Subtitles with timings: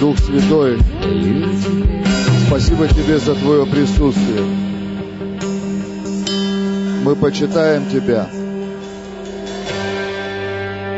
[0.00, 0.78] Дух Святой,
[2.46, 4.44] спасибо Тебе за Твое присутствие.
[7.02, 8.28] Мы почитаем Тебя.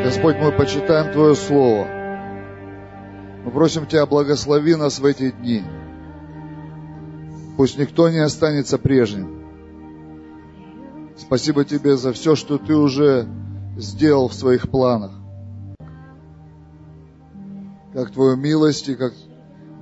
[0.03, 1.87] Господь, мы почитаем Твое Слово.
[3.43, 5.63] Мы просим Тебя, благослови нас в эти дни.
[7.57, 9.45] Пусть никто не останется прежним.
[11.17, 13.27] Спасибо Тебе за все, что Ты уже
[13.77, 15.20] сделал в своих планах.
[17.93, 19.13] Как Твою милость и как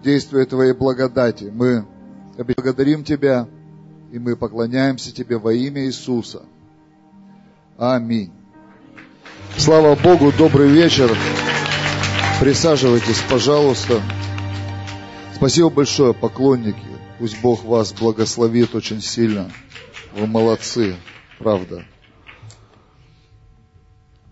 [0.03, 1.51] действие Твоей благодати.
[1.53, 1.85] Мы
[2.37, 3.47] благодарим Тебя
[4.11, 6.43] и мы поклоняемся Тебе во имя Иисуса.
[7.77, 8.31] Аминь.
[9.57, 11.15] Слава Богу, добрый вечер.
[12.39, 14.01] Присаживайтесь, пожалуйста.
[15.35, 16.77] Спасибо большое, поклонники.
[17.19, 19.51] Пусть Бог вас благословит очень сильно.
[20.15, 20.95] Вы молодцы,
[21.37, 21.85] правда.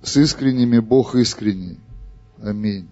[0.02, 1.80] С искренними Бог искренний.
[2.41, 2.89] Аминь.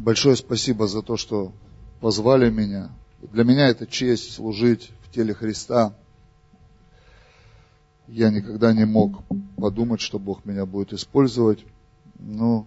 [0.00, 1.52] Большое спасибо за то, что
[2.00, 2.88] позвали меня.
[3.20, 5.92] Для меня это честь служить в теле Христа.
[8.08, 9.20] Я никогда не мог
[9.58, 11.66] подумать, что Бог меня будет использовать.
[12.18, 12.66] Но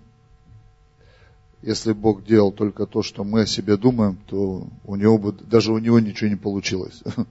[1.63, 5.73] если Бог делал только то, что мы о себе думаем, то у него бы, даже
[5.73, 7.01] у него ничего не получилось.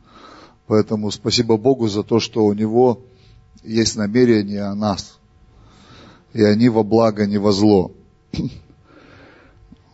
[0.66, 3.03] Поэтому спасибо Богу за то, что у него
[3.62, 5.20] есть намерение о нас.
[6.33, 7.92] И они во благо, не во зло.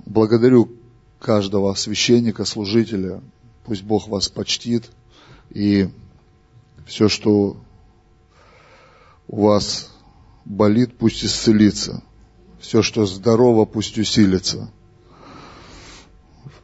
[0.08, 0.70] Благодарю
[1.18, 3.20] каждого священника, служителя.
[3.66, 4.90] Пусть Бог вас почтит.
[5.50, 5.90] И
[6.86, 7.58] все, что
[9.26, 9.90] у вас
[10.46, 12.02] болит, пусть исцелится.
[12.58, 14.70] Все, что здорово, пусть усилится.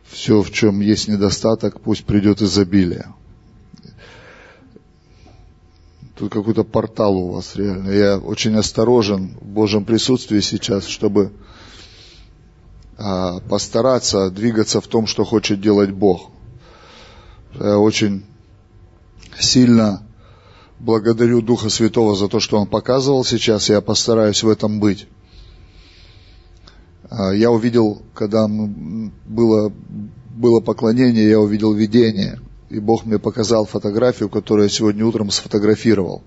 [0.08, 3.12] Все, в чем есть недостаток, пусть придет изобилие.
[6.16, 7.90] Тут какой-то портал у вас реально.
[7.90, 11.30] Я очень осторожен в Божьем присутствии сейчас, чтобы
[12.96, 16.30] постараться двигаться в том, что хочет делать Бог.
[17.58, 18.24] Я очень
[19.38, 20.02] сильно
[20.78, 25.06] благодарю Духа Святого за то, что Он показывал сейчас, я постараюсь в этом быть.
[27.10, 29.72] А, я увидел, когда было,
[30.30, 36.22] было поклонение, я увидел видение, и Бог мне показал фотографию, которую я сегодня утром сфотографировал.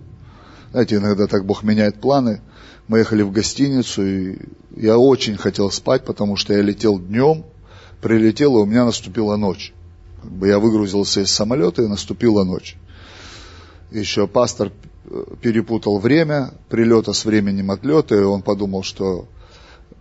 [0.72, 2.42] Знаете, иногда так Бог меняет планы.
[2.88, 4.38] Мы ехали в гостиницу, и
[4.80, 7.46] я очень хотел спать, потому что я летел днем,
[8.02, 9.74] прилетел, и у меня наступила ночь.
[10.22, 12.78] Как бы я выгрузился из самолета, и наступила ночь.
[13.92, 14.72] Еще пастор
[15.06, 19.28] э, перепутал время прилета с временем отлета, и он подумал, что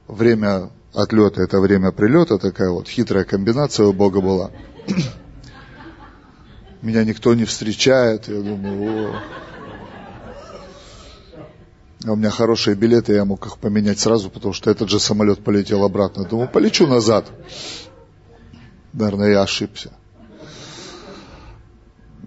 [0.09, 4.51] время отлета это время прилета, такая вот хитрая комбинация у Бога была.
[6.83, 9.21] Меня никто не встречает, я думаю, о,
[12.13, 15.83] у меня хорошие билеты, я мог их поменять сразу, потому что этот же самолет полетел
[15.85, 16.25] обратно.
[16.25, 17.27] Думаю, полечу назад.
[18.93, 19.93] Наверное, я ошибся.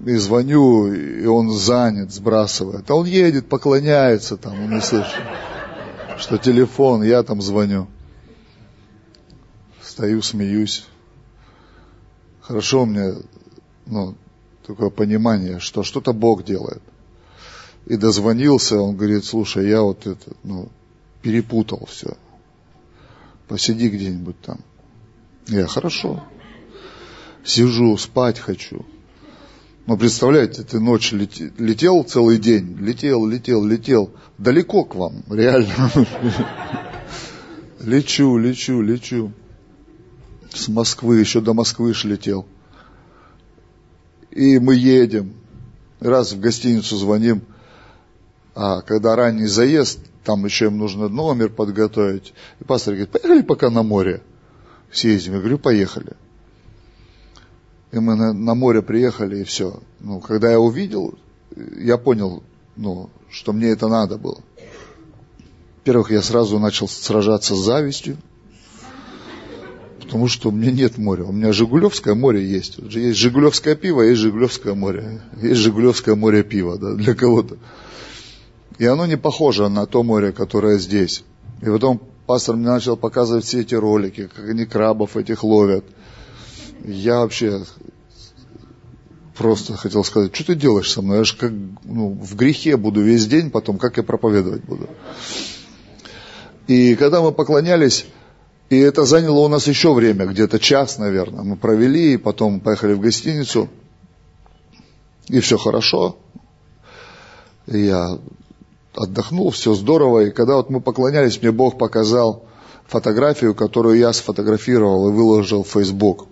[0.06, 2.90] И звоню, и он занят, сбрасывает.
[2.90, 5.24] А он едет, поклоняется там, он не слышит,
[6.18, 7.88] что телефон, я там звоню.
[9.82, 10.86] Стою, смеюсь.
[12.42, 13.16] Хорошо у меня,
[13.86, 14.16] ну,
[14.66, 16.82] такое понимание, что что-то Бог делает
[17.90, 20.70] и дозвонился, он говорит, слушай, я вот это, ну,
[21.24, 22.16] перепутал все.
[23.48, 24.60] Посиди где-нибудь там.
[25.48, 26.24] Я, хорошо.
[27.44, 28.86] Сижу, спать хочу.
[29.88, 35.92] Но представляете, ты ночь летел, летел целый день, летел, летел, летел, далеко к вам, реально.
[37.80, 39.32] Лечу, лечу, лечу.
[40.54, 42.46] С Москвы, еще до Москвы ж летел.
[44.30, 45.34] И мы едем.
[46.00, 47.42] Раз в гостиницу звоним,
[48.62, 52.34] а когда ранний заезд, там еще им нужно номер подготовить.
[52.60, 54.22] И пастор говорит, поехали пока на море
[54.92, 55.36] съездим.
[55.36, 56.12] Я говорю, поехали.
[57.94, 59.80] И мы на, на море приехали, и все.
[60.02, 61.18] Ну, когда я увидел,
[61.78, 62.44] я понял,
[62.76, 64.40] ну, что мне это надо было.
[65.78, 68.18] Во-первых, я сразу начал сражаться с завистью,
[70.02, 71.24] потому что у меня нет моря.
[71.24, 72.78] У меня Жигулевское море есть.
[72.78, 75.22] Есть Жигулевское пиво, есть Жигулевское море.
[75.42, 77.58] Есть Жигулевское море пива, да, для кого-то.
[78.80, 81.24] И оно не похоже на то море, которое здесь.
[81.62, 85.84] И потом пастор мне начал показывать все эти ролики, как они крабов этих ловят.
[86.86, 87.64] Я вообще
[89.38, 91.18] просто хотел сказать, что ты делаешь со мной?
[91.18, 91.52] Я же как
[91.84, 94.90] ну, в грехе буду весь день, потом как я проповедовать буду?
[96.68, 98.06] И когда мы поклонялись,
[98.70, 102.94] и это заняло у нас еще время, где-то час, наверное, мы провели, и потом поехали
[102.94, 103.68] в гостиницу,
[105.28, 106.16] и все хорошо.
[107.68, 108.20] И я
[108.96, 110.26] отдохнул, все здорово.
[110.26, 112.46] И когда вот мы поклонялись, мне Бог показал
[112.88, 116.28] фотографию, которую я сфотографировал и выложил в Facebook.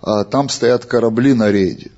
[0.00, 1.90] А, там стоят корабли на рейде.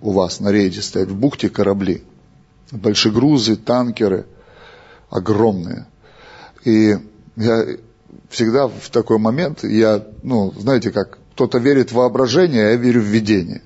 [0.00, 2.04] У вас на рейде стоят в бухте корабли.
[2.70, 4.26] Большегрузы, танкеры,
[5.10, 5.86] огромные.
[6.64, 6.98] И
[7.36, 7.66] я
[8.28, 13.00] всегда в такой момент, я, ну, знаете как, кто-то верит в воображение, а я верю
[13.00, 13.62] в видение.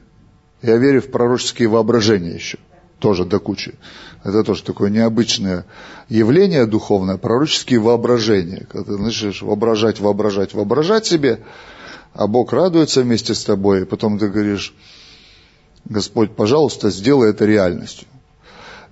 [0.60, 2.58] Я верю в пророческие воображения еще,
[3.02, 3.74] тоже до кучи.
[4.22, 5.66] Это тоже такое необычное
[6.08, 8.64] явление духовное, пророческие воображения.
[8.70, 11.40] Когда ты начинаешь воображать, воображать, воображать себе,
[12.14, 14.72] а Бог радуется вместе с тобой, и потом ты говоришь,
[15.84, 18.06] Господь, пожалуйста, сделай это реальностью.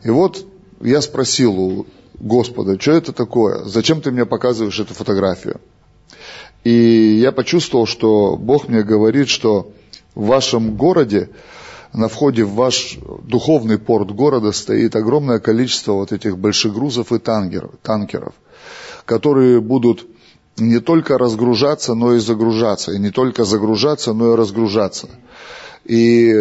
[0.02, 0.44] И вот
[0.80, 3.62] я спросил у Господа, что это такое?
[3.64, 5.60] Зачем ты мне показываешь эту фотографию?
[6.64, 9.70] И я почувствовал, что Бог мне говорит, что
[10.16, 11.30] в вашем городе
[11.92, 17.18] на входе в ваш духовный порт города стоит огромное количество вот этих больших грузов и
[17.18, 18.34] танкеров, танкеров
[19.10, 20.06] которые будут
[20.56, 22.92] не только разгружаться, но и загружаться.
[22.92, 25.08] И не только загружаться, но и разгружаться.
[25.84, 26.32] И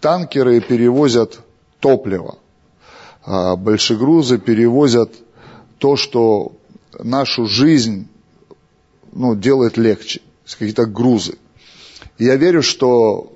[0.00, 1.40] танкеры перевозят
[1.80, 2.38] топливо,
[3.22, 5.12] а большегрузы перевозят
[5.76, 6.52] то, что
[6.98, 8.08] нашу жизнь
[9.12, 11.36] ну, делает легче, какие-то грузы.
[12.18, 13.30] Я верю, что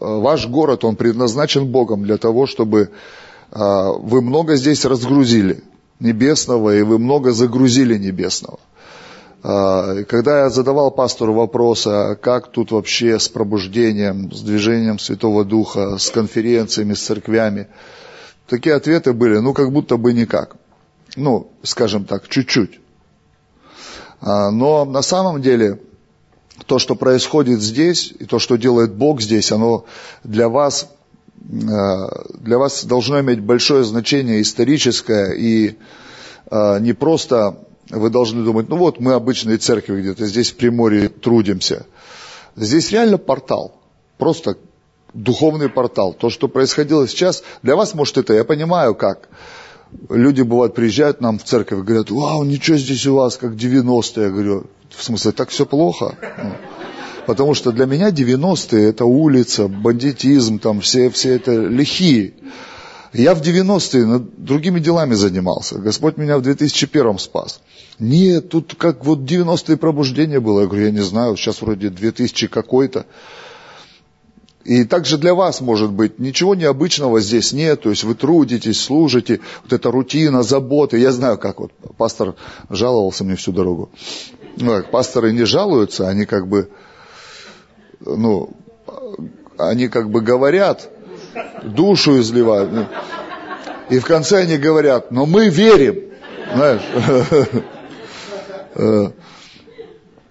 [0.00, 2.90] ваш город, он предназначен Богом для того, чтобы
[3.50, 5.62] э, вы много здесь разгрузили
[6.00, 8.58] небесного, и вы много загрузили небесного.
[9.42, 15.44] Э, когда я задавал пастору вопрос, а как тут вообще с пробуждением, с движением Святого
[15.44, 17.68] Духа, с конференциями, с церквями,
[18.46, 20.56] такие ответы были, ну, как будто бы никак.
[21.16, 22.80] Ну, скажем так, чуть-чуть.
[24.20, 25.80] Но на самом деле
[26.66, 29.84] то, что происходит здесь, и то, что делает Бог здесь, оно
[30.24, 30.88] для вас,
[31.40, 32.08] э,
[32.40, 35.76] для вас должно иметь большое значение историческое, и
[36.50, 37.58] э, не просто
[37.90, 41.86] вы должны думать, ну вот мы обычные церкви где-то здесь в Приморье трудимся.
[42.56, 43.80] Здесь реально портал,
[44.18, 44.56] просто
[45.14, 46.12] духовный портал.
[46.12, 49.28] То, что происходило сейчас, для вас, может, это, я понимаю, как.
[50.10, 54.24] Люди, бывают, приезжают нам в церковь и говорят, вау, ничего здесь у вас, как 90-е.
[54.24, 56.16] Я говорю, в смысле, так все плохо?
[57.26, 62.32] Потому что для меня 90-е это улица, бандитизм, там все, все это лихие.
[63.12, 65.78] Я в 90-е другими делами занимался.
[65.78, 67.60] Господь меня в 2001 спас.
[67.98, 70.60] Нет, тут как вот 90-е пробуждение было.
[70.60, 73.06] Я говорю, я не знаю, сейчас вроде 2000 какой-то.
[74.64, 79.40] И также для вас, может быть, ничего необычного здесь нет, то есть вы трудитесь, служите,
[79.62, 80.98] вот эта рутина, заботы.
[80.98, 82.34] Я знаю, как вот пастор
[82.68, 83.90] жаловался мне всю дорогу
[84.60, 86.68] ну, как пасторы не жалуются, они как бы,
[88.00, 88.50] ну,
[89.56, 90.88] они как бы говорят,
[91.62, 92.88] душу изливают.
[93.90, 96.12] И в конце они говорят, но мы верим,
[96.54, 96.82] знаешь.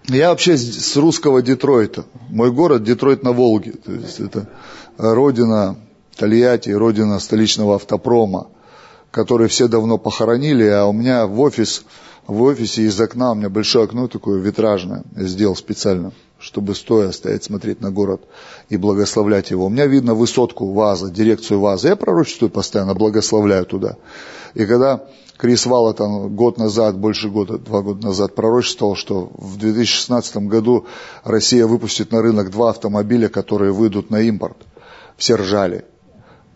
[0.09, 2.05] Я вообще с русского Детройта.
[2.29, 3.73] Мой город Детройт на Волге.
[3.73, 4.47] То есть это
[4.97, 5.75] родина
[6.15, 8.47] Тольятти, родина столичного автопрома,
[9.11, 11.83] который все давно похоронили, а у меня в офис
[12.27, 17.11] в офисе из окна, у меня большое окно такое витражное, я сделал специально, чтобы стоя
[17.11, 18.21] стоять, смотреть на город
[18.69, 19.65] и благословлять его.
[19.65, 21.89] У меня видно высотку ВАЗа, дирекцию ВАЗа.
[21.89, 23.95] Я пророчествую постоянно, благословляю туда.
[24.53, 25.07] И когда
[25.37, 30.85] Крис Валла там год назад, больше года, два года назад пророчествовал, что в 2016 году
[31.23, 34.57] Россия выпустит на рынок два автомобиля, которые выйдут на импорт.
[35.15, 35.85] Все ржали.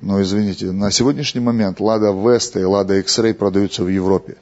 [0.02, 4.38] Но извините, на сегодняшний момент Лада Веста и Лада X-Ray продаются в Европе.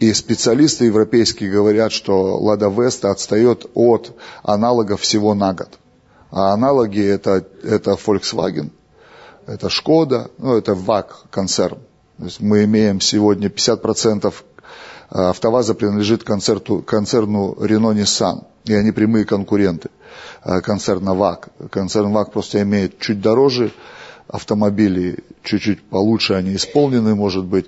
[0.00, 5.78] И специалисты европейские говорят, что Лада Веста отстает от аналогов всего на год.
[6.30, 8.70] А аналоги это, это Volkswagen,
[9.46, 11.78] это Шкода, ну это ВАК концерн.
[12.18, 14.32] То есть мы имеем сегодня 50% э,
[15.10, 19.90] АвтоВАЗа принадлежит концерту, концерну Nissan, и они прямые конкуренты
[20.44, 21.50] э, концерна ВАК.
[21.70, 23.72] Концерн ВАК просто имеет чуть дороже
[24.26, 27.66] автомобили, чуть-чуть получше они исполнены, может быть.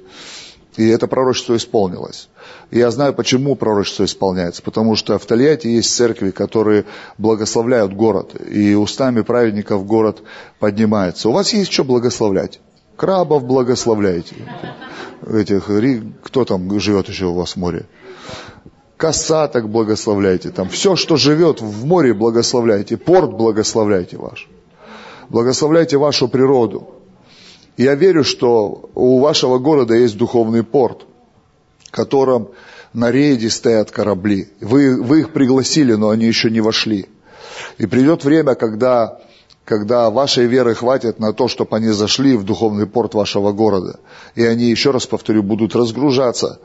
[0.77, 2.29] И это пророчество исполнилось.
[2.71, 4.63] Я знаю, почему пророчество исполняется.
[4.63, 6.85] Потому что в Тольятти есть церкви, которые
[7.17, 8.35] благословляют город.
[8.49, 10.23] И устами праведников город
[10.59, 11.29] поднимается.
[11.31, 12.61] У вас есть что благословлять?
[12.97, 14.35] Крабов благословляете.
[15.27, 15.71] Этих,
[16.23, 17.87] кто там живет еще у вас в море?
[18.99, 20.51] Косаток благословляйте.
[20.51, 22.97] Там все, что живет в море, благословляйте.
[22.97, 24.49] Порт благословляйте ваш.
[25.29, 26.96] Благословляйте вашу природу.
[27.77, 31.07] Я верю, что у вашего города есть духовный порт,
[31.85, 32.49] в котором
[32.93, 34.49] на рейде стоят корабли.
[34.61, 37.07] Вы, вы их пригласили, но они еще не вошли.
[37.77, 39.21] И придет время, когда,
[39.65, 44.01] когда вашей веры хватит на то, чтобы они зашли в духовный порт вашего города.
[44.35, 46.61] И они, еще раз повторю, будут разгружаться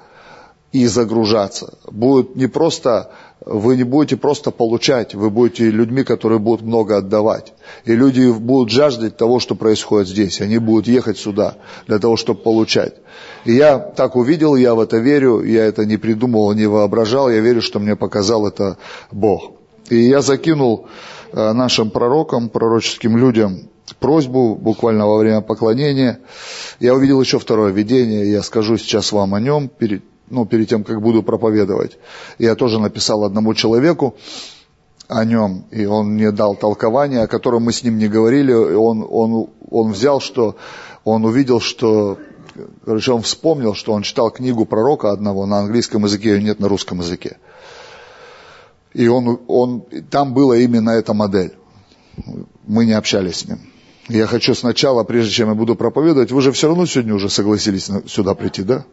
[0.72, 1.78] и загружаться.
[1.92, 3.12] Будет не просто,
[3.44, 7.54] вы не будете просто получать, вы будете людьми, которые будут много отдавать.
[7.86, 10.42] И люди будут жаждать того, что происходит здесь.
[10.42, 11.56] Они будут ехать сюда
[11.88, 12.96] для того, чтобы получать.
[13.46, 17.40] И я так увидел, я в это верю, я это не придумывал, не воображал, я
[17.40, 18.78] верю, что мне показал это
[19.12, 19.54] Бог.
[19.90, 20.88] И я закинул
[21.34, 26.20] э, нашим пророкам, пророческим людям просьбу буквально во время поклонения.
[26.80, 30.84] Я увидел еще второе видение, я скажу сейчас вам о нем перед, ну, перед тем,
[30.84, 31.98] как буду проповедовать.
[32.40, 34.16] Я тоже написал одному человеку
[35.08, 38.54] о нем, и он мне дал толкование, о котором мы с ним не говорили.
[38.54, 40.56] Он, он, он взял, что
[41.04, 42.18] он увидел, что
[42.86, 46.68] короче, он вспомнил, что он читал книгу пророка одного на английском языке, ее нет на
[46.68, 47.38] русском языке.
[48.94, 51.54] И он, он, там была именно эта модель.
[52.68, 53.60] Мы не общались с ним.
[54.10, 57.90] Я хочу сначала, прежде чем я буду проповедовать, вы же все равно сегодня уже согласились
[58.08, 58.84] сюда прийти, да?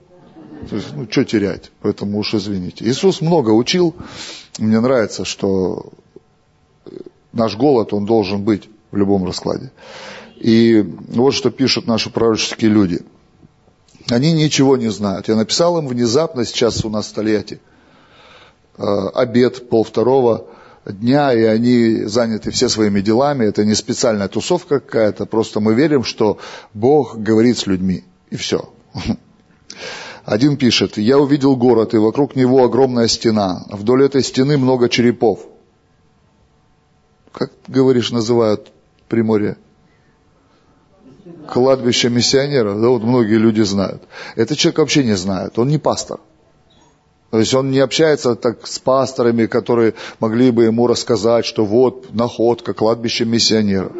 [0.68, 1.70] То есть, ну, что терять?
[1.82, 2.84] Поэтому уж извините.
[2.84, 3.94] Иисус много учил.
[4.58, 5.92] Мне нравится, что
[7.32, 9.70] наш голод, он должен быть в любом раскладе.
[10.36, 13.00] И вот что пишут наши пророческие люди.
[14.08, 15.28] Они ничего не знают.
[15.28, 17.60] Я написал им внезапно, сейчас у нас в Тольятти,
[18.78, 18.82] э,
[19.14, 20.46] обед пол второго
[20.86, 23.44] дня, и они заняты все своими делами.
[23.44, 26.38] Это не специальная тусовка какая-то, просто мы верим, что
[26.72, 28.04] Бог говорит с людьми.
[28.30, 28.72] И все.
[30.28, 33.64] Один пишет, я увидел город, и вокруг него огромная стена.
[33.70, 35.40] Вдоль этой стены много черепов.
[37.32, 38.70] Как, говоришь, называют
[39.08, 39.56] Приморье?
[41.50, 44.02] Кладбище миссионеров, да, вот многие люди знают.
[44.36, 46.20] Этот человек вообще не знает, он не пастор.
[47.30, 52.12] То есть он не общается так с пасторами, которые могли бы ему рассказать, что вот
[52.12, 53.92] находка, кладбище миссионеров.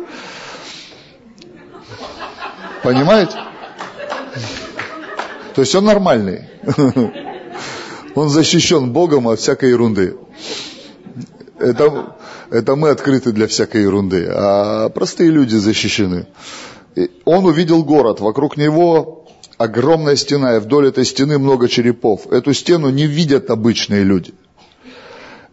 [2.83, 3.48] Понимаете?
[5.59, 6.43] То есть он нормальный.
[8.15, 10.17] Он защищен Богом от всякой ерунды.
[11.59, 12.17] Это,
[12.49, 16.29] это мы открыты для всякой ерунды, а простые люди защищены.
[17.25, 22.29] Он увидел город, вокруг него огромная стена, и вдоль этой стены много черепов.
[22.31, 24.35] Эту стену не видят обычные люди.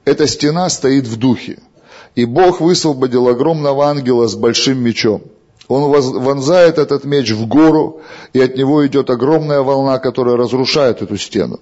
[0.04, 1.58] Эта стена стоит в духе.
[2.14, 5.24] И Бог высвободил огромного ангела с большим мечом.
[5.68, 8.02] Он вонзает этот меч в гору,
[8.34, 11.60] и от него идет огромная волна, которая разрушает эту стену.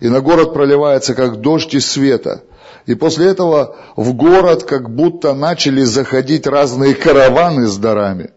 [0.00, 2.42] И на город проливается, как дождь из света.
[2.86, 8.30] И после этого в город как будто начали заходить разные караваны с дарами.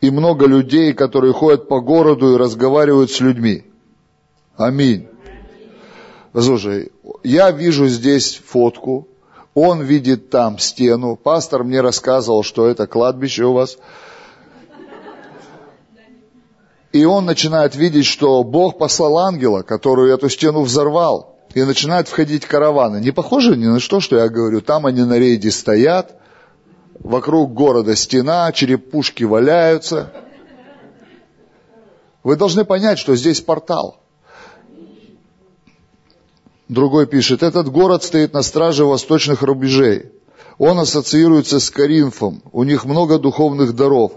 [0.00, 3.64] И много людей, которые ходят по городу и разговаривают с людьми.
[4.56, 5.08] Аминь.
[6.38, 6.92] Слушай,
[7.24, 9.08] я вижу здесь фотку,
[9.54, 11.16] он видит там стену.
[11.16, 13.78] Пастор мне рассказывал, что это кладбище у вас.
[16.92, 21.36] И он начинает видеть, что Бог послал ангела, который эту стену взорвал.
[21.54, 23.00] И начинают входить караваны.
[23.00, 24.60] Не похоже ни на что, что я говорю.
[24.60, 26.16] Там они на рейде стоят.
[27.00, 30.12] Вокруг города стена, черепушки валяются.
[32.22, 34.00] Вы должны понять, что здесь портал.
[36.68, 40.12] Другой пишет, этот город стоит на страже восточных рубежей.
[40.58, 42.42] Он ассоциируется с Каринфом.
[42.52, 44.12] У них много духовных даров.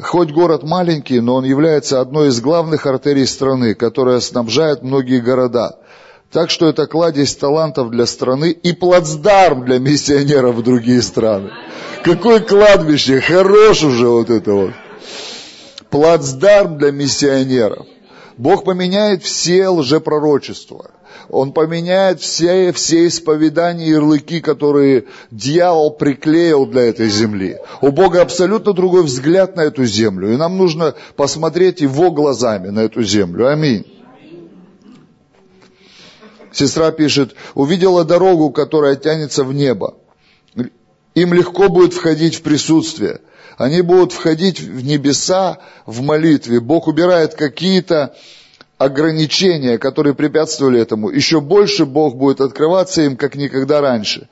[0.00, 5.78] Хоть город маленький, но он является одной из главных артерий страны, которая снабжает многие города.
[6.30, 11.50] Так что это кладезь талантов для страны и плацдарм для миссионеров в другие страны.
[12.04, 14.72] Какое кладбище, хорош уже вот это вот.
[15.90, 17.86] Плацдарм для миссионеров.
[18.38, 20.90] Бог поменяет все лжепророчества.
[21.32, 27.56] Он поменяет все, все исповедания и ярлыки, которые дьявол приклеил для этой земли.
[27.80, 30.30] У Бога абсолютно другой взгляд на эту землю.
[30.30, 33.48] И нам нужно посмотреть его глазами на эту землю.
[33.48, 33.86] Аминь.
[36.52, 39.94] Сестра пишет, увидела дорогу, которая тянется в небо.
[41.14, 43.22] Им легко будет входить в присутствие.
[43.56, 46.60] Они будут входить в небеса в молитве.
[46.60, 48.14] Бог убирает какие-то
[48.84, 54.28] ограничения, которые препятствовали этому, еще больше Бог будет открываться им, как никогда раньше.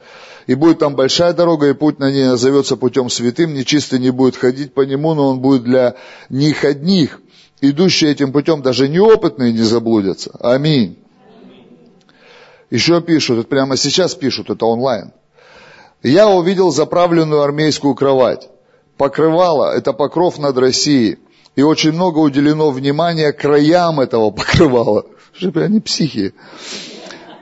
[0.46, 4.36] И будет там большая дорога, и путь на ней назовется путем святым, нечистый не будет
[4.36, 5.94] ходить по нему, но он будет для
[6.28, 7.20] них одних.
[7.60, 10.30] Идущие этим путем даже неопытные не заблудятся.
[10.40, 10.98] Аминь.
[12.70, 15.12] Еще пишут, прямо сейчас пишут, это онлайн.
[16.02, 18.48] Я увидел заправленную армейскую кровать.
[18.96, 21.18] Покрывало, это покров над Россией
[21.56, 25.06] и очень много уделено внимания краям этого покрывала.
[25.32, 26.34] Что они психи.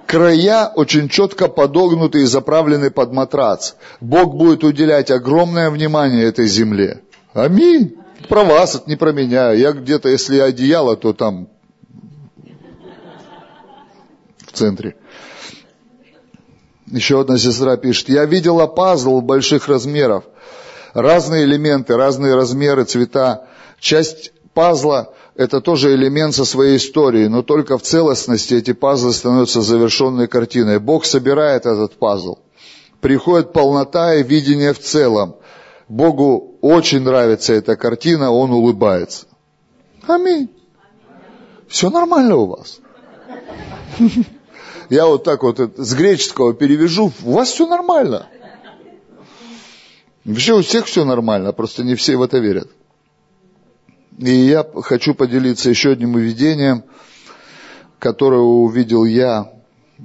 [0.06, 3.74] Края очень четко подогнуты и заправлены под матрац.
[4.00, 7.02] Бог будет уделять огромное внимание этой земле.
[7.34, 7.96] Аминь.
[8.28, 9.52] Про вас, это не про меня.
[9.52, 11.48] Я где-то, если одеяло, то там
[14.58, 14.96] центре.
[16.86, 20.24] Еще одна сестра пишет, я видела пазл больших размеров,
[20.94, 23.46] разные элементы, разные размеры, цвета.
[23.80, 29.62] Часть пазла– это тоже элемент со своей историей, но только в целостности эти пазлы становятся
[29.62, 30.80] завершенной картиной.
[30.80, 32.38] Бог собирает этот пазл.
[33.00, 35.36] Приходит полнота и видение в целом.
[35.88, 39.26] Богу очень нравится эта картина, Он улыбается.
[40.08, 40.50] Аминь.
[41.68, 42.80] Все нормально у вас.
[44.90, 48.26] Я вот так вот с греческого перевяжу, у вас все нормально.
[50.24, 52.68] Вообще у всех все нормально, просто не все в это верят.
[54.18, 56.84] И я хочу поделиться еще одним увидением,
[57.98, 59.52] которое увидел я
[59.98, 60.04] э,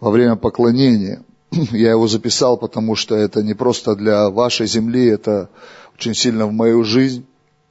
[0.00, 1.22] во время поклонения.
[1.72, 5.50] Я его записал, потому что это не просто для вашей земли, это
[5.96, 7.26] очень сильно в мою жизнь,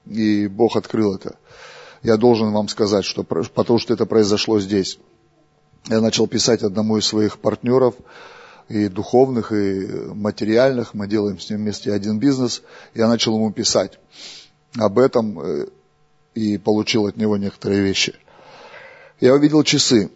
[0.05, 1.38] и Бог открыл это.
[2.03, 5.00] Я должен вам сказать, что, потому что это произошло здесь
[5.88, 7.96] я начал писать одному из своих партнеров,
[8.67, 12.62] и духовных, и материальных, мы делаем с ним вместе один бизнес,
[12.93, 14.00] я начал ему писать
[14.77, 15.67] об этом э,
[16.35, 18.15] и получил от него некоторые вещи.
[19.19, 20.09] Я увидел часы,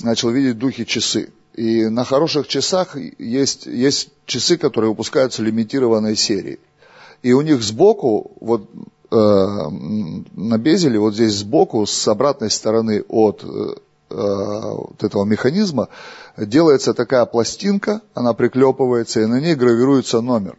[0.00, 1.30] начал видеть духи часы.
[1.54, 6.60] И на хороших часах есть, есть часы, которые выпускаются лимитированной серии.
[7.22, 8.70] И у них сбоку, вот
[9.10, 13.74] э, на безеле, вот здесь сбоку, с обратной стороны от э,
[14.10, 15.88] вот этого механизма
[16.36, 20.56] делается такая пластинка, она приклепывается, и на ней гравируется номер.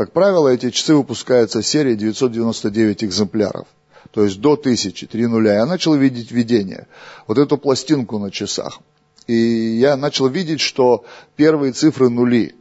[0.00, 3.66] Как правило, эти часы выпускаются в серии 999 экземпляров.
[4.12, 5.56] То есть до 1000, 3 нуля.
[5.56, 6.86] Я начал видеть видение.
[7.26, 8.78] Вот эту пластинку на часах.
[9.26, 11.04] И я начал видеть, что
[11.36, 12.54] первые цифры нули,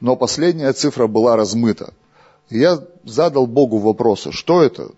[0.00, 1.94] но последняя цифра была размыта.
[2.48, 4.92] И я задал Богу вопросы, что это,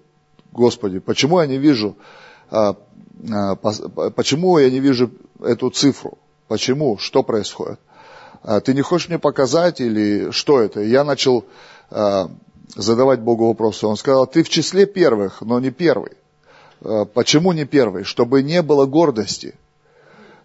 [0.52, 1.96] Господи, почему я не вижу
[2.50, 2.76] а,
[3.32, 5.10] а, почему я не вижу
[5.40, 6.18] эту цифру?
[6.46, 6.98] Почему?
[6.98, 7.80] Что происходит?
[8.42, 10.82] А, ты не хочешь мне показать или что это?
[10.82, 11.46] Я начал
[11.90, 13.86] задавать Богу вопросы.
[13.86, 16.12] Он сказал, ты в числе первых, но не первый.
[17.14, 18.04] Почему не первый?
[18.04, 19.54] Чтобы не было гордости.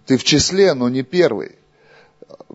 [0.05, 1.55] Ты в числе, но не первый.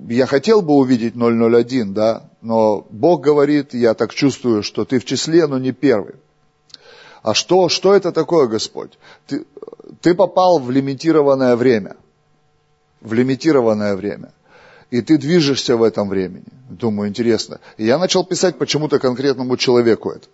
[0.08, 5.04] Я хотел бы увидеть 001, да, но Бог говорит, я так чувствую, что ты в
[5.04, 6.14] числе, но не первый.
[7.22, 8.98] А что, что это такое, Господь?
[9.26, 9.44] Ты,
[10.00, 11.96] ты попал в лимитированное время.
[13.00, 14.32] В лимитированное время.
[14.90, 16.46] И ты движешься в этом времени.
[16.68, 17.60] Думаю, интересно.
[17.76, 20.28] И я начал писать почему-то конкретному человеку это.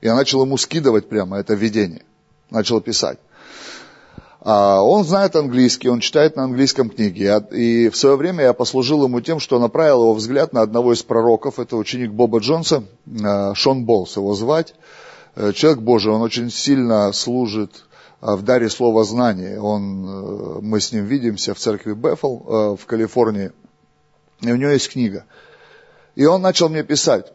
[0.00, 2.02] Я начал ему скидывать прямо это видение.
[2.50, 3.18] Начал писать.
[4.40, 7.32] А он знает английский, он читает на английском книги.
[7.54, 11.02] И в свое время я послужил ему тем, что направил его взгляд на одного из
[11.02, 11.58] пророков.
[11.58, 14.74] Это ученик Боба Джонса, э, Шон Болс его звать.
[15.34, 17.84] Э, человек Божий, он очень сильно служит
[18.32, 19.60] в даре слова знания.
[19.60, 23.52] Он, э, мы с ним видимся в церкви Бефл э, в Калифорнии,
[24.40, 25.26] и у него есть книга.
[26.14, 27.32] И он начал мне писать,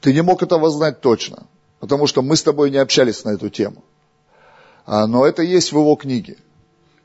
[0.00, 1.46] ты не мог этого знать точно,
[1.80, 3.82] потому что мы с тобой не общались на эту тему.
[4.86, 6.36] А, но это есть в его книге.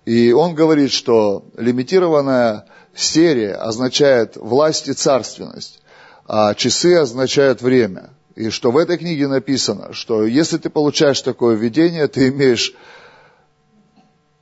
[0.05, 5.81] И он говорит, что лимитированная серия означает власть и царственность,
[6.25, 8.11] а часы означают время.
[8.37, 12.75] И что в этой книге написано, что если ты получаешь такое видение, ты имеешь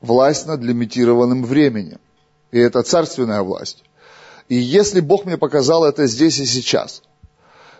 [0.01, 1.99] власть над лимитированным временем.
[2.51, 3.85] И это царственная власть.
[4.49, 7.03] И если Бог мне показал это здесь и сейчас,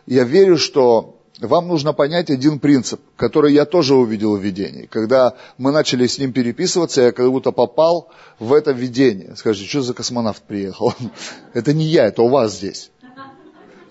[0.06, 4.86] я верю, что вам нужно понять один принцип, который я тоже увидел в видении.
[4.86, 9.36] Когда мы начали с ним переписываться, я как будто попал в это видение.
[9.36, 10.94] Скажите, что за космонавт приехал?
[11.54, 12.90] Это не я, это у вас здесь.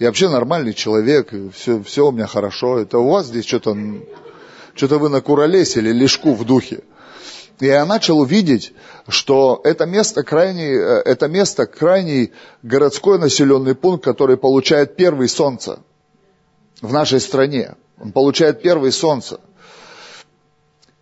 [0.01, 2.79] Я вообще нормальный человек, все, все у меня хорошо.
[2.79, 3.77] Это у вас здесь что-то,
[4.75, 6.83] что-то вы накуролесили лишку в духе.
[7.61, 8.73] И я начал увидеть,
[9.07, 12.33] что это место крайний, э, это место крайний
[12.65, 15.79] городской населенный пункт, который получает первый солнце
[16.81, 17.77] в нашей стране.
[18.01, 19.39] Он получает первый солнце.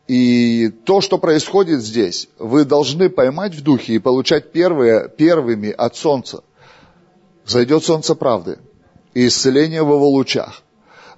[0.06, 5.96] И то, что происходит здесь, вы должны поймать в духе и получать первые, первыми от
[5.96, 6.44] солнца.
[7.46, 8.58] Зайдет солнце правды
[9.14, 10.62] и исцеление его лучах.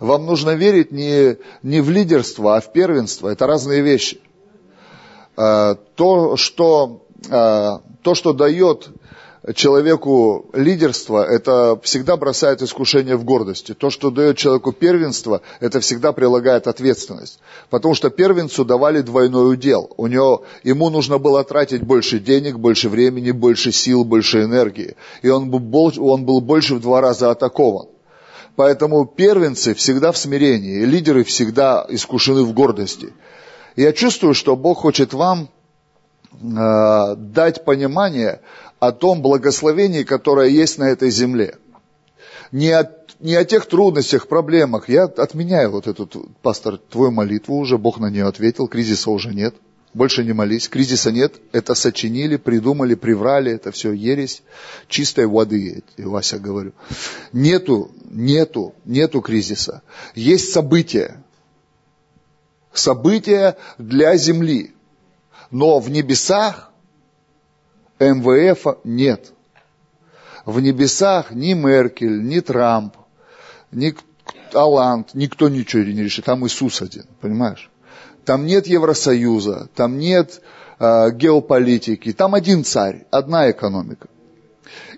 [0.00, 3.28] Вам нужно верить не, не в лидерство, а в первенство.
[3.28, 4.20] Это разные вещи.
[5.36, 8.88] А, то, что, а, то, что дает
[9.52, 13.74] человеку лидерство, это всегда бросает искушение в гордости.
[13.74, 17.40] То, что дает человеку первенство, это всегда прилагает ответственность.
[17.68, 19.90] Потому что первенцу давали двойной удел.
[19.98, 24.96] У него, ему нужно было тратить больше денег, больше времени, больше сил, больше энергии.
[25.20, 27.88] И он был, он был больше в два раза атакован.
[28.56, 33.12] Поэтому первенцы всегда в смирении, лидеры всегда искушены в гордости.
[33.76, 35.48] Я чувствую, что Бог хочет вам
[36.40, 38.40] э, дать понимание
[38.86, 41.56] о том благословении, которое есть на этой земле.
[42.52, 44.88] Не о, не о тех трудностях, проблемах.
[44.88, 46.08] Я отменяю вот эту,
[46.42, 49.54] пастор, твою молитву уже, Бог на нее ответил, кризиса уже нет.
[49.94, 54.42] Больше не молись, кризиса нет, это сочинили, придумали, приврали, это все ересь,
[54.88, 56.72] чистой воды, Вася говорю.
[57.32, 59.82] Нету, нету, нету кризиса.
[60.16, 61.22] Есть события,
[62.72, 64.74] события для земли.
[65.52, 66.72] Но в небесах
[67.98, 69.32] МВФ нет.
[70.44, 72.96] В небесах ни Меркель, ни Трамп,
[73.70, 73.94] ни
[74.52, 76.24] Аланд, никто ничего не решит.
[76.24, 77.70] Там Иисус один, понимаешь?
[78.24, 80.40] Там нет Евросоюза, там нет
[80.78, 84.08] э, геополитики, там один царь, одна экономика.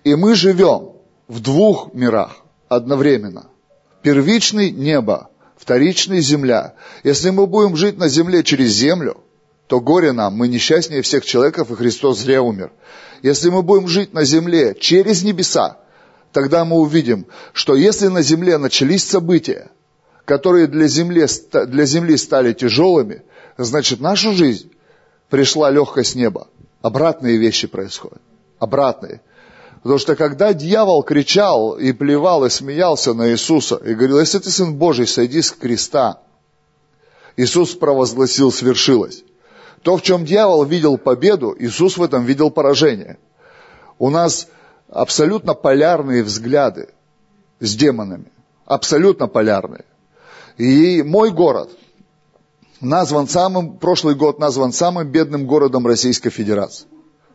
[0.05, 0.93] И мы живем
[1.29, 2.37] в двух мирах
[2.69, 3.47] одновременно.
[4.03, 6.75] Первичный небо, вторичный земля.
[7.03, 9.17] Если мы будем жить на земле через землю,
[9.67, 12.73] то горе нам, мы несчастнее всех человеков, и Христос зря умер.
[13.23, 15.79] Если мы будем жить на земле через небеса,
[16.33, 19.71] тогда мы увидим, что если на земле начались события,
[20.25, 21.27] которые для земли,
[21.67, 23.23] для земли стали тяжелыми,
[23.57, 24.71] значит нашу жизнь
[25.31, 26.49] пришла легкость неба.
[26.83, 28.21] Обратные вещи происходят.
[28.59, 29.21] Обратные.
[29.83, 34.51] Потому что когда дьявол кричал и плевал и смеялся на Иисуса и говорил, если ты
[34.51, 36.21] сын Божий, сойди с креста,
[37.37, 39.23] Иисус провозгласил, свершилось.
[39.83, 43.19] То, в чем дьявол видел победу, Иисус в этом видел поражение.
[43.99, 44.49] У нас
[44.89, 46.89] абсолютно полярные взгляды
[47.61, 48.27] с демонами.
[48.65, 49.85] Абсолютно полярные.
[50.59, 51.71] И мой город
[52.81, 56.87] назван самым, прошлый год назван самым бедным городом Российской Федерации.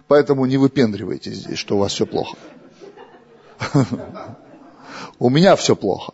[0.07, 2.37] Поэтому не выпендривайтесь здесь, что у вас все плохо.
[5.19, 6.13] У меня все плохо.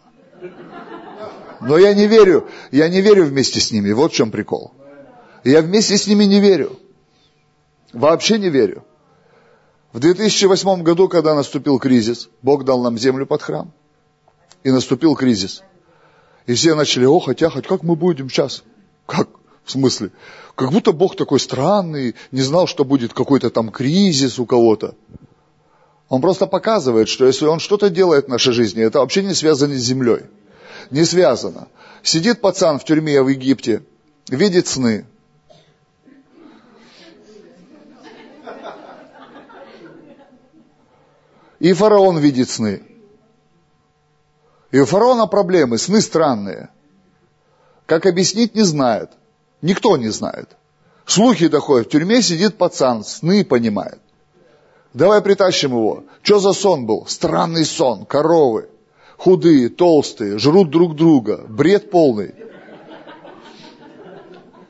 [1.62, 3.92] Но я не верю, я не верю вместе с ними.
[3.92, 4.72] Вот в чем прикол.
[5.48, 6.78] Я вместе с ними не верю.
[7.94, 8.84] Вообще не верю.
[9.94, 13.72] В 2008 году, когда наступил кризис, Бог дал нам землю под храм.
[14.64, 15.64] И наступил кризис.
[16.48, 18.64] И все начали охать, ахать, как мы будем сейчас?
[19.06, 19.30] Как?
[19.64, 20.12] В смысле?
[20.56, 24.96] Как будто Бог такой странный, не знал, что будет какой-то там кризис у кого-то.
[26.10, 29.76] Он просто показывает, что если он что-то делает в нашей жизни, это вообще не связано
[29.76, 30.24] с землей.
[30.92, 31.70] Не связано.
[32.04, 33.84] Сидит пацан в тюрьме в Египте,
[34.30, 35.06] видит сны,
[41.60, 42.84] И фараон видит сны.
[44.72, 46.70] И у фараона проблемы, сны странные.
[47.86, 49.12] Как объяснить, не знает.
[49.62, 50.50] Никто не знает.
[51.06, 54.00] Слухи доходят, в тюрьме сидит пацан, сны понимает.
[54.94, 56.04] Давай притащим его.
[56.22, 57.06] Что за сон был?
[57.08, 58.70] Странный сон, коровы.
[59.18, 61.46] Худые, толстые, жрут друг друга.
[61.48, 62.36] Бред полный.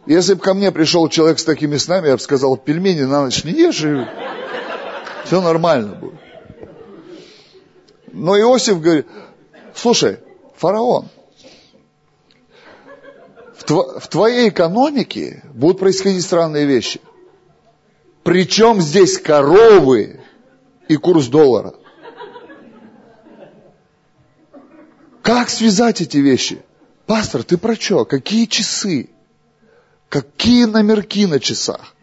[0.06, 3.43] Если бы ко мне пришел человек с такими снами, я бы сказал, пельмени на ночь
[3.43, 4.06] не ешь, и
[5.26, 6.27] все нормально будет.
[8.17, 9.06] Но Иосиф говорит,
[9.75, 10.19] слушай,
[10.56, 11.08] фараон,
[13.56, 16.99] в, тв- в твоей экономике будут происходить странные вещи.
[18.23, 20.19] Причем здесь коровы
[20.88, 21.75] и курс доллара.
[25.21, 26.63] Как связать эти вещи?
[27.06, 28.03] Пастор, ты про что?
[28.03, 29.12] Какие часы?
[30.10, 31.93] Какие номерки на часах?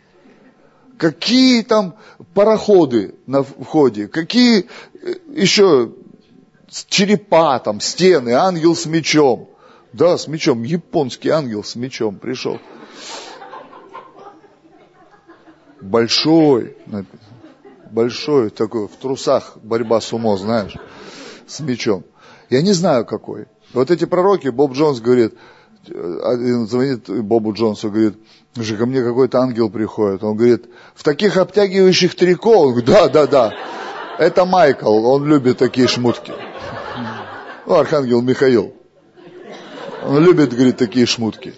[0.96, 1.96] Какие там
[2.35, 4.07] пароходы на входе?
[4.07, 4.68] Какие
[5.03, 5.92] э, еще
[6.89, 9.51] черепа, там, стены, ангел с мечом.
[9.93, 12.59] Да, с мечом, японский ангел с мечом пришел.
[15.81, 16.77] Большой,
[17.91, 20.75] большой такой, в трусах борьба с умом, знаешь,
[21.47, 22.05] с мечом.
[22.51, 23.47] Я не знаю какой.
[23.73, 25.35] Вот эти пророки, Боб Джонс говорит,
[25.87, 28.15] один звонит Бобу Джонсу, говорит,
[28.57, 30.25] же ко мне какой-то ангел приходит.
[30.25, 32.51] Он говорит, в таких обтягивающих трико?
[32.51, 33.53] Он говорит, да, да, да.
[34.18, 36.33] Это Майкл, он любит такие шмутки.
[37.66, 38.74] Ну, архангел Михаил.
[40.05, 41.55] Он любит, говорит, такие шмутки.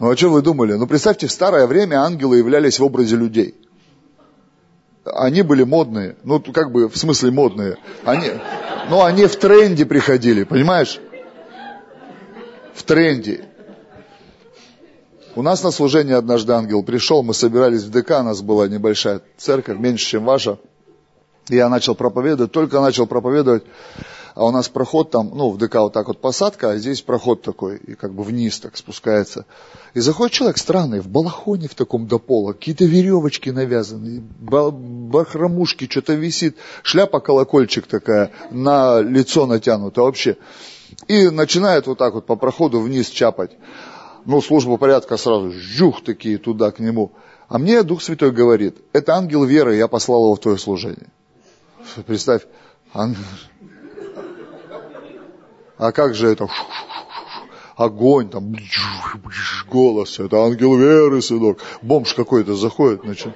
[0.00, 0.72] Ну, а что вы думали?
[0.72, 3.54] Ну, представьте, в старое время ангелы являлись в образе людей.
[5.04, 6.16] Они были модные.
[6.24, 7.76] Ну, как бы, в смысле модные.
[8.04, 8.30] Они,
[8.88, 10.98] ну, они в тренде приходили, понимаешь?
[12.74, 13.49] В тренде.
[15.40, 19.22] У нас на служение однажды ангел пришел, мы собирались в ДК, у нас была небольшая
[19.38, 20.58] церковь, меньше, чем ваша.
[21.48, 23.62] Я начал проповедовать, только начал проповедовать,
[24.34, 27.40] а у нас проход там, ну, в ДК вот так вот посадка, а здесь проход
[27.40, 29.46] такой, и как бы вниз так спускается.
[29.94, 36.12] И заходит человек странный, в балахоне в таком до пола, какие-то веревочки навязаны, бахромушки, что-то
[36.16, 40.36] висит, шляпа-колокольчик такая, на лицо натянута вообще.
[41.08, 43.52] И начинает вот так вот по проходу вниз чапать.
[44.26, 47.12] Ну, служба порядка сразу, жух такие туда, к нему.
[47.48, 51.08] А мне Дух Святой говорит, это ангел веры, я послал его в твое служение.
[52.06, 52.42] Представь,
[52.92, 53.24] ангел.
[55.78, 56.48] А как же это?
[57.76, 58.54] Огонь, там,
[59.66, 61.60] голос, это ангел веры, сынок.
[61.80, 63.34] Бомж какой-то заходит, значит.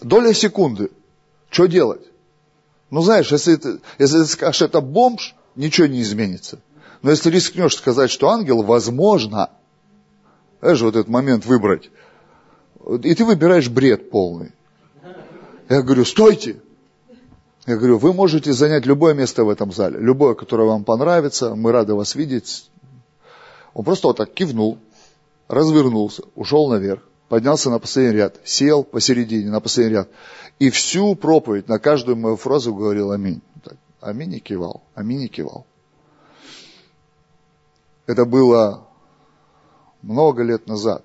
[0.00, 0.90] Доля секунды.
[1.50, 2.02] Что делать?
[2.90, 6.60] Ну, знаешь, если ты, если ты скажешь, это бомж, ничего не изменится.
[7.02, 9.50] Но если рискнешь сказать, что ангел, возможно,
[10.60, 11.90] знаешь, вот этот момент выбрать,
[13.02, 14.52] и ты выбираешь бред полный.
[15.68, 16.60] Я говорю, стойте.
[17.66, 21.70] Я говорю, вы можете занять любое место в этом зале, любое, которое вам понравится, мы
[21.70, 22.70] рады вас видеть.
[23.72, 24.78] Он просто вот так кивнул,
[25.48, 30.08] развернулся, ушел наверх, поднялся на последний ряд, сел посередине на последний ряд.
[30.58, 33.40] И всю проповедь, на каждую мою фразу говорил аминь.
[33.64, 35.64] Так, аминь и кивал, аминь и кивал.
[38.06, 38.86] Это было
[40.02, 41.04] много лет назад.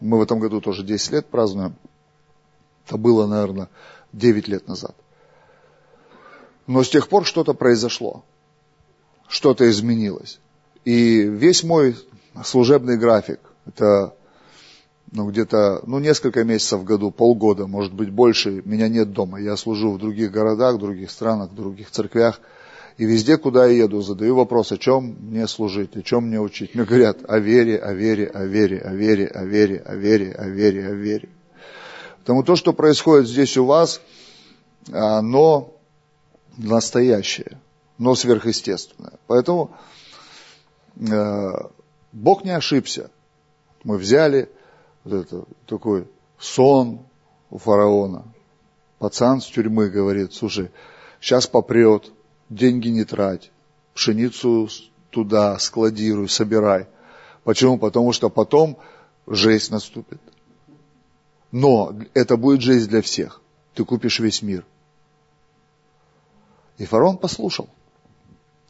[0.00, 1.76] Мы в этом году тоже 10 лет празднуем.
[2.86, 3.68] Это было, наверное,
[4.12, 4.94] 9 лет назад.
[6.66, 8.24] Но с тех пор что-то произошло.
[9.28, 10.40] Что-то изменилось.
[10.84, 11.96] И весь мой
[12.44, 14.14] служебный график, это
[15.12, 19.40] ну, где-то, ну, несколько месяцев в году, полгода, может быть, больше, меня нет дома.
[19.40, 22.40] Я служу в других городах, других странах, других церквях.
[22.98, 26.74] И везде, куда я еду, задаю вопрос, о чем мне служить, о чем мне учить.
[26.74, 30.48] Мне говорят о вере, о вере, о вере, о вере, о вере, о вере, о
[30.48, 31.28] вере, о вере.
[32.20, 34.00] Потому то, что происходит здесь у вас,
[34.92, 35.74] оно
[36.56, 37.58] настоящее,
[37.98, 39.14] но сверхъестественное.
[39.26, 39.70] Поэтому
[40.96, 41.50] э,
[42.12, 43.10] Бог не ошибся.
[43.84, 44.50] Мы взяли
[45.04, 46.06] вот это, такой
[46.38, 47.00] сон
[47.50, 48.24] у фараона.
[48.98, 50.70] Пацан с тюрьмы говорит, слушай,
[51.20, 52.12] сейчас попрет,
[52.54, 53.50] деньги не трать,
[53.94, 54.68] пшеницу
[55.10, 56.86] туда складируй, собирай.
[57.44, 57.78] Почему?
[57.78, 58.78] Потому что потом
[59.26, 60.20] жесть наступит.
[61.50, 63.40] Но это будет жизнь для всех.
[63.74, 64.64] Ты купишь весь мир.
[66.78, 67.68] И фараон послушал.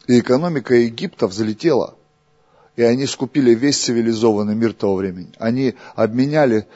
[0.07, 1.95] И экономика Египта взлетела.
[2.75, 5.31] И они скупили весь цивилизованный мир того времени.
[5.37, 6.67] Они обменяли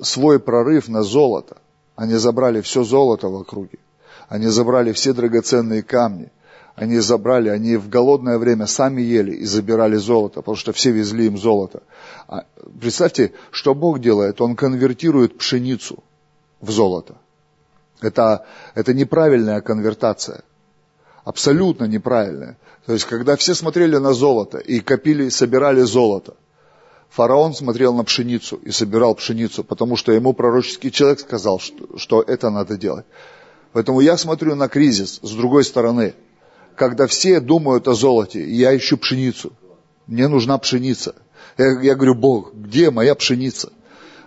[0.00, 1.56] свой прорыв на золото.
[1.96, 3.78] Они забрали все золото в округе.
[4.28, 6.30] Они забрали все драгоценные камни
[6.76, 11.26] они забрали, они в голодное время сами ели и забирали золото, потому что все везли
[11.26, 11.82] им золото.
[12.28, 12.44] А,
[12.80, 16.04] представьте, что Бог делает, Он конвертирует пшеницу
[16.60, 17.14] в золото.
[18.02, 20.42] Это, это неправильная конвертация,
[21.24, 22.58] абсолютно неправильная.
[22.84, 26.34] То есть, когда все смотрели на золото и копили, собирали золото,
[27.08, 32.20] фараон смотрел на пшеницу и собирал пшеницу, потому что ему пророческий человек сказал, что, что
[32.20, 33.06] это надо делать.
[33.72, 36.14] Поэтому я смотрю на кризис с другой стороны–
[36.76, 39.52] когда все думают о золоте, я ищу пшеницу.
[40.06, 41.14] Мне нужна пшеница.
[41.58, 43.72] Я, я говорю, Бог, где моя пшеница?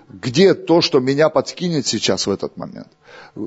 [0.09, 2.87] Где то, что меня подкинет сейчас в этот момент?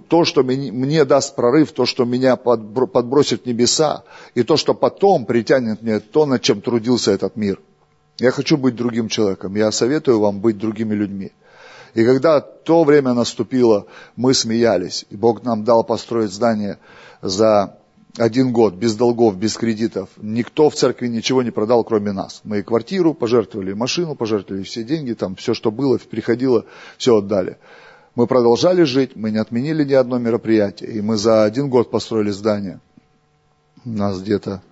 [0.09, 5.27] То, что мне, даст прорыв, то, что меня подбросит в небеса, и то, что потом
[5.27, 7.61] притянет мне то, над чем трудился этот мир.
[8.19, 9.57] Я хочу быть другим человеком.
[9.57, 11.33] Я советую вам быть другими людьми.
[11.95, 15.05] И когда то время наступило, мы смеялись.
[15.11, 16.79] И Бог нам дал построить здание
[17.21, 17.77] за
[18.18, 20.11] один год без долгов, без кредитов.
[20.18, 22.42] Никто в церкви ничего не продал, кроме нас.
[22.44, 26.66] Мы и квартиру пожертвовали, машину пожертвовали, все деньги, там все, что было, приходило,
[26.98, 27.57] все отдали.
[28.14, 30.92] Мы продолжали жить, мы не отменили ни одно мероприятие.
[30.92, 32.81] И мы за один год построили здание.
[33.85, 34.62] У нас где-то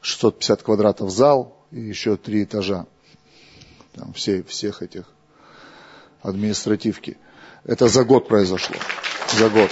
[0.00, 2.86] 650 квадратов зал и еще три этажа.
[3.94, 5.04] Там все, всех этих
[6.22, 7.16] административки.
[7.64, 8.76] Это за год произошло.
[9.38, 9.70] За год.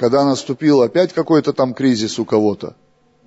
[0.00, 2.74] Когда наступил опять какой-то там кризис у кого-то,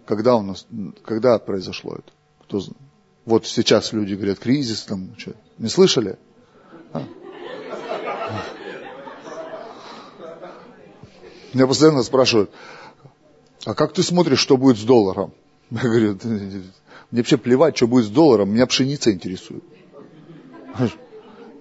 [0.07, 0.65] когда у нас,
[1.05, 2.11] когда произошло это?
[2.41, 2.81] Кто знает?
[3.25, 6.17] Вот сейчас люди говорят, кризис там, что, не слышали?
[6.91, 7.03] А?
[11.53, 12.49] Меня постоянно спрашивают,
[13.65, 15.31] а как ты смотришь, что будет с долларом?
[15.69, 16.63] Я говорю, мне
[17.11, 19.63] вообще плевать, что будет с долларом, меня пшеница интересует.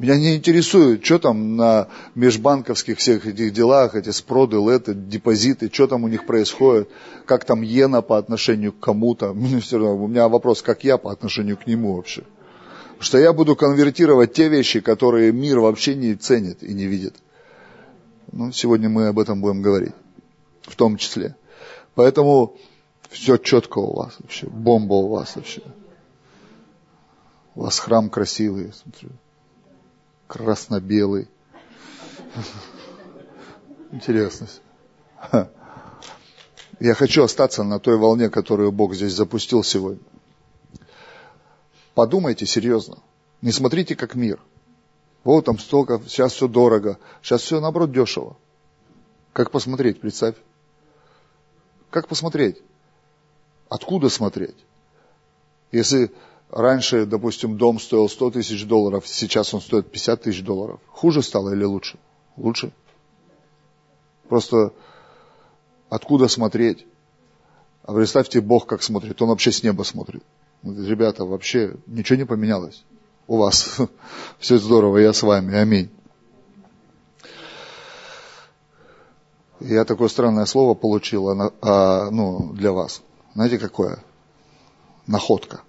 [0.02, 1.86] Меня не интересует, что там на
[2.16, 6.90] межбанковских всех этих делах, эти спроды, леты, депозиты, что там у них происходит,
[7.24, 9.32] как там иена по отношению к кому-то.
[9.32, 12.24] Мне все равно, у меня вопрос, как я по отношению к нему вообще.
[12.98, 17.14] Что я буду конвертировать те вещи, которые мир вообще не ценит и не видит.
[18.32, 19.94] Ну, сегодня мы об этом будем говорить,
[20.62, 21.36] в том числе.
[21.94, 22.56] Поэтому
[23.08, 25.62] все четко у вас вообще, бомба у вас вообще.
[27.54, 29.10] У вас храм красивый, смотрю
[30.32, 31.28] красно-белый.
[33.90, 34.48] Интересно.
[36.80, 40.02] Я хочу остаться на той волне, которую Бог здесь запустил сегодня.
[41.94, 42.98] Подумайте серьезно.
[43.42, 44.40] Не смотрите как мир.
[45.22, 48.36] Вот там столько, сейчас все дорого, сейчас все наоборот дешево.
[49.34, 50.36] Как посмотреть, представь.
[51.90, 52.56] Как посмотреть?
[53.68, 54.56] Откуда смотреть?
[55.72, 56.10] Если
[56.52, 61.54] раньше, допустим, дом стоил 100 тысяч долларов, сейчас он стоит 50 тысяч долларов, хуже стало
[61.54, 61.98] или лучше?
[62.36, 62.72] Лучше.
[64.28, 64.72] Просто
[65.88, 66.86] откуда смотреть?
[67.82, 70.22] А представьте, Бог как смотрит, Он вообще с неба смотрит.
[70.62, 72.84] Ребята, вообще ничего не поменялось.
[73.26, 73.78] У вас
[74.38, 75.90] все здорово, я с вами, аминь.
[79.58, 83.02] Я такое странное слово получил а, ну, для вас.
[83.34, 84.02] Знаете, какое?
[85.06, 85.62] Находка.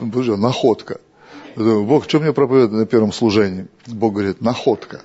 [0.00, 1.00] Боже, находка.
[1.56, 3.66] Бог, что мне проповедует на первом служении?
[3.86, 5.02] Бог говорит, находка.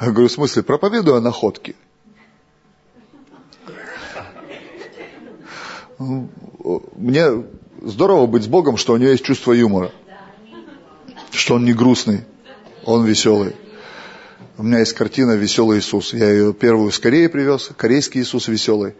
[0.00, 1.74] Я говорю, в смысле, проповедую о находке.
[5.98, 7.44] Мне
[7.82, 9.90] здорово быть с Богом, что у него есть чувство юмора.
[11.30, 12.24] Что он не грустный,
[12.84, 13.54] он веселый.
[14.58, 16.12] У меня есть картина «Веселый Иисус».
[16.12, 18.94] Я ее первую с Кореи привез, корейский Иисус веселый.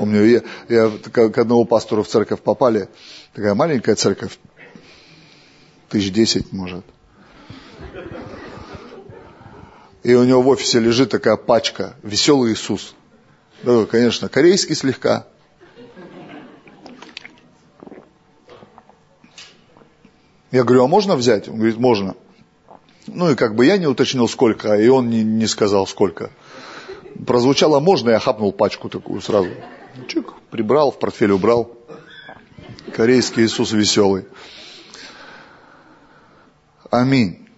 [0.00, 2.88] Помню, я, я к одному пастору в церковь попали,
[3.34, 4.38] такая маленькая церковь,
[5.90, 6.86] тысяч десять, может.
[10.02, 12.94] И у него в офисе лежит такая пачка «Веселый Иисус».
[13.62, 15.26] Да, конечно, корейский слегка.
[20.50, 21.46] Я говорю, а можно взять?
[21.46, 22.14] Он говорит, можно.
[23.06, 26.30] Ну и как бы я не уточнил сколько, и он не, не сказал сколько.
[27.26, 29.50] Прозвучало можно, я хапнул пачку такую сразу.
[30.08, 31.76] Чик, прибрал, в портфель убрал.
[32.94, 34.26] Корейский Иисус веселый.
[36.90, 37.48] Аминь.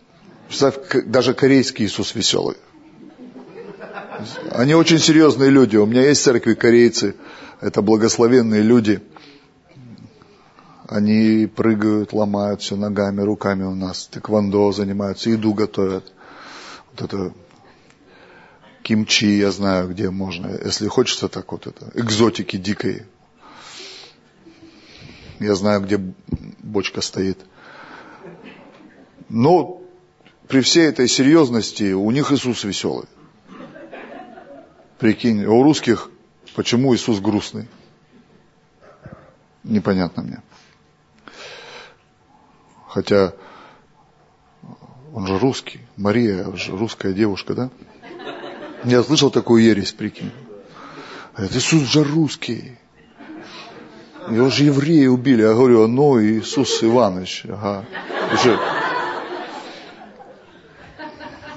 [1.06, 2.56] Даже корейский Иисус веселый.
[4.50, 5.76] Они очень серьезные люди.
[5.76, 7.14] У меня есть церкви корейцы.
[7.60, 9.00] Это благословенные люди.
[10.88, 14.06] Они прыгают, ломают все ногами, руками у нас.
[14.08, 16.12] Тэквондо занимаются, еду готовят.
[16.90, 17.32] Вот это
[18.82, 20.48] кимчи, я знаю, где можно.
[20.64, 23.06] Если хочется так вот это, экзотики дикой.
[25.38, 25.98] Я знаю, где
[26.58, 27.38] бочка стоит.
[29.28, 29.82] Но
[30.48, 33.06] при всей этой серьезности у них Иисус веселый.
[34.98, 36.10] Прикинь, у русских
[36.54, 37.68] почему Иисус грустный?
[39.64, 40.42] Непонятно мне.
[42.88, 43.32] Хотя
[45.12, 45.80] он же русский.
[45.96, 47.70] Мария же русская девушка, да?
[48.84, 50.32] Я слышал такую ересь, прикинь.
[51.36, 52.78] Это Иисус же русский.
[54.28, 55.42] Его же евреи убили.
[55.42, 57.44] Я говорю, ну Иисус Иванович.
[57.48, 57.84] Ага.
[58.34, 58.58] Уже...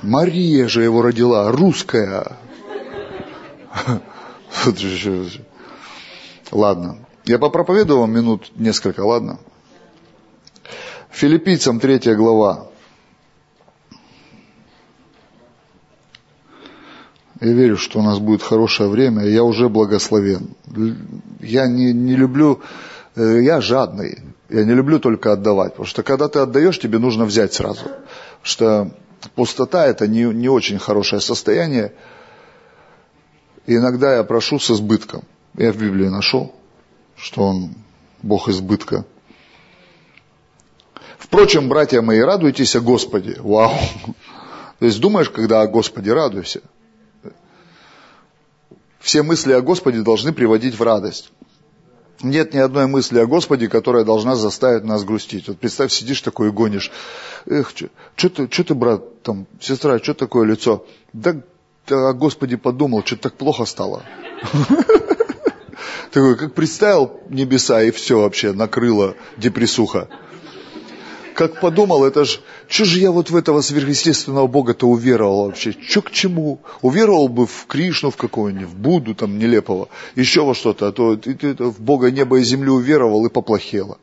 [0.02, 2.38] Мария же его родила, русская.
[6.52, 6.98] Ладно.
[7.26, 9.40] Я попроповедую вам минут несколько, ладно?
[11.10, 12.68] Филиппийцам третья глава.
[17.42, 20.56] Я верю, что у нас будет хорошее время, я уже благословен.
[21.42, 22.62] Я не, не люблю,
[23.16, 24.20] э, я жадный,
[24.50, 27.84] я не люблю только отдавать, потому что когда ты отдаешь, тебе нужно взять сразу.
[27.84, 28.92] Потому что
[29.36, 31.94] пустота это не, не очень хорошее состояние.
[33.68, 35.24] Иногда я прошу с избытком.
[35.58, 36.54] Я в Библии нашел,
[37.18, 37.76] что он
[38.22, 39.06] Бог избытка.
[41.18, 43.38] Впрочем, братья мои, радуйтесь о Господе.
[43.40, 43.74] Вау!
[44.80, 46.62] То есть думаешь, когда о Господе радуйся.
[49.06, 51.32] Все мысли о Господе должны приводить в радость.
[52.24, 55.48] Нет ни одной мысли о Господе, которая должна заставить нас грустить.
[55.48, 56.92] Вот представь, сидишь такой и гонишь.
[57.46, 57.72] Эх,
[58.16, 60.88] что ты, что ты, брат, там, сестра, что такое лицо?
[61.14, 61.40] Да
[61.88, 64.02] о Господе подумал, что так плохо стало.
[66.12, 70.10] Такой, как представил небеса, и все вообще накрыло депрессуха
[71.36, 75.74] как подумал, это ж, что же я вот в этого сверхъестественного Бога-то уверовал вообще?
[75.74, 76.62] Что к чему?
[76.82, 81.18] Уверовал бы в Кришну в какого-нибудь, в Будду там нелепого, еще во что-то, а то
[81.18, 83.98] ты, ты, ты в Бога небо и землю уверовал и поплохело.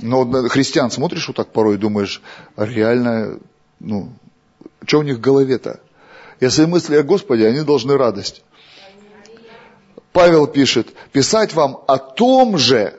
[0.00, 2.22] Но христиан смотришь вот так порой думаешь,
[2.56, 3.40] реально,
[3.80, 4.12] ну,
[4.86, 5.80] что у них в голове-то?
[6.40, 8.44] Если мысли о Господе, они должны радость.
[10.12, 12.94] Павел пишет, писать вам о том же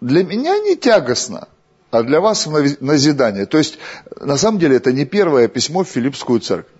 [0.00, 1.48] для меня не тягостно,
[1.94, 2.46] а для вас
[2.80, 3.46] назидание.
[3.46, 3.78] То есть,
[4.20, 6.72] на самом деле, это не первое письмо в Филиппскую церковь.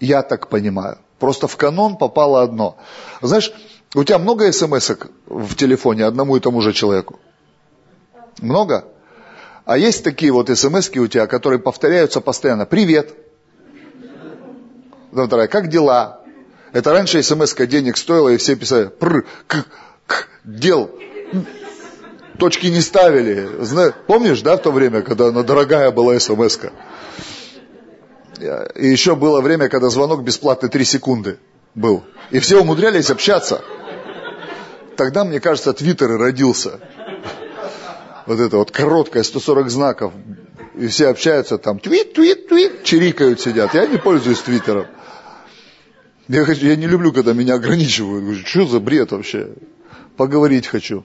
[0.00, 0.98] Я так понимаю.
[1.18, 2.78] Просто в канон попало одно.
[3.20, 3.52] Знаешь,
[3.94, 4.92] у тебя много смс
[5.26, 7.18] в телефоне одному и тому же человеку?
[8.40, 8.86] Много?
[9.66, 12.64] А есть такие вот смс у тебя, которые повторяются постоянно.
[12.64, 13.14] Привет.
[15.10, 16.22] Потом вторая, как дела?
[16.72, 19.66] Это раньше смс денег стоила, и все писали, пр, к,
[20.06, 20.90] к, дел.
[22.40, 23.48] Точки не ставили.
[23.60, 23.92] Зна...
[24.06, 26.72] Помнишь, да, в то время, когда она дорогая была смс -ка?
[28.74, 31.38] И еще было время, когда звонок бесплатный 3 секунды
[31.74, 32.02] был.
[32.30, 33.60] И все умудрялись общаться.
[34.96, 36.80] Тогда, мне кажется, Твиттер и родился.
[38.26, 40.12] Вот это вот короткое, 140 знаков.
[40.76, 43.74] И все общаются там, твит, твит, твит, чирикают, сидят.
[43.74, 44.86] Я не пользуюсь Твиттером.
[46.28, 48.46] Я, хочу, я не люблю, когда меня ограничивают.
[48.46, 49.48] Что за бред вообще?
[50.16, 51.04] Поговорить хочу.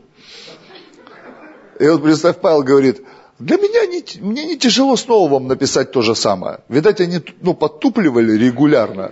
[1.79, 3.01] И вот представь, Павел говорит,
[3.39, 6.59] для меня не, мне не тяжело снова вам написать то же самое.
[6.69, 9.11] Видать, они ну, подтупливали регулярно.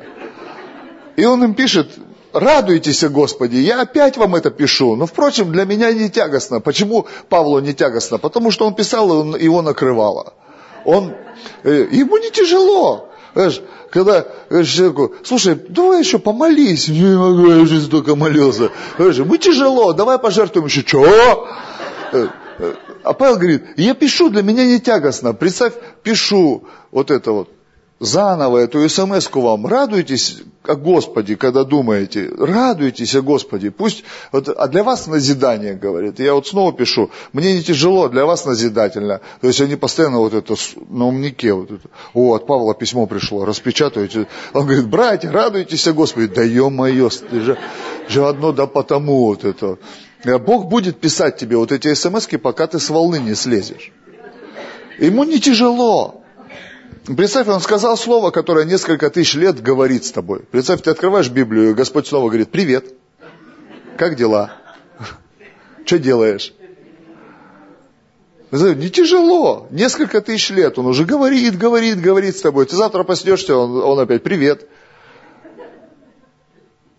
[1.17, 1.91] И он им пишет,
[2.31, 4.95] радуйтесь, Господи, я опять вам это пишу.
[4.95, 6.61] Но, впрочем, для меня не тягостно.
[6.61, 8.17] Почему Павлу не тягостно?
[8.17, 10.33] Потому что он писал, и его накрывало.
[10.85, 11.13] Он,
[11.63, 13.09] э, ему не тяжело.
[13.33, 13.61] Знаешь,
[13.91, 16.87] когда человеку, слушай, давай еще помолись.
[16.87, 18.71] Не могу, я уже столько молился.
[18.97, 20.83] Знаешь, мы тяжело, давай пожертвуем еще.
[20.83, 21.47] Чего?
[23.03, 25.33] А Павел говорит, я пишу, для меня не тягостно.
[25.33, 25.73] Представь,
[26.03, 27.49] пишу вот это вот
[28.03, 29.65] заново эту смс вам.
[29.65, 32.29] Радуйтесь о Господе, когда думаете.
[32.37, 33.71] Радуйтесь о Господе.
[33.71, 36.19] Пусть, вот, а для вас назидание, говорит.
[36.19, 39.21] Я вот снова пишу, мне не тяжело, для вас назидательно.
[39.41, 40.55] То есть они постоянно вот это
[40.89, 41.53] на умнике.
[41.53, 41.89] Вот это.
[42.13, 44.27] О, от Павла письмо пришло, распечатывайте.
[44.53, 46.27] Он говорит, братья, радуйтесь о Господе.
[46.27, 47.57] Да ё-моё, же,
[48.07, 49.77] же одно да потому вот это.
[50.23, 53.91] Бог будет писать тебе вот эти смс пока ты с волны не слезешь.
[54.99, 56.23] Ему не тяжело.
[57.05, 60.39] Представь, он сказал слово, которое несколько тысяч лет говорит с тобой.
[60.49, 62.93] Представь, ты открываешь Библию, и Господь снова говорит, привет,
[63.97, 64.53] как дела?
[65.85, 66.53] Что делаешь?
[68.51, 69.67] Не тяжело.
[69.71, 72.65] Несколько тысяч лет он уже говорит, говорит, говорит с тобой.
[72.65, 74.69] Ты завтра проснешься, он, он опять, привет.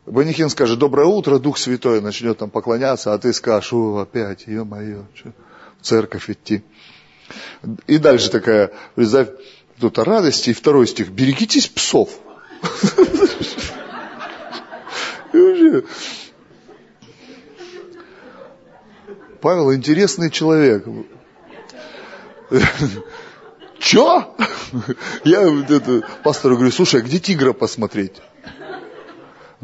[0.06, 5.04] Банихин скажет, доброе утро, Дух Святой, начнет там поклоняться, а ты скажешь, о, опять, ё-моё,
[5.80, 6.62] в церковь идти.
[7.86, 9.28] И дальше такая, представь,
[9.80, 12.10] тут о радости, и второй стих, берегитесь псов.
[19.40, 20.86] Павел интересный человек.
[23.78, 24.34] Че?
[25.24, 25.64] Я
[26.22, 28.20] пастору говорю, слушай, а где тигра посмотреть?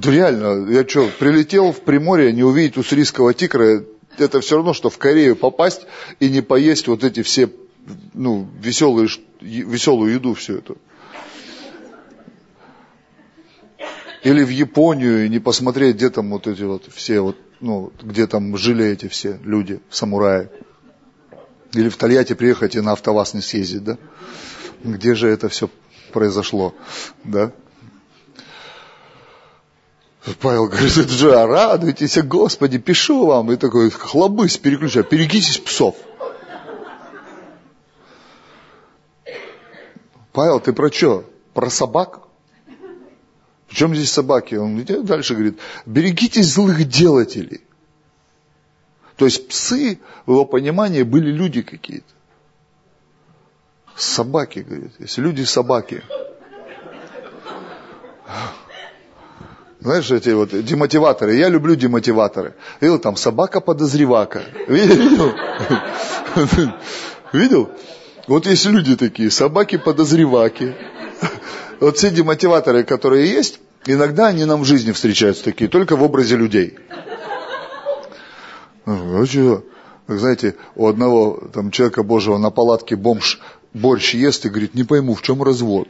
[0.01, 3.85] Да реально, я что, прилетел в Приморье, не увидеть уссурийского тигра,
[4.17, 5.83] это все равно, что в Корею попасть
[6.21, 7.51] и не поесть вот эти все
[8.15, 9.11] ну, веселые,
[9.43, 10.79] веселую еду всю эту.
[14.23, 18.27] Или в Японию и не посмотреть, где там вот эти вот все вот, ну, где
[18.27, 20.49] там жили эти все люди, самураи.
[21.75, 23.99] Или в Тольятти приехать и на автоваз не съездить, да?
[24.83, 25.69] Где же это все
[26.11, 26.75] произошло,
[27.23, 27.53] да?
[30.41, 33.53] Павел говорит, это же радуйтесь, Господи, пишу вам.
[33.53, 35.97] И такой хлобысь переключай, берегитесь псов.
[40.33, 41.25] Павел, ты про что?
[41.55, 42.21] Про собак?
[43.67, 44.57] В чем здесь собаки?
[44.57, 47.63] Он дальше говорит, берегитесь злых делателей.
[49.17, 52.13] То есть псы, в его понимании, были люди какие-то.
[53.97, 54.93] Собаки, говорит.
[54.99, 56.03] Если люди собаки.
[59.81, 61.37] Знаешь, эти вот демотиваторы.
[61.37, 62.55] Я люблю демотиваторы.
[62.81, 64.43] Видел там собака-подозревака.
[64.69, 65.33] Видел?
[67.33, 67.71] Видел?
[68.27, 70.75] Вот есть люди такие, собаки-подозреваки.
[71.81, 76.37] Вот все демотиваторы, которые есть, иногда они нам в жизни встречаются такие, только в образе
[76.37, 76.77] людей.
[78.85, 79.65] Ну, что,
[80.07, 83.41] знаете, у одного там человека Божьего на палатке бомж
[83.73, 85.89] борщ ест и говорит, не пойму, в чем развод.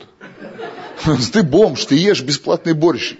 [1.33, 3.17] Ты бомж, ты ешь бесплатный борщ.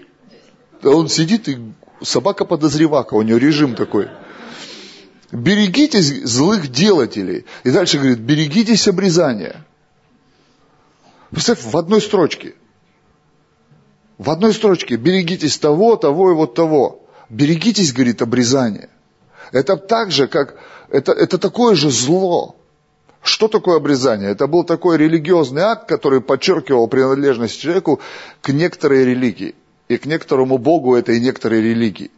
[0.83, 1.59] Он сидит и
[2.01, 4.09] собака-подозревака, у него режим такой
[5.31, 7.45] берегитесь злых делателей.
[7.63, 9.65] И дальше говорит, берегитесь обрезания.
[11.31, 12.55] Представь, в одной строчке.
[14.17, 17.07] В одной строчке берегитесь того, того и вот того.
[17.29, 18.89] Берегитесь, говорит, обрезания.
[19.51, 20.57] Это так же, как...
[20.89, 22.57] Это, это такое же зло.
[23.23, 24.31] Что такое обрезание?
[24.31, 28.01] Это был такой религиозный акт, который подчеркивал принадлежность человеку
[28.41, 29.55] к некоторой религии.
[29.91, 32.11] И к некоторому богу этой некоторой религии.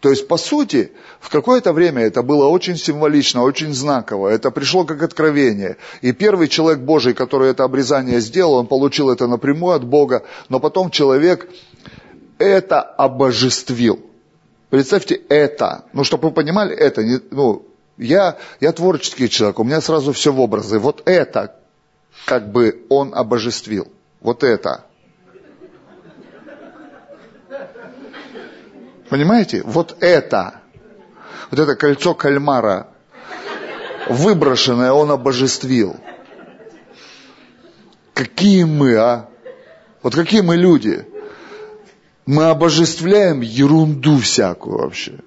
[0.00, 0.90] То есть, по сути,
[1.20, 4.28] в какое-то время это было очень символично, очень знаково.
[4.28, 5.76] Это пришло как откровение.
[6.02, 10.58] И первый человек Божий, который это обрезание сделал, он получил это напрямую от Бога, но
[10.58, 11.48] потом человек
[12.38, 14.00] это обожествил.
[14.70, 15.84] Представьте, это.
[15.92, 17.64] Ну, чтобы вы понимали, это не, ну,
[17.98, 20.80] я, я творческий человек, у меня сразу все в образы.
[20.80, 21.54] Вот это,
[22.24, 23.86] как бы он обожествил.
[24.20, 24.86] Вот это.
[29.16, 29.62] Понимаете?
[29.64, 30.60] Вот это,
[31.50, 32.88] вот это кольцо кальмара,
[34.10, 35.96] выброшенное он обожествил.
[38.12, 39.30] Какие мы, а?
[40.02, 41.08] Вот какие мы люди?
[42.26, 45.20] Мы обожествляем ерунду всякую вообще.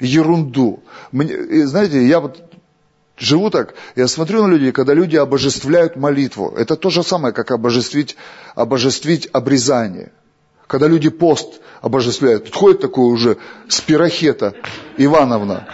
[0.00, 0.82] Ерунду.
[1.12, 2.52] Мне, знаете, я вот
[3.16, 6.52] живу так, я смотрю на людей, когда люди обожествляют молитву.
[6.56, 8.16] Это то же самое, как обожествить,
[8.56, 10.10] обожествить обрезание.
[10.66, 12.44] Когда люди пост обожествляют.
[12.44, 13.38] Тут ходит такой уже
[13.68, 14.54] спирохета
[14.96, 15.68] Ивановна.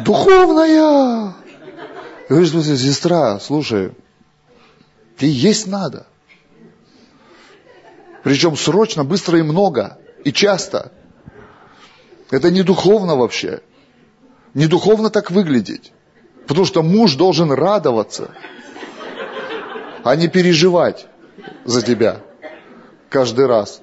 [0.00, 1.34] Духовная!
[2.28, 3.92] Говорит, сестра, слушай,
[5.18, 6.06] тебе есть надо.
[8.24, 9.98] Причем срочно, быстро и много.
[10.24, 10.90] И часто.
[12.30, 13.60] Это не духовно вообще.
[14.54, 15.92] Не духовно так выглядеть.
[16.46, 18.30] Потому что муж должен радоваться,
[20.02, 21.06] а не переживать
[21.64, 22.20] за тебя
[23.08, 23.80] каждый раз.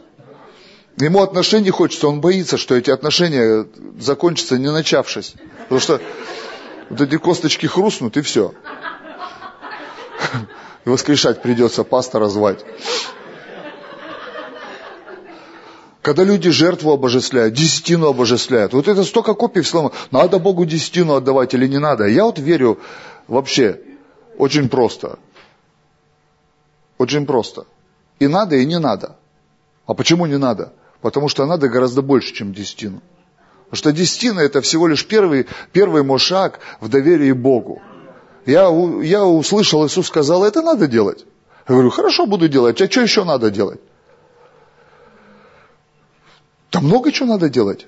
[0.98, 3.66] Ему отношений хочется, он боится, что эти отношения
[4.00, 5.34] закончатся не начавшись.
[5.64, 6.02] Потому что
[6.90, 8.54] вот эти косточки хрустнут и все.
[10.86, 12.66] И воскрешать придется, пастора звать.
[16.02, 18.74] Когда люди жертву обожествляют, десятину обожествляют.
[18.74, 19.92] Вот это столько копий в слово.
[20.10, 22.06] Надо Богу десятину отдавать или не надо.
[22.06, 22.80] Я вот верю
[23.28, 23.80] вообще
[24.38, 25.20] очень просто.
[26.98, 27.66] Очень просто.
[28.20, 29.16] И надо, и не надо.
[29.86, 30.74] А почему не надо?
[31.02, 33.02] Потому что надо гораздо больше, чем десятину.
[33.66, 37.82] Потому что десятина это всего лишь первый, первый мой шаг в доверии Богу.
[38.46, 38.70] Я,
[39.04, 41.26] я услышал, Иисус сказал, это надо делать.
[41.68, 42.82] Я говорю, хорошо, буду делать.
[42.82, 43.80] А что еще надо делать?
[46.70, 47.88] Там много чего надо делать.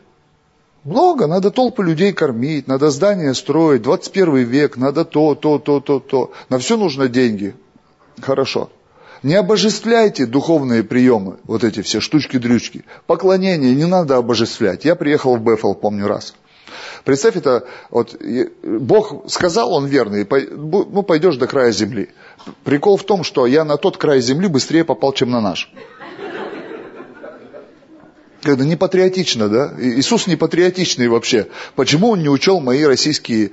[0.84, 6.00] Много, надо толпы людей кормить, надо здания строить, 21 век, надо то, то, то, то,
[6.00, 6.32] то.
[6.50, 7.56] На все нужно деньги.
[8.22, 8.70] Хорошо.
[9.24, 12.84] Не обожествляйте духовные приемы, вот эти все штучки-дрючки.
[13.08, 14.84] Поклонение не надо обожествлять.
[14.84, 16.36] Я приехал в Бефел, помню раз.
[17.06, 18.16] Представь это, вот,
[18.64, 22.10] Бог сказал, он верный, ну пойдешь до края земли.
[22.66, 25.72] Прикол в том, что я на тот край земли быстрее попал, чем на наш.
[28.44, 29.74] Это не патриотично, да?
[29.80, 31.48] Иисус не патриотичный вообще.
[31.76, 33.52] Почему он не учел мои российские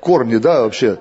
[0.00, 0.98] корни, да, вообще?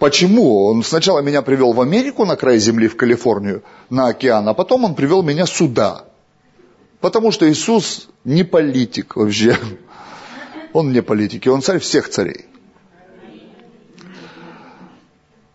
[0.00, 0.64] Почему?
[0.64, 4.84] Он сначала меня привел в Америку, на край земли, в Калифорнию, на океан, а потом
[4.84, 6.06] он привел меня сюда.
[7.02, 9.56] Потому что Иисус не политик вообще.
[10.72, 12.46] Он не политик, он царь всех царей.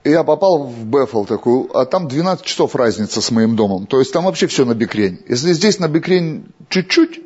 [0.04, 3.88] И я попал в Бефл такую, а там 12 часов разница с моим домом.
[3.88, 5.22] То есть там вообще все на бикрень.
[5.30, 7.22] Если здесь на бикрень чуть-чуть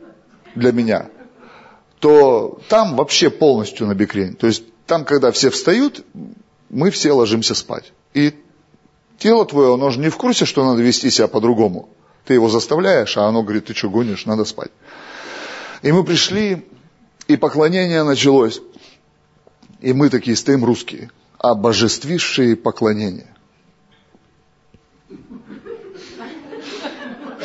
[0.54, 1.10] для меня,
[2.00, 4.36] то там вообще полностью на бикрень.
[4.36, 6.06] То есть там, когда все встают,
[6.70, 7.92] мы все ложимся спать.
[8.14, 8.34] И
[9.18, 11.90] тело твое, оно же не в курсе, что надо вести себя по-другому.
[12.26, 14.72] Ты его заставляешь, а оно говорит, ты что гонишь, надо спать.
[15.82, 16.66] И мы пришли,
[17.28, 18.62] и поклонение началось.
[19.80, 21.10] И мы такие стоим русские
[21.40, 23.34] обожествившие поклонение.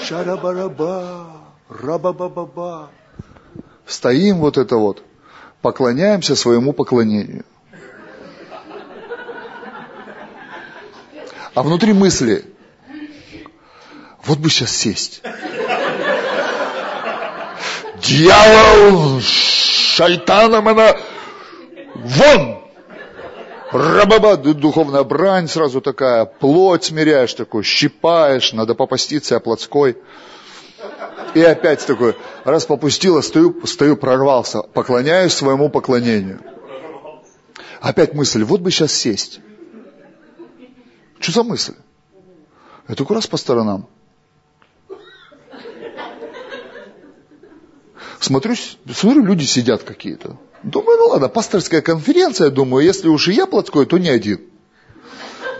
[0.04, 1.28] Шарабараба,
[1.68, 2.90] рабабабаба.
[3.86, 5.02] Стоим вот это вот,
[5.62, 7.44] поклоняемся своему поклонению.
[11.54, 12.44] А внутри мысли,
[14.24, 15.22] вот бы сейчас сесть.
[18.02, 20.96] Дьявол, шайтаном она,
[21.94, 22.64] вон!
[23.74, 29.96] рабаба, духовная брань сразу такая, плоть смиряешь такой, щипаешь, надо попаститься, а плотской.
[31.34, 36.40] И опять такой, раз попустила, стою, стою, прорвался, поклоняюсь своему поклонению.
[37.80, 39.40] Опять мысль, вот бы сейчас сесть.
[41.24, 41.72] Что за мысль?
[42.86, 43.86] Я только раз по сторонам.
[48.20, 48.54] Смотрю,
[48.92, 50.36] смотрю, люди сидят какие-то.
[50.62, 54.42] Думаю, ну ладно, пасторская конференция, думаю, если уж и я плотской, то не один.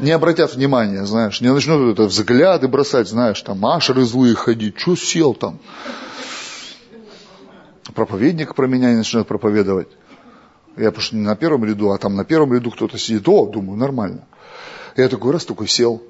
[0.01, 4.97] Не обратят внимания, знаешь, не начнут это взгляды бросать, знаешь, там ашеры злые ходить, что
[4.97, 5.61] сел там.
[7.95, 9.89] Проповедник про меня не начнет проповедовать.
[10.77, 13.27] Я потому что не на первом ряду, а там на первом ряду кто-то сидит.
[13.27, 14.27] О, думаю, нормально.
[14.97, 16.03] Я такой раз такой сел.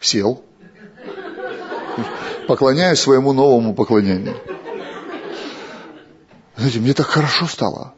[0.00, 0.42] Сел.
[2.46, 4.36] Поклоняюсь своему новому поклонению.
[6.56, 7.94] Знаете, мне так хорошо стало.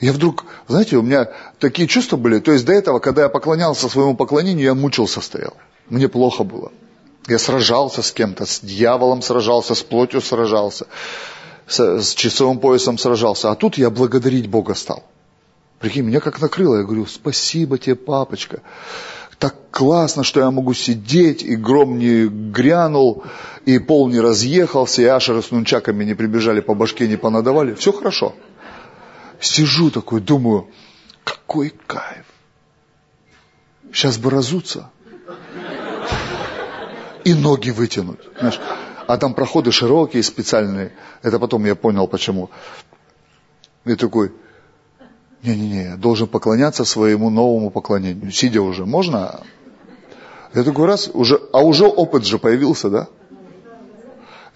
[0.00, 1.28] Я вдруг, знаете, у меня
[1.58, 2.38] такие чувства были.
[2.38, 5.54] То есть до этого, когда я поклонялся своему поклонению, я мучился стоял.
[5.88, 6.70] Мне плохо было.
[7.26, 10.86] Я сражался с кем-то, с дьяволом сражался, с плотью сражался,
[11.66, 13.50] с, с часовым поясом сражался.
[13.50, 15.02] А тут я благодарить Бога стал.
[15.78, 16.76] Прикинь, меня как накрыло.
[16.76, 18.62] Я говорю, спасибо тебе, папочка.
[19.38, 23.22] Так классно, что я могу сидеть, и гром не грянул,
[23.64, 27.74] и пол не разъехался, и ашеры с нунчаками не прибежали по башке, не понадавали.
[27.74, 28.34] Все хорошо.
[29.40, 30.66] Сижу такой, думаю,
[31.22, 32.26] какой кайф.
[33.92, 34.90] Сейчас бы разуться.
[37.22, 38.20] И ноги вытянуть.
[38.40, 38.58] Знаешь,
[39.06, 40.92] а там проходы широкие, специальные.
[41.22, 42.50] Это потом я понял, почему.
[43.84, 44.32] И такой,
[45.42, 48.32] не-не-не, должен поклоняться своему новому поклонению.
[48.32, 49.40] Сидя уже, можно?
[50.54, 53.08] Я такой раз, уже, а уже опыт же появился, да?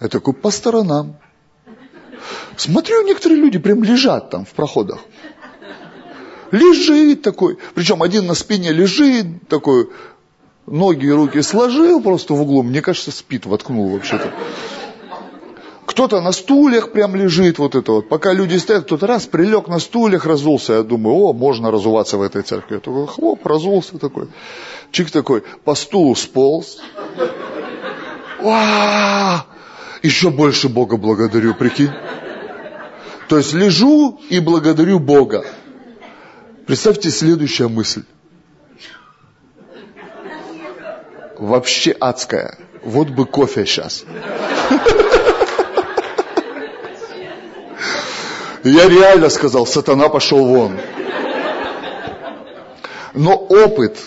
[0.01, 1.15] Я такой, по сторонам.
[2.57, 4.99] Смотрю, некоторые люди прям лежат там в проходах.
[6.51, 7.57] Лежит такой.
[7.73, 9.89] Причем один на спине лежит, такой,
[10.67, 12.63] ноги и руки сложил просто в углу.
[12.63, 14.31] Мне кажется, спит, воткнул вообще-то.
[15.93, 18.09] Кто-то на стульях прям лежит, вот это вот.
[18.09, 20.73] Пока люди стоят, кто-то раз прилег на стульях, разулся.
[20.73, 22.75] Я думаю, о, можно разуваться в этой церкви.
[22.75, 24.27] Я такой, хлоп, разулся такой.
[24.89, 26.79] Чик такой, по стулу сполз.
[28.41, 29.45] Ва!
[30.01, 31.91] Еще больше Бога благодарю, прикинь.
[33.29, 35.45] То есть лежу и благодарю Бога.
[36.65, 38.03] Представьте следующая мысль.
[41.37, 42.57] Вообще адская.
[42.83, 44.05] Вот бы кофе сейчас.
[48.63, 50.79] Я реально сказал, сатана пошел вон.
[53.13, 53.97] Но опыт,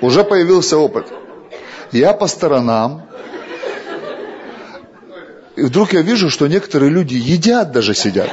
[0.00, 1.06] уже появился опыт.
[1.90, 3.08] Я по сторонам,
[5.56, 8.30] и вдруг я вижу, что некоторые люди едят даже сидят.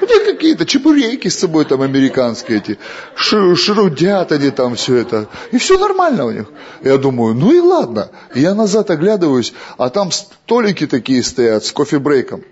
[0.00, 2.78] У них какие-то чебуреки с собой там американские эти,
[3.14, 5.28] шрудят они там все это.
[5.52, 6.46] И все нормально у них.
[6.82, 8.10] Я думаю, ну и ладно.
[8.34, 12.42] Я назад оглядываюсь, а там столики такие стоят с кофе-брейком.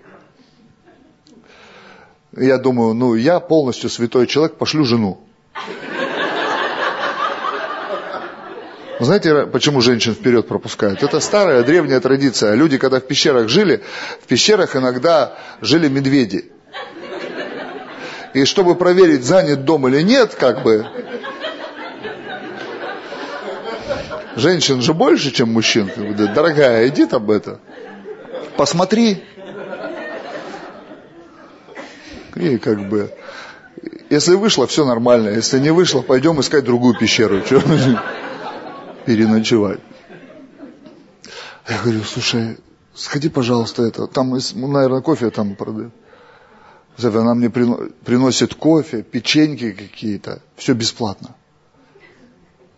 [2.37, 5.19] Я думаю, ну я полностью святой человек, пошлю жену.
[8.99, 11.01] Знаете, почему женщин вперед пропускают?
[11.01, 12.53] Это старая древняя традиция.
[12.53, 13.83] Люди, когда в пещерах жили,
[14.21, 16.51] в пещерах иногда жили медведи.
[18.33, 20.85] И чтобы проверить, занят дом или нет, как бы,
[24.35, 25.89] женщин же больше, чем мужчин.
[26.35, 27.59] Дорогая, иди там это,
[28.57, 29.23] посмотри.
[32.39, 33.11] И как бы,
[34.09, 35.29] если вышло, все нормально.
[35.29, 37.41] Если не вышло, пойдем искать другую пещеру.
[39.05, 39.79] Переночевать.
[41.69, 42.57] Я говорю, слушай,
[42.93, 45.93] сходи, пожалуйста, это, там, ну, наверное, кофе там продают.
[46.97, 51.35] Она мне приносит кофе, печеньки какие-то, все бесплатно.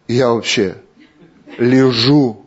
[0.07, 0.76] И я вообще
[1.57, 2.45] лежу,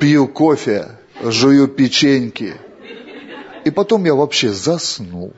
[0.00, 0.88] пью кофе,
[1.22, 2.54] жую печеньки.
[3.66, 5.32] И потом я вообще заснул.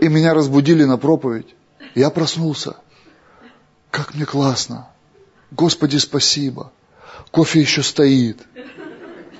[0.00, 1.54] И меня разбудили на проповедь.
[1.94, 2.76] Я проснулся.
[3.90, 4.88] Как мне классно.
[5.50, 6.72] Господи, спасибо.
[7.30, 8.38] Кофе еще стоит.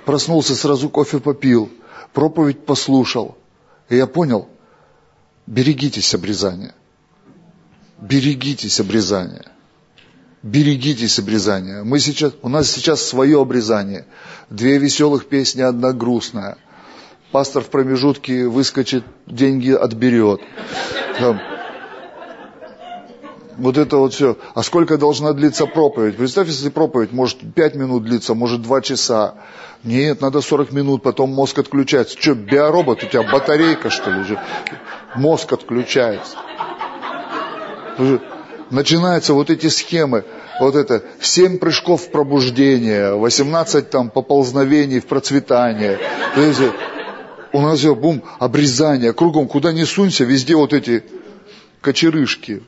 [0.05, 1.71] Проснулся, сразу кофе попил.
[2.12, 3.39] Проповедь послушал.
[3.89, 4.51] И я понял,
[5.47, 6.75] берегитесь обрезания.
[7.97, 9.51] Берегитесь обрезания.
[10.43, 11.82] Берегитесь обрезания.
[11.82, 14.07] Мы сейчас, у нас сейчас свое обрезание.
[14.51, 16.57] Две веселых песни, одна грустная.
[17.32, 20.41] Пастор в промежутке выскочит, деньги отберет.
[23.59, 24.39] Вот это вот все.
[24.55, 26.16] А сколько должна длиться проповедь?
[26.16, 29.34] Представь, если проповедь может 5 минут длиться, может 2 часа.
[29.82, 32.16] Нет, надо 40 минут, потом мозг отключается.
[32.16, 34.39] Что, биоробот, у тебя батарейка, что ли?
[35.16, 36.36] Мозг отключается.
[38.71, 40.25] Начинаются вот эти схемы.
[40.61, 45.99] Вот это 7 прыжков пробуждения, 18 там поползновений в процветание.
[46.35, 46.61] То есть,
[47.53, 51.05] у нас все, бум, обрезание, кругом, куда ни сунься, везде вот эти
[51.81, 52.62] кочерышки.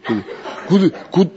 [0.69, 1.31] Куда, куда,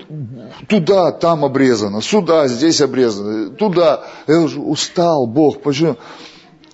[0.67, 4.05] туда, там обрезано, сюда, здесь обрезано, туда.
[4.27, 5.97] Я уже устал, Бог, почему?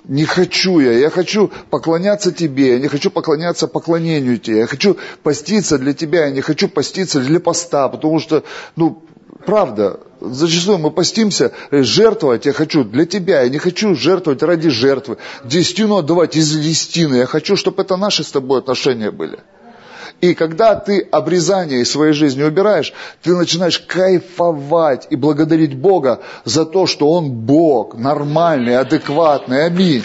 [0.09, 4.97] Не хочу я, я хочу поклоняться Тебе, я не хочу поклоняться поклонению Тебе, я хочу
[5.21, 8.43] поститься для Тебя, я не хочу поститься для поста, потому что,
[8.75, 9.03] ну,
[9.45, 15.17] правда, зачастую мы постимся, жертвовать я хочу для Тебя, я не хочу жертвовать ради жертвы,
[15.43, 19.37] десятину отдавать из десятины, я хочу, чтобы это наши с Тобой отношения были.
[20.21, 22.93] И когда ты обрезание из своей жизни убираешь,
[23.23, 29.65] ты начинаешь кайфовать и благодарить Бога за то, что Он Бог, нормальный, адекватный.
[29.65, 30.03] Аминь.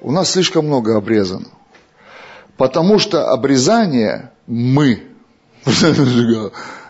[0.00, 1.46] У нас слишком много обрезано.
[2.56, 5.02] Потому что обрезание мы.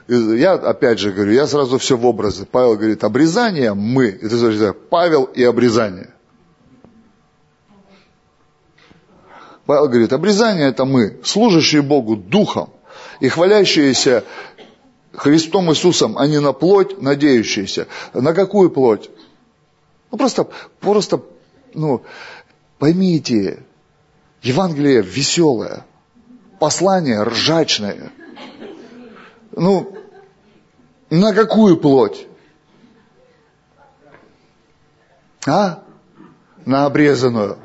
[0.08, 2.44] Я опять же говорю, я сразу все в образы.
[2.44, 4.08] Павел говорит, обрезание мы.
[4.20, 6.10] Это Павел и обрезание.
[9.66, 12.70] Павел говорит, обрезание это мы, служащие Богу духом
[13.20, 14.24] и хвалящиеся
[15.14, 17.86] Христом Иисусом, а не на плоть, надеющиеся.
[18.12, 19.10] На какую плоть?
[20.10, 20.48] Ну просто,
[20.80, 21.22] просто,
[21.74, 22.02] ну,
[22.78, 23.62] поймите,
[24.42, 25.84] Евангелие веселое,
[26.58, 28.10] послание ржачное.
[29.52, 29.96] Ну,
[31.10, 32.26] на какую плоть?
[35.46, 35.84] А?
[36.64, 37.58] На обрезанную.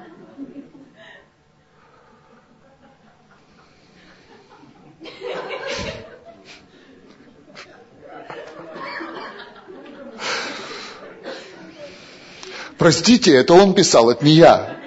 [12.78, 14.78] Простите, это он писал, это не я.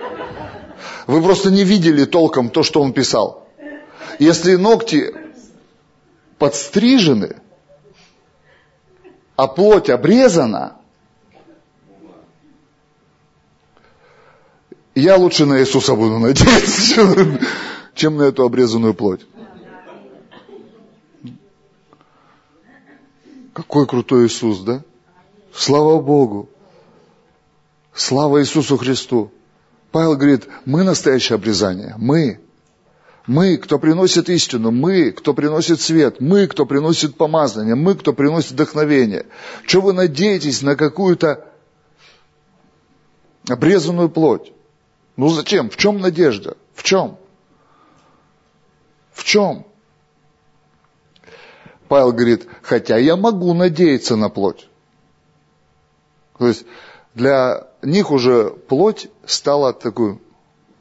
[1.07, 3.49] Вы просто не видели толком то, что он писал.
[4.18, 5.12] Если ногти
[6.38, 7.36] подстрижены,
[9.36, 10.76] а плоть обрезана,
[14.95, 17.41] я лучше на Иисуса буду надеяться,
[17.95, 19.26] чем на эту обрезанную плоть.
[23.53, 24.82] Какой крутой Иисус, да?
[25.53, 26.49] Слава Богу.
[28.01, 29.30] Слава Иисусу Христу.
[29.92, 32.40] Павел говорит, мы настоящее обрезание, мы.
[33.26, 38.53] Мы, кто приносит истину, мы, кто приносит свет, мы, кто приносит помазание, мы, кто приносит
[38.53, 39.26] вдохновение.
[39.66, 41.46] Что вы надеетесь на какую-то
[43.46, 44.51] обрезанную плоть?
[45.16, 45.68] Ну зачем?
[45.68, 46.57] В чем надежда?
[46.72, 47.18] В чем?
[49.12, 49.66] В чем?
[51.86, 54.70] Павел говорит, хотя я могу надеяться на плоть.
[56.38, 56.64] То есть
[57.14, 60.18] для них уже плоть стала такой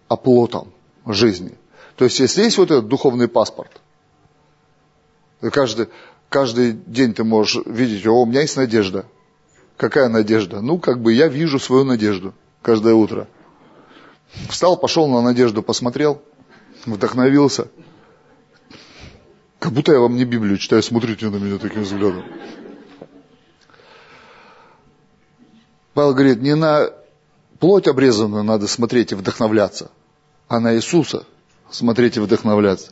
[0.08, 0.72] оплотом
[1.06, 1.54] жизни.
[1.96, 3.82] То есть, если есть вот этот духовный паспорт,
[5.42, 5.88] каждый,
[6.30, 9.06] каждый день ты можешь видеть, о, у меня есть надежда.
[9.78, 10.62] Какая надежда?
[10.62, 13.28] Ну, как бы я вижу свою надежду каждое утро.
[14.50, 16.22] Встал, пошел на надежду, посмотрел,
[16.86, 17.68] вдохновился.
[19.60, 22.24] Как будто я вам не Библию читаю, смотрите на меня таким взглядом.
[26.00, 26.92] Павел говорит, не на
[27.60, 29.92] плоть обрезанную надо смотреть и вдохновляться,
[30.48, 31.26] а на Иисуса
[31.70, 32.92] смотреть и вдохновляться.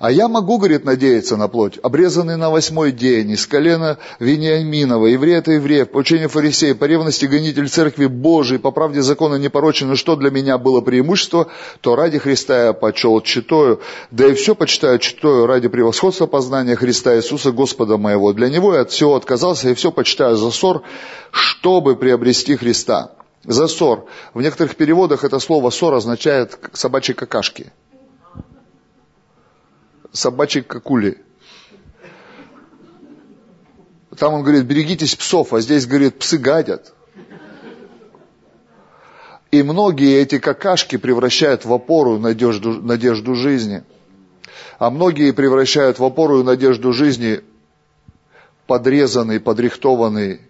[0.00, 5.40] А я могу, говорит, надеяться на плоть, обрезанный на восьмой день, из колена Вениаминова, еврея
[5.40, 10.16] это евреев, по учению фарисея, по ревности гонитель церкви Божией, по правде закона непорочен, что
[10.16, 11.48] для меня было преимущество,
[11.82, 17.18] то ради Христа я почел читаю, да и все почитаю читаю ради превосходства познания Христа
[17.18, 18.32] Иисуса Господа моего.
[18.32, 20.80] Для Него я от всего отказался и все почитаю за ссор,
[21.30, 23.12] чтобы приобрести Христа.
[23.44, 24.06] Засор.
[24.32, 27.70] В некоторых переводах это слово сор означает собачьи какашки
[30.12, 31.18] собачьей какули.
[34.16, 36.92] Там он говорит, берегитесь псов, а здесь, говорит, псы гадят.
[39.50, 43.82] И многие эти какашки превращают в опору надежду, надежду жизни.
[44.78, 47.40] А многие превращают в опору и надежду жизни
[48.66, 50.42] подрезанный, подрихтованный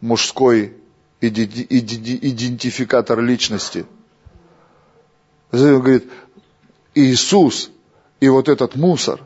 [0.00, 0.76] мужской
[1.20, 3.84] идентификатор личности.
[5.52, 6.04] Он говорит,
[6.94, 7.70] Иисус
[8.20, 9.20] и вот этот мусор,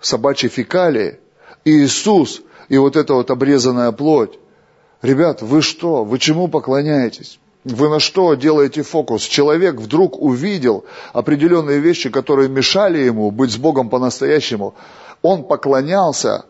[0.00, 1.18] собачьи фекалии,
[1.64, 4.38] Иисус и вот эта вот обрезанная плоть.
[5.02, 6.04] Ребят, вы что?
[6.04, 7.38] Вы чему поклоняетесь?
[7.64, 9.22] Вы на что делаете фокус?
[9.22, 14.74] Человек вдруг увидел определенные вещи, которые мешали ему быть с Богом по-настоящему.
[15.22, 16.44] Он поклонялся,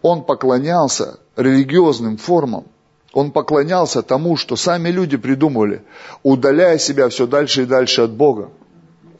[0.00, 2.64] он поклонялся религиозным формам.
[3.12, 5.82] Он поклонялся тому, что сами люди придумывали,
[6.22, 8.50] удаляя себя все дальше и дальше от Бога.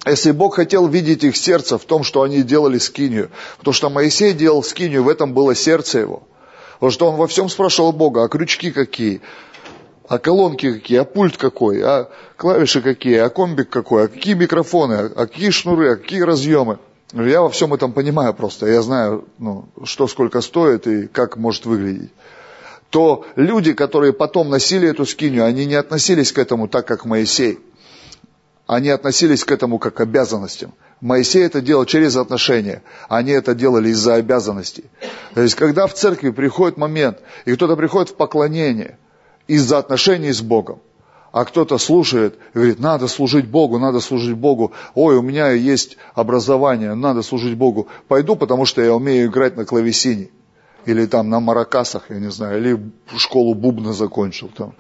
[0.07, 4.35] Если Бог хотел видеть их сердце в том, что они делали скинию, потому что Моисей
[4.35, 6.23] делал скинию, в этом было сердце его.
[6.75, 9.23] Потому что он во всем спрашивал Бога, а крючки какие,
[10.07, 14.95] а колонки какие, а пульт какой, а клавиши какие, а комбик какой, а какие микрофоны,
[14.95, 16.79] а какие шнуры, а какие разъемы.
[17.15, 21.65] Я во всем этом понимаю просто, я знаю, ну, что сколько стоит и как может
[21.65, 22.11] выглядеть.
[22.91, 27.59] То люди, которые потом носили эту скинию, они не относились к этому так, как Моисей
[28.67, 30.73] они относились к этому как к обязанностям.
[31.01, 34.85] Моисей это делал через отношения, они это делали из-за обязанностей.
[35.35, 38.99] То есть, когда в церкви приходит момент, и кто-то приходит в поклонение
[39.47, 40.81] из-за отношений с Богом,
[41.31, 45.99] а кто-то слушает и говорит, надо служить Богу, надо служить Богу, ой, у меня есть
[46.15, 50.29] образование, надо служить Богу, пойду, потому что я умею играть на клавесине,
[50.87, 52.81] или там на маракасах, я не знаю, или
[53.19, 54.75] школу бубна закончил там.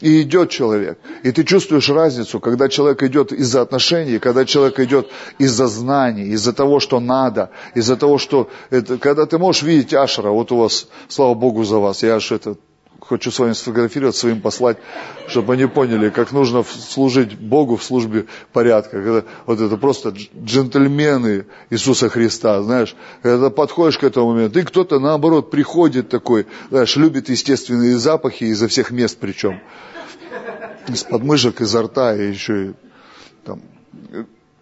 [0.00, 0.98] И идет человек.
[1.22, 5.08] И ты чувствуешь разницу, когда человек идет из-за отношений, когда человек идет
[5.38, 8.48] из-за знаний, из-за того, что надо, из-за того, что...
[8.70, 12.32] Это, когда ты можешь видеть Ашера, вот у вас, слава Богу за вас, я аж
[12.32, 12.56] это
[13.08, 14.78] хочу с вами сфотографировать, своим послать,
[15.28, 19.02] чтобы они поняли, как нужно служить Богу в службе порядка.
[19.02, 22.94] Когда, вот это просто джентльмены Иисуса Христа, знаешь.
[23.22, 28.68] Когда подходишь к этому моменту, и кто-то наоборот приходит такой, знаешь, любит естественные запахи изо
[28.68, 29.60] всех мест причем.
[30.88, 32.72] Из подмышек, изо рта, и еще и
[33.44, 33.62] там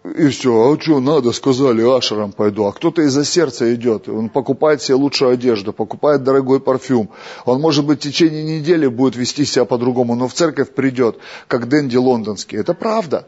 [0.03, 2.65] и все, а что надо, сказали, ашером пойду.
[2.65, 7.09] А кто-то из-за сердца идет, он покупает себе лучшую одежду, покупает дорогой парфюм.
[7.45, 11.69] Он, может быть, в течение недели будет вести себя по-другому, но в церковь придет, как
[11.69, 12.57] Дэнди лондонский.
[12.57, 13.27] Это правда.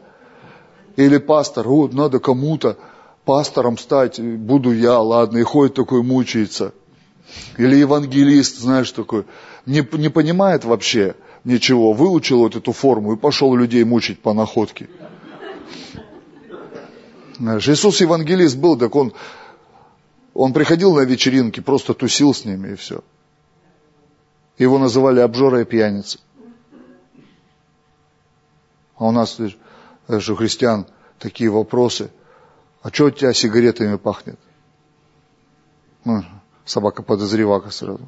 [0.96, 2.76] Или пастор, вот, надо кому-то
[3.24, 6.72] пастором стать, буду я, ладно, и ходит такой, мучается.
[7.56, 9.26] Или евангелист, знаешь, такой,
[9.64, 11.14] не, не понимает вообще
[11.44, 14.88] ничего, выучил вот эту форму и пошел людей мучить по находке.
[17.38, 19.12] Иисус евангелист был, так он,
[20.34, 23.02] он приходил на вечеринки, просто тусил с ними и все.
[24.58, 26.18] Его называли обжора и пьяница.
[28.96, 29.40] А у нас,
[30.06, 30.86] знаешь, у христиан
[31.18, 32.10] такие вопросы.
[32.82, 34.38] А что у тебя сигаретами пахнет?
[36.04, 36.22] Ну,
[36.64, 38.06] собака подозревака сразу.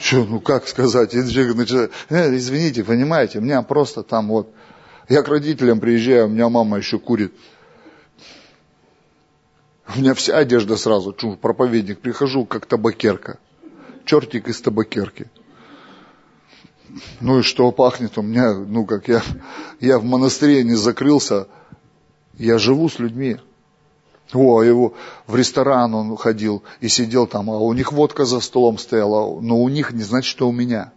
[0.00, 1.14] Что, ну как сказать?
[1.14, 4.50] И человек начинает, э, извините, понимаете, у меня просто там вот,
[5.10, 7.34] я к родителям приезжаю, у меня мама еще курит.
[9.94, 13.38] У меня вся одежда сразу, чу, проповедник, прихожу как табакерка.
[14.06, 15.26] Чертик из табакерки.
[17.20, 19.22] Ну и что пахнет у меня, ну как я,
[19.80, 21.46] я в монастыре не закрылся,
[22.38, 23.36] я живу с людьми.
[24.32, 24.94] О, его
[25.26, 29.58] в ресторан он ходил и сидел там, а у них водка за столом стояла, но
[29.58, 30.92] у них не значит, что у меня.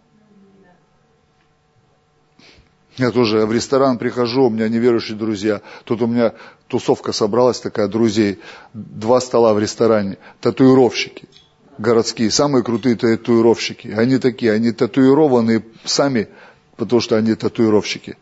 [2.96, 5.62] Я тоже в ресторан прихожу, у меня неверующие друзья.
[5.84, 6.34] Тут у меня
[6.68, 8.38] тусовка собралась такая, друзей.
[8.72, 10.18] Два стола в ресторане.
[10.40, 11.28] Татуировщики
[11.76, 13.88] городские, самые крутые татуировщики.
[13.88, 16.28] Они такие, они татуированные сами,
[16.76, 18.16] потому что они татуировщики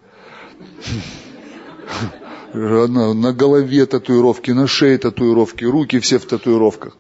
[2.55, 6.97] на, на голове татуировки, на шее татуировки, руки все в татуировках.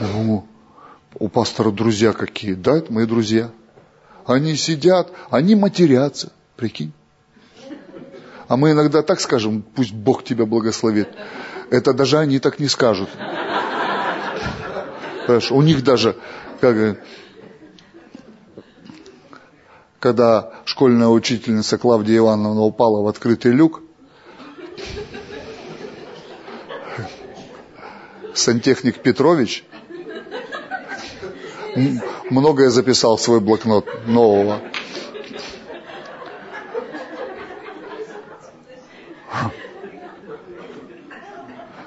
[0.00, 0.44] О,
[1.18, 3.50] у пастора друзья какие, да, это мои друзья.
[4.26, 6.92] Они сидят, они матерятся, прикинь.
[8.48, 11.08] А мы иногда так скажем, пусть Бог тебя благословит.
[11.70, 13.08] Это даже они так не скажут.
[15.26, 16.16] Понимаешь, у них даже,
[16.60, 16.98] как
[20.04, 23.80] когда школьная учительница Клавдия Ивановна упала в открытый люк,
[28.34, 29.64] сантехник Петрович
[32.28, 34.60] многое записал в свой блокнот нового.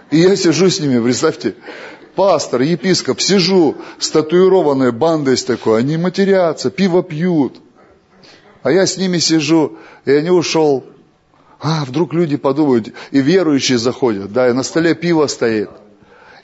[0.09, 1.53] И я сижу с ними, представьте,
[2.15, 7.61] пастор, епископ, сижу с татуированной бандой с такой, они матерятся, пиво пьют.
[8.64, 10.86] А я с ними сижу, и они ушел.
[11.60, 15.70] А, вдруг люди подумают, и верующие заходят, да, и на столе пиво стоит.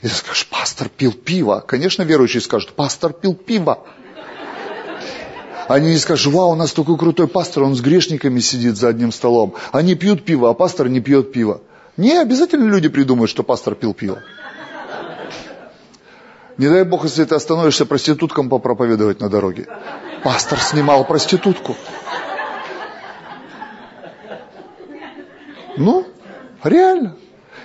[0.02, 1.64] И скажешь, пастор пил пиво.
[1.66, 3.86] Конечно, верующие скажут, пастор пил пиво.
[5.68, 9.12] Они не скажут, вау, у нас такой крутой пастор, он с грешниками сидит за одним
[9.12, 9.54] столом.
[9.72, 11.62] Они пьют пиво, а пастор не пьет пиво.
[11.96, 14.20] Не, обязательно люди придумают, что пастор пил пиво.
[16.58, 19.66] Не дай бог, если ты остановишься проституткам попроповедовать на дороге.
[20.22, 21.76] Пастор снимал проститутку.
[25.76, 26.06] Ну,
[26.62, 27.16] реально.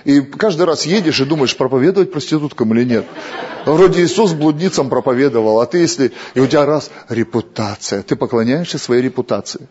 [0.04, 3.06] И каждый раз едешь и думаешь, проповедовать проституткам или нет.
[3.66, 6.12] Вроде Иисус блудницам проповедовал, а ты если...
[6.34, 8.02] И у тебя раз репутация.
[8.02, 9.68] Ты поклоняешься своей репутации.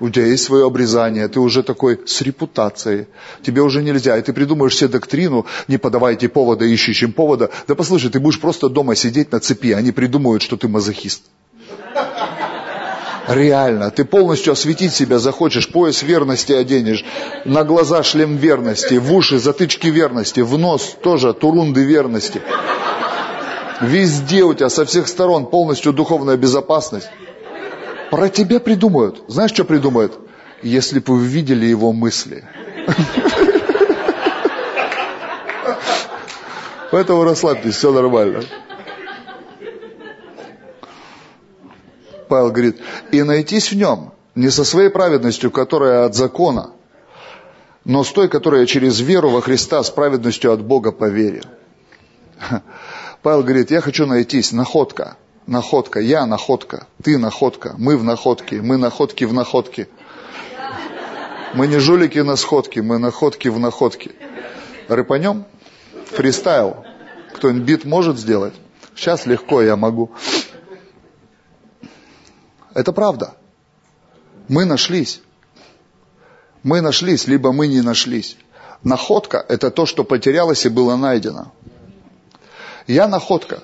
[0.00, 3.06] У тебя есть свое обрезание, ты уже такой с репутацией.
[3.42, 4.16] Тебе уже нельзя.
[4.16, 7.50] И ты придумаешь себе доктрину, не подавайте повода ищущим повода.
[7.68, 11.22] Да послушай, ты будешь просто дома сидеть на цепи, они придумают, что ты мазохист.
[13.28, 17.04] Реально, ты полностью осветить себя захочешь, пояс верности оденешь,
[17.44, 22.40] на глаза шлем верности, в уши затычки верности, в нос тоже турунды верности.
[23.80, 27.08] Везде у тебя со всех сторон полностью духовная безопасность.
[28.10, 29.22] Про тебя придумают.
[29.28, 30.18] Знаешь, что придумают?
[30.62, 32.44] Если бы вы видели его мысли.
[36.90, 38.42] Поэтому расслабьтесь, все нормально.
[42.30, 46.70] Павел говорит, и найтись в нем, не со своей праведностью, которая от закона,
[47.84, 51.42] но с той, которая через веру во Христа, с праведностью от Бога по вере.
[53.22, 55.16] Павел говорит, я хочу найтись, находка,
[55.46, 59.88] находка, я находка, ты находка, мы в находке, мы находки в находке.
[61.52, 64.12] Мы не жулики на сходке, мы находки в находке.
[64.86, 65.44] Рыпанем?
[66.12, 66.84] фристайл.
[67.34, 68.54] Кто-нибудь бит может сделать?
[68.94, 70.12] Сейчас легко я могу.
[72.74, 73.34] Это правда.
[74.48, 75.22] Мы нашлись.
[76.62, 78.36] Мы нашлись, либо мы не нашлись.
[78.82, 81.52] Находка– это то, что потерялось и было найдено.
[82.86, 83.62] Я находка.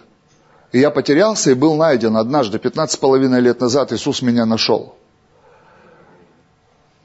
[0.73, 4.97] Я потерялся и был найден однажды, 15 с половиной лет назад Иисус меня нашел.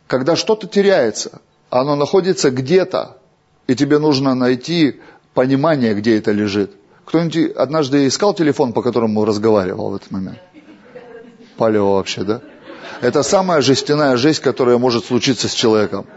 [0.07, 3.17] Когда что-то теряется, оно находится где-то,
[3.67, 4.99] и тебе нужно найти
[5.33, 6.73] понимание, где это лежит.
[7.05, 10.39] Кто-нибудь однажды искал телефон, по которому разговаривал в этот момент?
[11.61, 12.41] Палево вообще, да?
[13.01, 16.07] Это самая жестяная жесть, которая может случиться с человеком.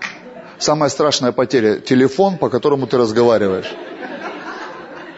[0.59, 3.71] Самая страшная потеря– телефон, по которому ты разговариваешь.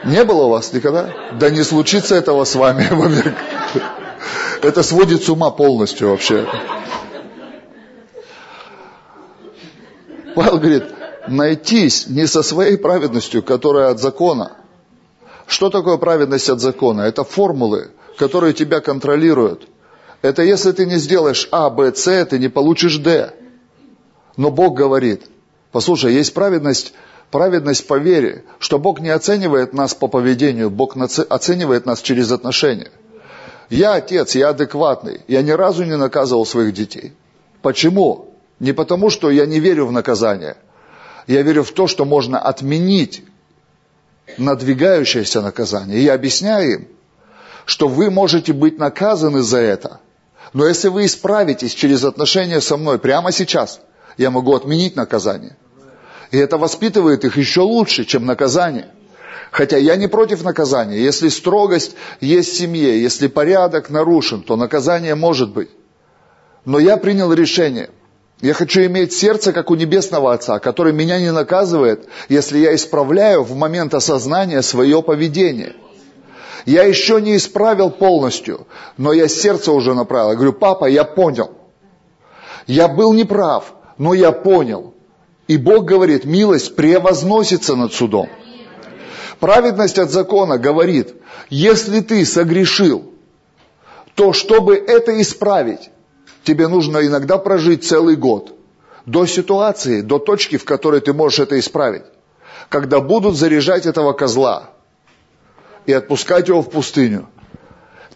[0.05, 1.11] Не было у вас никогда?
[1.39, 2.89] Да не случится этого с вами.
[4.63, 6.45] Это сводит с ума полностью вообще.
[10.35, 10.87] Павел говорит,
[11.29, 14.57] найтись не со своей праведностью, которая от закона.
[15.47, 17.03] Что такое праведность от закона?
[17.03, 19.69] Это формулы, которые тебя контролируют.
[20.23, 23.35] Это если ты не сделаешь А, Б, С, ты не получишь Д.
[24.37, 25.23] Но Бог говорит,
[25.73, 26.93] послушай, есть праведность,
[27.31, 32.91] праведность по вере, что Бог не оценивает нас по поведению, Бог оценивает нас через отношения.
[33.71, 37.13] Я отец, я адекватный, я ни разу не наказывал своих детей.
[37.63, 38.35] Почему?
[38.61, 40.57] Не потому, что я не верю в наказание.
[41.27, 43.25] Я верю в то, что можно отменить
[44.39, 45.99] надвигающееся наказание.
[45.99, 46.89] И я объясняю им,
[47.65, 50.01] что вы можете быть наказаны за это.
[50.53, 53.81] Но если вы исправитесь через отношения со мной прямо сейчас,
[54.17, 55.57] я могу отменить наказание.
[56.31, 58.89] И это воспитывает их еще лучше, чем наказание.
[59.51, 60.99] Хотя я не против наказания.
[60.99, 65.71] Если строгость есть в семье, если порядок нарушен, то наказание может быть.
[66.65, 67.91] Но я принял решение–
[68.41, 73.43] я хочу иметь сердце, как у Небесного Отца, который меня не наказывает, если я исправляю
[73.43, 75.75] в момент осознания свое поведение.
[76.67, 80.31] Я еще не исправил полностью, но я сердце уже направил.
[80.31, 81.53] Я говорю, папа, я понял.
[82.67, 84.93] Я был неправ, но я понял.
[85.47, 88.29] И Бог говорит, милость превозносится над судом.
[89.39, 91.15] Праведность от закона говорит,
[91.51, 93.13] если ты согрешил,
[94.17, 95.91] то чтобы это исправить,
[96.43, 98.59] тебе нужно иногда прожить целый год
[99.05, 102.03] до ситуации, до точки, в которой ты можешь это исправить.
[102.69, 104.71] Когда будут заряжать этого козла
[105.87, 107.29] и отпускать его в пустыню,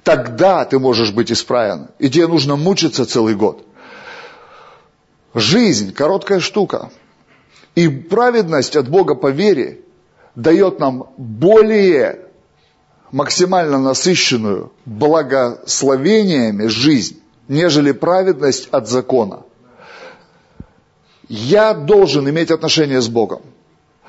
[0.03, 1.89] тогда ты можешь быть исправен.
[1.99, 3.65] И тебе нужно мучиться целый год.
[5.35, 6.91] Жизнь– короткая штука.
[7.77, 9.81] И праведность от Бога по вере
[10.35, 12.27] дает нам более
[13.13, 19.43] максимально насыщенную благословениями жизнь, нежели праведность от закона.
[21.29, 23.43] Я должен иметь отношение с Богом.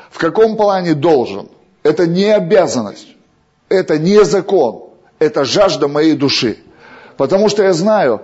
[0.10, 1.50] В каком плане должен?
[1.84, 3.08] Это не обязанность,
[3.72, 6.58] это не закон, это жажда моей души.
[7.18, 8.22] Потому что я знаю,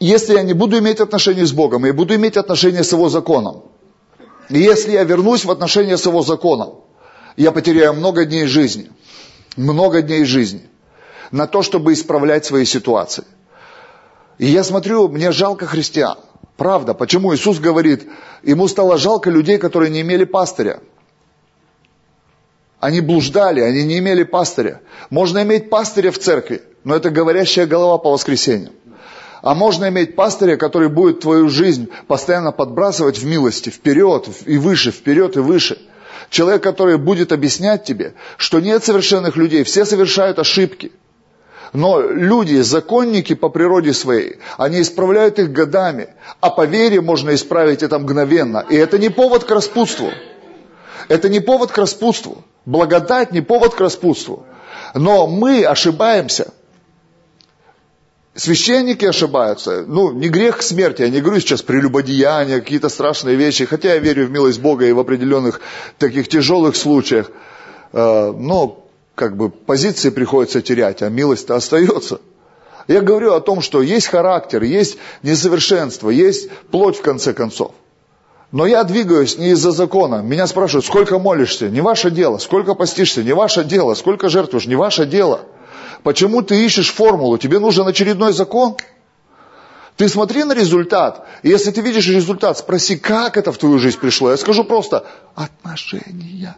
[0.00, 3.62] если я не буду иметь отношения с Богом, я буду иметь отношения с Его законом.
[4.48, 6.74] И если я вернусь в отношения с Его законом,
[7.36, 8.90] я потеряю много дней жизни.
[9.56, 10.62] Много дней жизни.
[11.30, 13.24] На то, чтобы исправлять свои ситуации.
[14.38, 16.18] И я смотрю, мне жалко христиан.
[16.56, 18.06] Правда, почему Иисус говорит,
[18.42, 20.80] ему стало жалко людей, которые не имели пастыря.
[22.80, 24.80] Они блуждали, они не имели пастыря.
[25.10, 28.72] Можно иметь пастыря в церкви, но это говорящая голова по воскресеньям.
[29.42, 34.90] А можно иметь пастыря, который будет твою жизнь постоянно подбрасывать в милости, вперед и выше,
[34.90, 35.78] вперед и выше.
[36.30, 40.92] Человек, который будет объяснять тебе, что нет совершенных людей, все совершают ошибки–
[41.72, 46.08] но люди, законники по природе своей, они исправляют их годами,
[46.40, 48.64] а по вере можно исправить это мгновенно.
[48.70, 50.10] И это не повод к распутству.
[51.08, 52.44] Это не повод к распутству.
[52.66, 54.44] Благодать не повод к распутству.
[54.94, 56.52] Но мы ошибаемся.
[58.34, 59.84] Священники ошибаются.
[59.86, 64.26] Ну, не грех смерти, я не говорю сейчас прелюбодеяния, какие-то страшные вещи, хотя я верю
[64.26, 65.60] в милость Бога и в определенных
[65.96, 67.30] таких тяжелых случаях.
[67.92, 72.20] Э, но как бы позиции приходится терять, а милость-то остается.
[72.88, 77.72] Я говорю о том, что есть характер, есть несовершенство, есть плоть в конце концов.
[78.56, 80.22] Но я двигаюсь не из-за закона.
[80.22, 81.68] Меня спрашивают, сколько молишься?
[81.68, 82.38] Не ваше дело.
[82.38, 83.22] Сколько постишься?
[83.22, 83.92] Не ваше дело.
[83.92, 84.64] Сколько жертвуешь?
[84.64, 85.42] Не ваше дело.
[86.02, 87.36] Почему ты ищешь формулу?
[87.36, 88.76] Тебе нужен очередной закон?
[89.98, 91.26] Ты смотри на результат.
[91.42, 94.30] И если ты видишь результат, спроси, как это в твою жизнь пришло.
[94.30, 95.04] Я скажу просто,
[95.34, 96.56] отношения.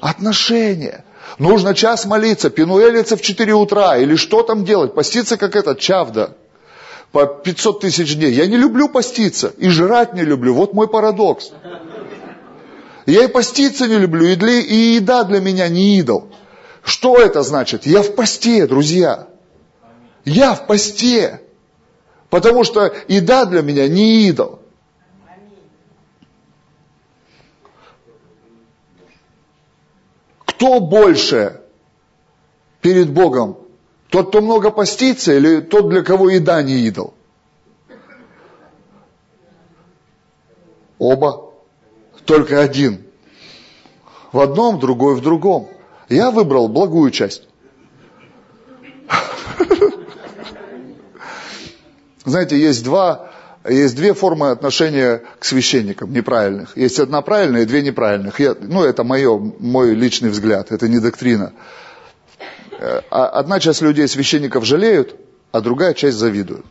[0.00, 1.04] Отношения.
[1.38, 6.34] Нужно час молиться, пинуэлиться в 4 утра, или что там делать, поститься как этот Чавда
[7.14, 8.32] по 500 тысяч дней.
[8.32, 10.52] Я не люблю поститься и жрать не люблю.
[10.52, 11.52] Вот мой парадокс.
[13.06, 16.32] Я и поститься не люблю, и, для, и еда для меня не идол.
[16.82, 17.86] Что это значит?
[17.86, 19.28] Я в посте, друзья.
[20.24, 21.40] Я в посте.
[22.30, 24.58] Потому что еда для меня не идол.
[30.46, 31.60] Кто больше
[32.80, 33.63] перед Богом?
[34.08, 37.14] Тот, кто много постится, или тот, для кого еда не идол?
[40.98, 41.52] Оба.
[42.24, 43.04] Только один.
[44.32, 45.68] В одном, другой в другом.
[46.08, 47.48] Я выбрал благую часть.
[52.24, 53.30] Знаете, есть два,
[53.68, 56.76] есть две формы отношения к священникам неправильных.
[56.76, 58.40] Есть одна правильная и две неправильных.
[58.40, 61.52] Я, ну, это мое, мой личный взгляд, это не доктрина.
[62.78, 65.16] Э, а одна часть людей священников жалеют,
[65.52, 66.66] а другая часть завидуют.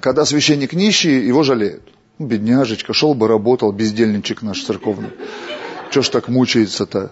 [0.00, 1.82] Когда священник нищий, его жалеют.
[2.18, 5.10] Бедняжечка, шел бы работал, бездельничек наш церковный.
[5.90, 7.10] Чего ж так мучается-то?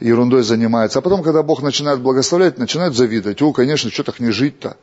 [0.00, 0.98] Ерундой занимается.
[0.98, 3.40] А потом, когда Бог начинает благословлять, начинают завидовать.
[3.42, 4.76] О, конечно, что так не жить-то?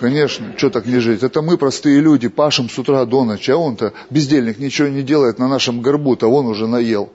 [0.00, 1.22] Конечно, что так не жить?
[1.22, 5.38] Это мы, простые люди, пашем с утра до ночи, а он-то, бездельник, ничего не делает
[5.38, 7.12] на нашем горбу-то, он уже наел.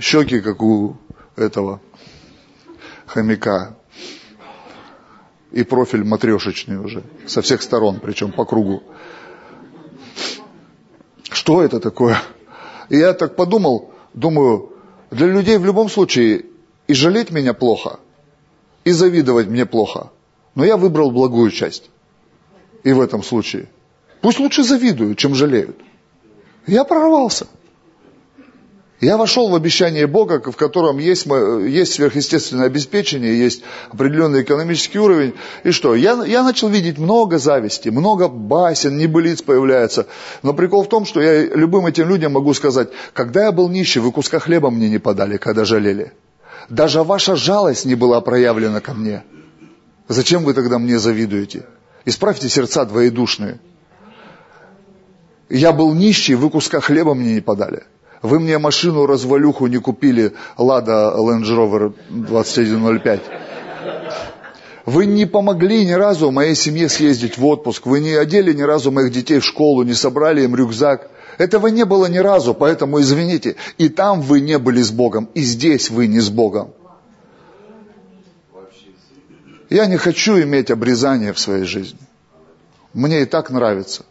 [0.00, 0.96] Щеки, как у
[1.36, 1.80] этого
[3.10, 3.76] хомяка.
[5.50, 8.82] И профиль матрешечный уже, со всех сторон, причем по кругу.
[11.30, 12.22] Что это такое?
[12.88, 14.72] И я так подумал, думаю,
[15.10, 16.44] для людей в любом случае
[16.86, 17.98] и жалеть меня плохо,
[18.84, 20.10] и завидовать мне плохо.
[20.54, 21.90] Но я выбрал благую часть.
[22.84, 23.68] И в этом случае.
[24.20, 25.76] Пусть лучше завидуют, чем жалеют.
[26.66, 27.46] Я прорвался.
[29.00, 35.34] Я вошел в обещание Бога, в котором есть, есть сверхъестественное обеспечение, есть определенный экономический уровень.
[35.64, 35.94] И что?
[35.94, 40.06] Я, я начал видеть много зависти, много басен, небылиц появляется.
[40.42, 44.00] Но прикол в том, что я любым этим людям могу сказать, когда я был нищий,
[44.00, 46.12] вы куска хлеба мне не подали, когда жалели.
[46.68, 49.24] Даже ваша жалость не была проявлена ко мне.
[50.08, 51.64] Зачем вы тогда мне завидуете?
[52.04, 53.60] Исправьте сердца двоедушные.
[55.48, 57.84] Я был нищий, вы куска хлеба мне не подали.
[58.22, 63.20] Вы мне машину развалюху не купили, Лада Land Rover 2105.
[64.84, 67.86] Вы не помогли ни разу моей семье съездить в отпуск.
[67.86, 71.10] Вы не одели ни разу моих детей в школу, не собрали им рюкзак.
[71.38, 73.56] Этого не было ни разу, поэтому извините.
[73.78, 76.72] И там вы не были с Богом, и здесь вы не с Богом.
[79.70, 82.00] Я не хочу иметь обрезание в своей жизни.
[82.92, 84.04] Мне и так нравится.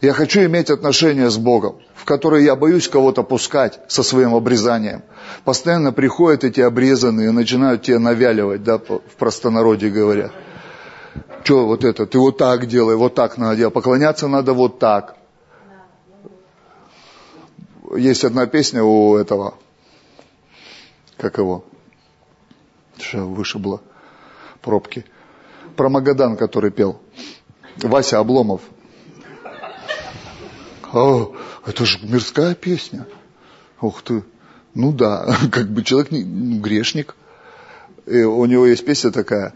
[0.00, 1.76] Я хочу иметь отношения с Богом,
[2.08, 5.02] которые я боюсь кого-то пускать со своим обрезанием.
[5.44, 10.32] Постоянно приходят эти обрезанные начинают тебе навяливать, да, в простонародье говорят.
[11.44, 15.18] Что вот это, ты вот так делай, вот так надо делать, поклоняться надо вот так.
[17.94, 19.52] Есть одна песня у этого,
[21.18, 21.62] как его,
[22.96, 23.82] что вышибло
[24.62, 25.04] пробки,
[25.76, 27.02] про Магадан, который пел,
[27.82, 28.62] Вася Обломов–
[30.92, 31.34] о,
[31.66, 33.06] это же мирская песня.
[33.80, 34.24] Ух ты.
[34.74, 37.14] Ну да, как бы человек не, ну, грешник.
[38.06, 39.52] И у него есть песня такая,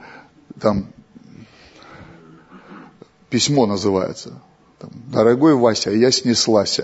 [0.61, 0.87] там,
[3.31, 4.43] письмо называется.
[4.79, 6.81] Там, Дорогой Вася, я снеслась.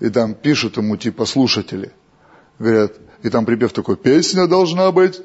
[0.00, 1.92] И там пишут ему типа слушатели.
[2.58, 2.92] Говорят,
[3.22, 5.20] и там припев такой, песня должна быть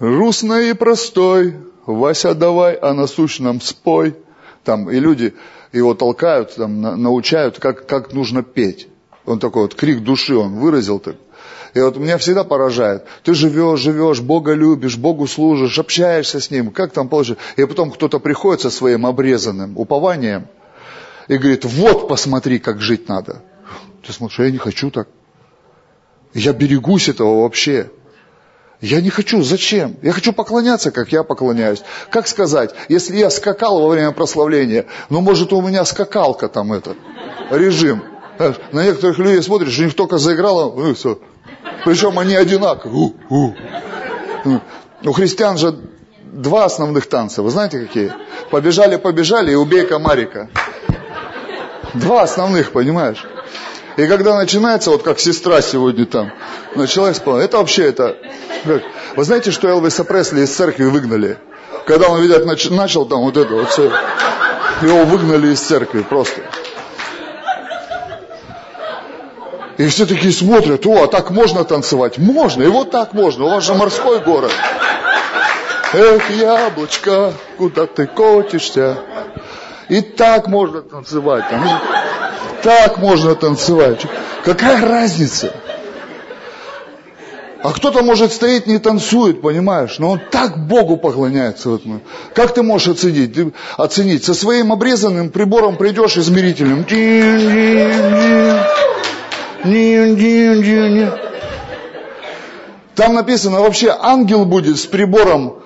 [0.00, 1.56] грустной и простой.
[1.86, 4.16] Вася, давай о насущном спой.
[4.64, 5.34] Там и люди,
[5.78, 8.88] его толкают, там, научают, как, как нужно петь.
[9.26, 11.16] Он такой вот крик души он выразил так.
[11.74, 13.04] И вот меня всегда поражает.
[13.24, 16.70] Ты живешь, живешь, Бога любишь, Богу служишь, общаешься с Ним.
[16.70, 17.42] Как там получится?
[17.56, 20.46] И потом кто-то приходит со своим обрезанным упованием
[21.26, 23.42] и говорит, вот посмотри, как жить надо.
[24.06, 25.08] Ты смотришь, «А я не хочу так.
[26.32, 27.90] Я берегусь этого вообще.
[28.80, 29.96] Я не хочу, зачем?
[30.02, 31.82] Я хочу поклоняться, как я поклоняюсь.
[32.10, 36.96] Как сказать, если я скакал во время прославления, ну, может, у меня скакалка там этот,
[37.50, 38.02] режим.
[38.72, 41.18] На некоторых людей смотришь, у них только заиграло, ну, все.
[41.84, 43.12] Причем они одинаковые.
[43.28, 43.54] У,
[44.44, 44.60] у.
[45.04, 45.78] У христиан же
[46.22, 47.42] два основных танца.
[47.42, 48.12] Вы знаете какие?
[48.50, 50.48] Побежали, побежали и убей комарика.
[51.94, 53.24] Два основных, понимаешь?
[53.96, 56.32] И когда начинается, вот как сестра сегодня там,
[56.74, 58.16] началась, это вообще это...
[58.64, 58.82] Как,
[59.14, 61.38] вы знаете, что Элвиса Пресли из церкви выгнали?
[61.86, 63.92] Когда он, видать, нач, начал там вот это вот все,
[64.82, 66.40] его выгнали из церкви просто.
[69.76, 72.18] И все такие смотрят, о, а так можно танцевать?
[72.18, 74.52] Можно, и вот так можно, у вас же морской город.
[75.92, 78.98] Эх, яблочко, куда ты котишься?
[79.88, 81.44] И так можно танцевать.
[81.50, 81.80] Там.
[82.64, 84.00] Так можно танцевать.
[84.42, 85.54] Какая разница?
[87.62, 89.98] А кто-то может стоять не танцует, понимаешь?
[89.98, 91.70] Но он так Богу поклоняется.
[91.70, 92.00] Вот мы.
[92.34, 93.34] Как ты можешь оценить?
[93.34, 94.24] Ты, оценить?
[94.24, 96.84] Со своим обрезанным прибором придешь измерительным.
[102.94, 105.62] Там написано, вообще ангел будет с прибором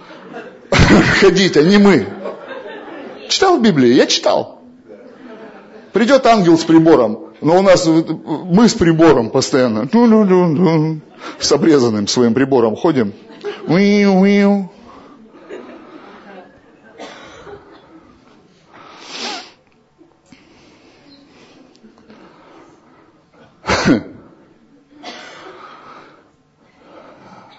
[1.21, 2.07] ходить, а не мы.
[3.29, 3.93] Читал в Библии?
[3.93, 4.58] Я читал.
[5.99, 9.89] Придет ангел с прибором, но у нас мы с прибором постоянно
[11.41, 13.13] с обрезанным своим прибором ходим.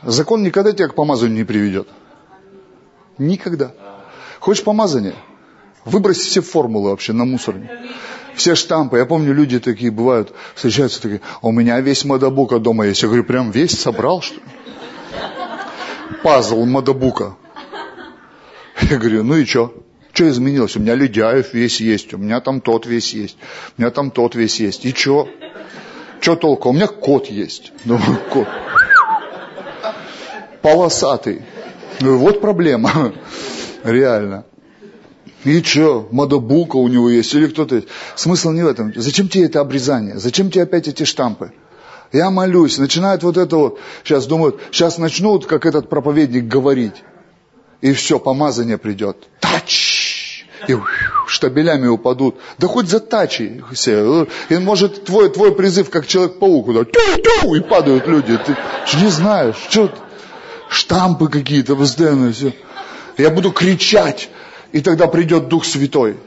[0.03, 1.89] Закон никогда тебя к помазанию не приведет.
[3.17, 3.73] Никогда.
[4.39, 5.15] Хочешь помазание?
[5.83, 7.69] Выбрось все формулы вообще на мусорник
[8.39, 8.97] все штампы.
[8.97, 13.01] Я помню, люди такие бывают, встречаются такие, «А у меня весь модобука дома есть.
[13.01, 14.41] Я говорю, прям весь собрал, что ли?
[16.23, 17.35] Пазл модобука.
[18.81, 19.73] Я говорю, ну и что?
[20.13, 20.75] Что изменилось?
[20.75, 23.37] У меня Ледяев весь есть, у меня там тот весь есть,
[23.77, 24.85] у меня там тот весь есть.
[24.85, 25.29] И что?
[26.21, 26.69] Что толку?
[26.69, 27.71] У меня кот есть.
[27.85, 28.47] Думаю, кот.
[30.61, 31.41] Полосатый.
[31.99, 33.13] Ну, вот проблема.
[33.83, 34.45] Реально.
[35.45, 37.87] И что, мадабука у него есть, или кто-то есть.
[38.15, 38.93] Смысл не в этом.
[38.95, 40.19] Зачем тебе это обрезание?
[40.19, 41.53] Зачем тебе опять эти штампы?
[42.11, 47.03] Я молюсь, начинают вот это вот, сейчас думают, сейчас начнут, как этот проповедник, говорить.
[47.81, 49.17] И все, помазание придет.
[49.39, 50.45] Тач!
[50.67, 50.75] И
[51.27, 52.35] штабелями упадут.
[52.57, 54.27] Да хоть за тачи все.
[54.49, 58.37] И может твой, твой призыв, как Человек-паук, да, тю-тю, и падают люди.
[58.45, 58.57] Ты
[59.01, 59.89] не знаешь, что
[60.69, 62.53] штампы какие-то постоянно все.
[63.17, 64.29] Я буду кричать
[64.71, 66.17] и тогда придет Дух Святой.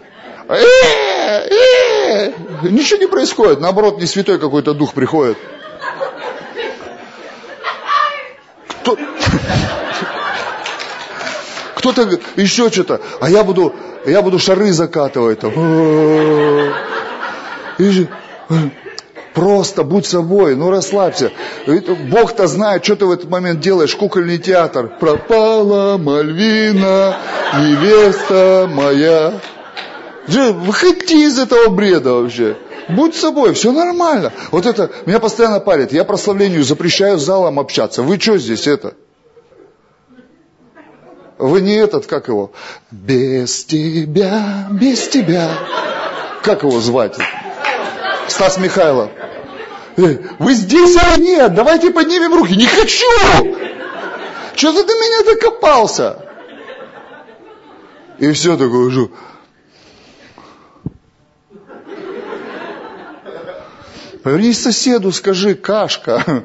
[0.48, 2.32] Э, э,
[2.64, 5.38] ничего не происходит, наоборот, не святой какой-то дух приходит.
[8.80, 8.98] Кто...
[11.76, 13.74] Кто-то еще что-то, а я буду,
[14.06, 15.40] я буду шары закатывать.
[15.40, 15.52] Там.
[17.78, 18.06] И,
[19.34, 21.32] Просто будь собой, ну расслабься.
[22.10, 24.90] Бог-то знает, что ты в этот момент делаешь, кукольный театр.
[25.00, 27.16] Пропала Мальвина,
[27.54, 29.40] невеста моя.
[30.26, 32.56] Выходи из этого бреда вообще.
[32.88, 34.32] Будь собой, все нормально.
[34.50, 35.92] Вот это меня постоянно парит.
[35.92, 38.02] Я прославлению запрещаю залом общаться.
[38.02, 38.94] Вы что здесь это?
[41.38, 42.52] Вы не этот, как его?
[42.90, 45.50] Без тебя, без тебя.
[46.42, 47.16] Как его звать?
[48.32, 49.10] Стас Михайлов.
[49.96, 51.54] Э, вы здесь или нет?
[51.54, 52.56] Давайте поднимем руки.
[52.56, 53.56] Не хочу!
[54.56, 56.24] Что ты до меня докопался?
[58.18, 59.10] И все такое уже.
[64.22, 66.44] Повернись соседу, скажи, кашка.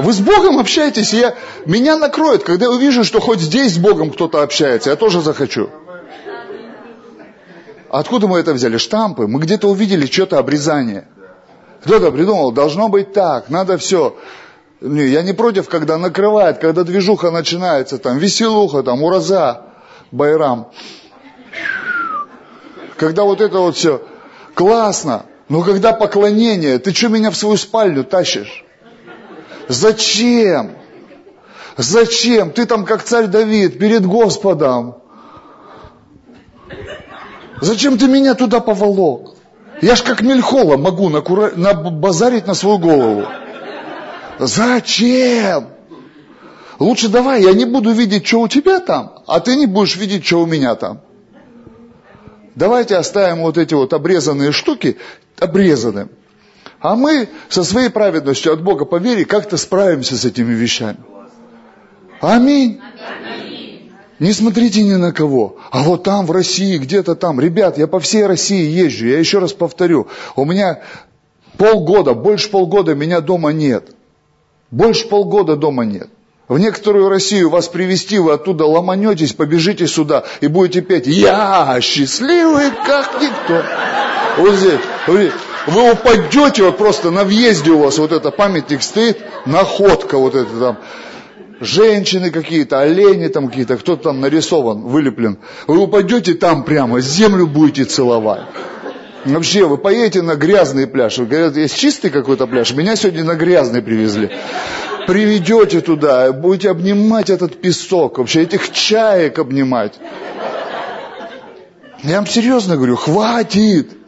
[0.00, 1.34] Вы с Богом общаетесь, и я,
[1.66, 5.68] меня накроет, когда я увижу, что хоть здесь с Богом кто-то общается, я тоже захочу.
[7.90, 8.78] Откуда мы это взяли?
[8.78, 9.26] Штампы.
[9.26, 11.08] Мы где-то увидели что-то обрезание.
[11.84, 14.16] Кто-то придумал, должно быть так, надо все.
[14.80, 19.62] Не, я не против, когда накрывает, когда движуха начинается, там, веселуха, там, ураза,
[20.12, 20.70] байрам.
[22.96, 24.02] Когда вот это вот все
[24.54, 28.64] классно, но когда поклонение, ты что меня в свою спальню тащишь?
[29.70, 30.72] Зачем?
[31.76, 32.50] Зачем?
[32.50, 34.96] Ты там как царь Давид перед Господом.
[37.60, 39.36] Зачем ты меня туда поволок?
[39.80, 41.52] Я ж как Мельхола могу накура...
[41.54, 43.28] набазарить на свою голову.
[44.40, 45.68] Зачем?
[46.80, 50.26] Лучше давай, я не буду видеть, что у тебя там, а ты не будешь видеть,
[50.26, 51.00] что у меня там.
[52.56, 54.98] Давайте оставим вот эти вот обрезанные штуки
[55.38, 56.10] обрезанным.
[56.80, 60.98] А мы со своей праведностью от Бога по вере как-то справимся с этими вещами.
[62.20, 62.80] Аминь.
[64.18, 65.56] Не смотрите ни на кого.
[65.70, 67.40] А вот там, в России, где-то там.
[67.40, 69.06] Ребят, я по всей России езжу.
[69.06, 70.08] Я еще раз повторю.
[70.36, 70.80] У меня
[71.56, 73.94] полгода, больше полгода меня дома нет.
[74.70, 76.08] Больше полгода дома нет.
[76.48, 82.70] В некоторую Россию вас привести, вы оттуда ломанетесь, побежите сюда и будете петь «Я счастливый,
[82.84, 83.62] как никто».
[84.36, 84.80] Вот здесь.
[85.66, 90.58] Вы упадете вот просто на въезде у вас вот это памятник стоит, находка вот эта
[90.58, 90.78] там
[91.60, 95.38] женщины какие-то, олени там какие-то, кто-то там нарисован, вылеплен.
[95.66, 98.42] Вы упадете там прямо, землю будете целовать.
[99.26, 101.18] Вообще, вы поедете на грязный пляж.
[101.18, 102.72] Вы говорят, есть чистый какой-то пляж.
[102.72, 104.30] Меня сегодня на грязный привезли.
[105.06, 108.16] Приведете туда, будете обнимать этот песок.
[108.16, 109.94] Вообще, этих чаек обнимать.
[112.02, 113.99] Я вам серьезно говорю, хватит.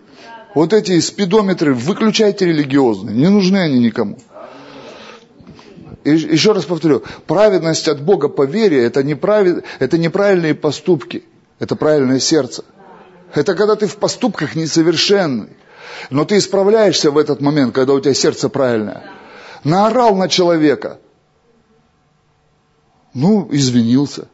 [0.55, 4.19] Вот эти спидометры выключайте религиозные, не нужны они никому.
[6.05, 9.47] И еще раз повторю, праведность от Бога по вере это, неправ...
[9.79, 11.25] это неправильные поступки,
[11.59, 12.65] это правильное сердце.
[13.35, 15.49] Это когда ты в поступках несовершенный,
[16.11, 19.05] но ты исправляешься в этот момент, когда у тебя сердце правильное.
[19.65, 20.99] Наорал на человека.
[23.15, 24.29] Ну, извинился.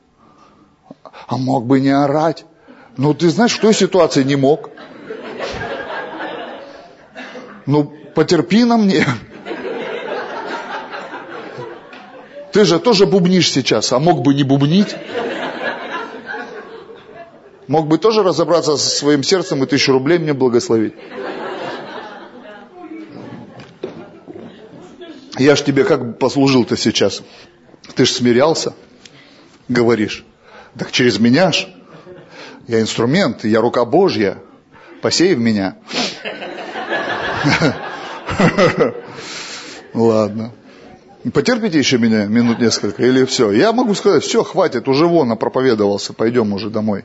[1.27, 2.45] А мог бы не орать.
[2.97, 4.71] Ну, ты знаешь, в той ситуации не мог.
[7.69, 9.05] Ну, потерпи на мне.
[12.51, 14.97] Ты же тоже бубнишь сейчас, а мог бы не бубнить.
[17.67, 20.95] Мог бы тоже разобраться со своим сердцем и тысячу рублей мне благословить.
[25.39, 27.23] Я ж тебе как послужил-то сейчас?
[27.95, 28.73] Ты ж смирялся,
[29.69, 30.25] говоришь.
[30.79, 31.69] Так через меня ж.
[32.67, 34.39] Я инструмент, я рука Божья.
[35.03, 35.77] Посей в меня.
[39.95, 40.53] Ладно.
[41.33, 43.51] Потерпите еще меня минут несколько или все?
[43.51, 47.05] Я могу сказать, все, хватит, уже вон проповедовался, пойдем уже домой.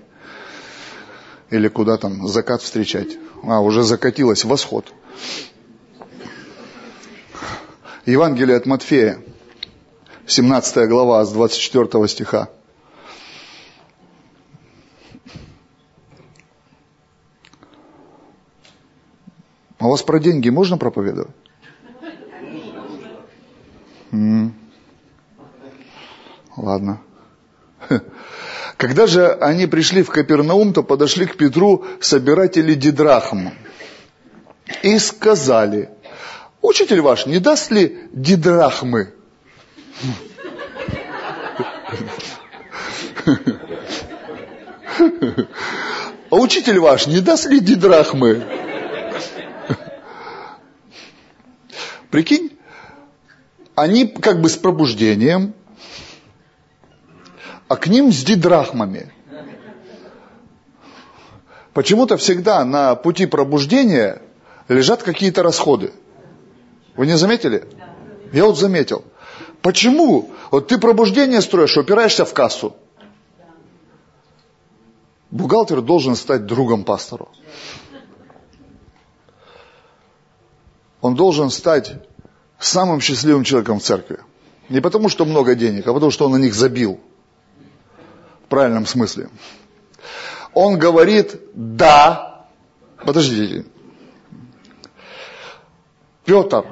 [1.50, 3.18] Или куда там, закат встречать.
[3.44, 4.86] А, уже закатилась, восход.
[8.06, 9.20] Евангелие от Матфея,
[10.28, 12.50] 17 глава, с 24 стиха.
[19.84, 21.36] А у вас про деньги можно проповедовать?
[24.14, 24.56] М-м.
[26.56, 27.02] Ладно.
[28.78, 33.50] Когда же они пришли в Капернаум, то подошли к Петру собиратели Дидрахм
[34.84, 35.90] и сказали,
[36.62, 39.14] учитель ваш не даст ли Дидрахмы?
[46.30, 48.44] А учитель ваш не даст ли Дидрахмы?
[52.14, 52.56] Прикинь,
[53.74, 55.56] они как бы с пробуждением,
[57.68, 59.12] а к ним с дидрахмами.
[61.74, 64.22] Почему-то всегда на пути пробуждения
[64.68, 65.92] лежат какие-то расходы.
[66.96, 67.68] Вы не заметили?
[68.32, 69.04] Я вот заметил.
[69.64, 70.30] Почему?
[70.52, 72.76] Вот ты пробуждение строишь, упираешься в кассу.
[75.32, 77.30] Бухгалтер должен стать другом пастору.
[81.04, 81.96] Он должен стать
[82.60, 84.20] самым счастливым человеком в церкви.
[84.70, 86.98] Не потому, что много денег, а потому, что он на них забил.
[88.46, 89.30] В правильном смысле.
[90.54, 92.46] Он говорит «да».
[93.06, 93.66] Подождите.
[96.24, 96.66] Петр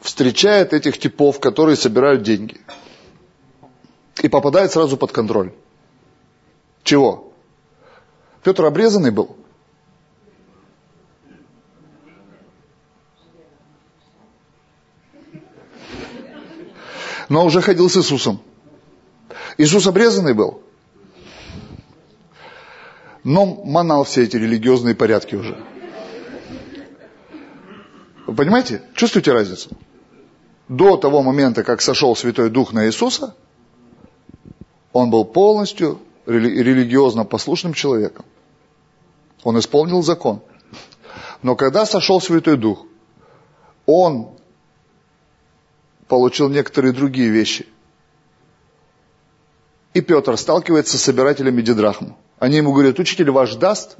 [0.00, 2.60] встречает этих типов, которые собирают деньги.
[4.22, 5.52] И попадает сразу под контроль.
[6.84, 7.32] Чего?
[8.44, 9.39] Петр обрезанный был?
[17.30, 18.40] Но уже ходил с Иисусом.
[19.56, 20.60] Иисус обрезанный был,
[23.22, 25.56] но манал все эти религиозные порядки уже.
[28.26, 28.82] Вы понимаете?
[28.94, 29.70] Чувствуете разницу?
[30.68, 33.34] До того момента, как сошел Святой Дух на Иисуса,
[34.92, 38.24] он был полностью религиозно послушным человеком.
[39.44, 40.40] Он исполнил закон.
[41.42, 42.86] Но когда сошел Святой Дух,
[43.86, 44.39] он
[46.10, 47.66] получил некоторые другие вещи.
[49.94, 52.18] И Петр сталкивается с собирателями Дидрахму.
[52.40, 53.96] Они ему говорят, учитель ваш даст?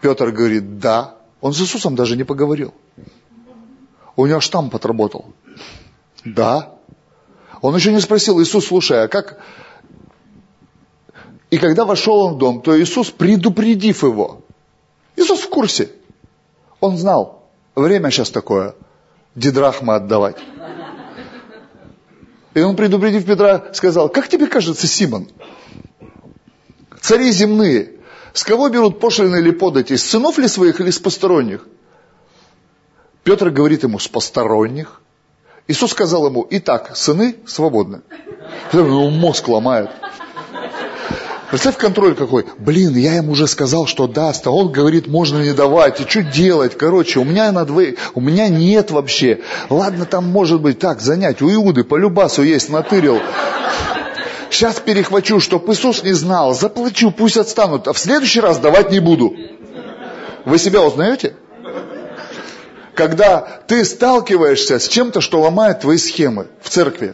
[0.00, 1.16] Петр говорит, да.
[1.40, 2.74] Он с Иисусом даже не поговорил.
[4.16, 5.26] У него штамп отработал.
[6.24, 6.74] Да.
[7.60, 9.38] Он еще не спросил, Иисус, слушай, а как...
[11.50, 14.40] И когда вошел он в дом, то Иисус, предупредив его,
[15.14, 15.90] Иисус в курсе.
[16.80, 18.74] Он знал, время сейчас такое,
[19.36, 20.38] дидрахма отдавать.
[22.54, 25.28] И он, предупредив Петра, сказал, как тебе кажется, Симон,
[27.00, 27.92] цари земные,
[28.32, 31.66] с кого берут пошлины или подати, с сынов ли своих или с посторонних?
[33.24, 35.00] Петр говорит ему, с посторонних.
[35.68, 38.02] Иисус сказал ему, итак, сыны свободны.
[38.72, 39.90] Ему мозг ломает.
[41.52, 42.46] Представь контроль какой.
[42.56, 46.00] Блин, я ему уже сказал, что даст, а он говорит, можно не давать.
[46.00, 46.78] И что делать?
[46.78, 49.42] Короче, у меня на двоих, у меня нет вообще.
[49.68, 51.42] Ладно, там может быть так, занять.
[51.42, 53.20] У Иуды по любасу есть, натырил.
[54.48, 56.54] Сейчас перехвачу, чтоб Иисус не знал.
[56.54, 57.86] Заплачу, пусть отстанут.
[57.86, 59.36] А в следующий раз давать не буду.
[60.46, 61.34] Вы себя узнаете?
[62.94, 67.12] Когда ты сталкиваешься с чем-то, что ломает твои схемы в церкви.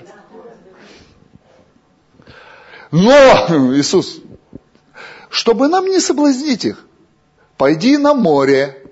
[2.92, 4.20] Но, Иисус,
[5.30, 6.84] чтобы нам не соблазнить их.
[7.56, 8.86] пойди на море,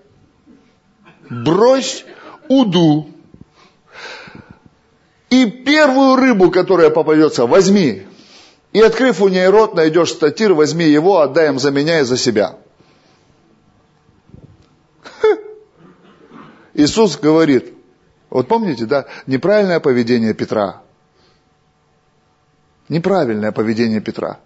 [1.31, 2.05] брось
[2.49, 3.09] уду,
[5.31, 8.07] и первую рыбу, которая попадется, возьми.
[8.73, 12.17] И открыв у ней рот, найдешь статир, возьми его, отдай им за меня и за
[12.17, 12.57] себя.
[16.75, 17.75] Иисус говорит,
[18.31, 20.83] вот помните, да, неправильное поведение Петра.
[22.89, 24.39] Неправильное поведение Петра.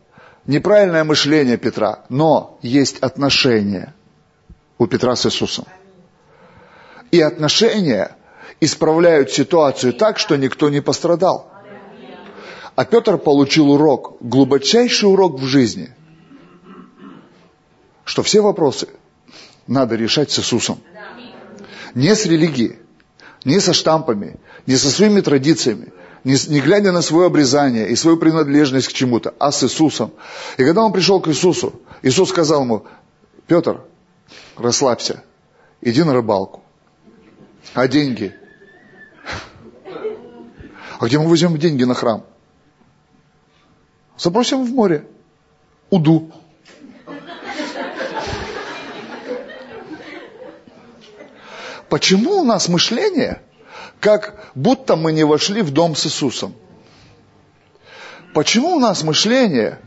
[0.51, 2.01] Неправильное мышление Петра.
[2.09, 3.95] Но есть отношения
[4.79, 5.65] у Петра с Иисусом.
[7.13, 8.17] И отношения
[8.59, 11.53] исправляют ситуацию так, что никто не пострадал.
[12.75, 15.95] А Петр получил урок, глубочайший урок в жизни,
[18.05, 18.89] что все вопросы
[19.69, 20.81] надо решать с Иисусом.
[21.95, 22.81] Не с религией,
[23.45, 25.93] не со штампами, не со своими традициями,
[26.25, 30.13] не, не глядя на свое обрезание и свою принадлежность к чему-то, а с Иисусом.
[30.59, 32.85] И когда он пришел к Иисусу, Иисус сказал ему,
[33.47, 33.81] Петр,
[34.57, 35.23] расслабься,
[35.81, 36.63] иди на рыбалку.
[37.75, 38.35] А деньги?
[40.99, 42.25] А где мы возьмем деньги на храм?
[44.19, 45.07] Забросим в море.
[45.89, 46.31] Уду.
[51.89, 53.43] Почему у нас мышление,
[54.01, 56.55] как будто мы не вошли в дом с Иисусом?
[58.33, 59.79] Почему у нас мышление,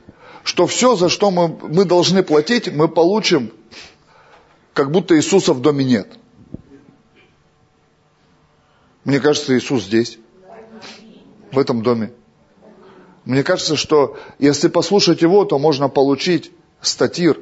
[0.44, 3.52] что все, за что мы, мы должны платить, мы получим,
[4.74, 6.08] как будто Иисуса в доме нет?
[9.04, 10.20] Мне кажется, Иисус здесь,
[11.52, 12.14] в этом доме.
[13.26, 17.40] Мне кажется, что если послушать Его, то можно получить статир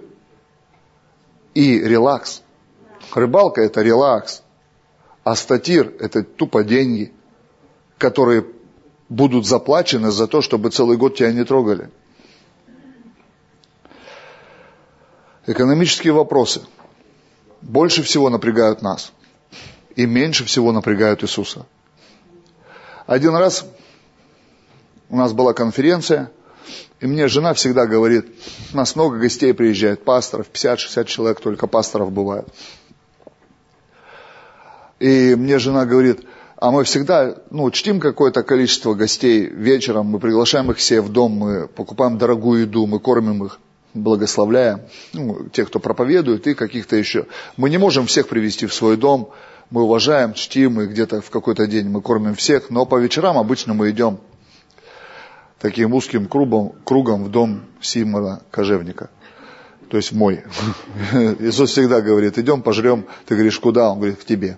[1.54, 2.44] и релакс.
[3.14, 4.44] Рыбалка– это релакс.
[5.24, 7.14] А статир– это тупо деньги,
[7.98, 8.46] которые
[9.10, 11.90] будут заплачены за то, чтобы целый год тебя не трогали.
[15.46, 16.62] Экономические вопросы
[17.62, 19.12] больше всего напрягают нас
[19.96, 21.66] и меньше всего напрягают Иисуса.
[23.06, 23.66] Один раз
[25.10, 26.32] у нас была конференция,
[27.00, 28.28] и мне жена всегда говорит,
[28.74, 32.48] у нас много гостей приезжает, пасторов, 50-60 человек только пасторов бывает.
[35.02, 36.20] И мне жена говорит,
[36.58, 41.32] а мы всегда, ну, чтим какое-то количество гостей вечером, мы приглашаем их все в дом,
[41.32, 43.60] мы покупаем дорогую еду, мы кормим их,
[43.96, 44.82] благословляем,
[45.14, 47.26] ну, тех, кто проповедует, и каких-то еще.
[47.58, 49.32] Мы не можем всех привести в свой дом,
[49.72, 53.74] мы уважаем, чтим, и где-то в какой-то день мы кормим всех, но по вечерам обычно
[53.74, 54.20] мы идем
[55.60, 59.10] таким узким кругом, кругом в дом Симона Кожевника
[59.92, 60.42] то есть мой.
[61.40, 63.90] Иисус всегда говорит, идем пожрем, ты говоришь, куда?
[63.92, 64.58] Он говорит, к тебе.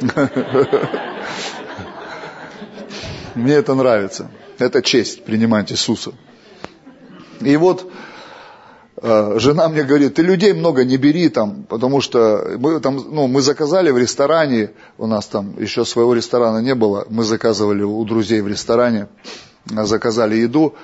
[3.34, 4.30] Мне это нравится.
[4.58, 6.12] Это честь принимать Иисуса.
[7.40, 7.90] И вот
[9.00, 13.28] э, жена мне говорит, ты людей много не бери там, потому что мы, там, ну,
[13.28, 18.04] мы заказали в ресторане, у нас там еще своего ресторана не было, мы заказывали у
[18.04, 19.08] друзей в ресторане,
[19.66, 20.74] заказали еду,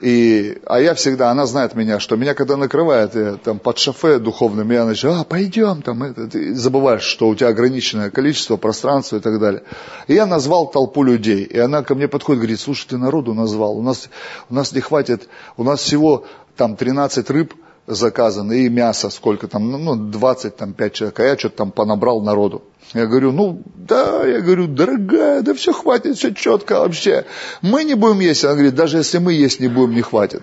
[0.00, 4.18] и, а я всегда, она знает меня, что меня когда накрывает я, там, под шофе
[4.18, 9.16] духовным, я начинаю, а, пойдем, там, это, ты забываешь, что у тебя ограниченное количество, пространства
[9.16, 9.64] и так далее.
[10.06, 13.76] И я назвал толпу людей, и она ко мне подходит, говорит, слушай, ты народу назвал,
[13.76, 14.08] у нас,
[14.48, 16.24] у нас не хватит, у нас всего
[16.56, 17.54] там 13 рыб,
[17.88, 22.20] заказано, и мясо сколько там, ну, 20, там, 5 человек, а я что-то там понабрал
[22.20, 22.62] народу.
[22.94, 27.24] Я говорю, ну, да, я говорю, дорогая, да все хватит, все четко вообще.
[27.62, 28.44] Мы не будем есть.
[28.44, 30.42] Она говорит, даже если мы есть не будем, не хватит.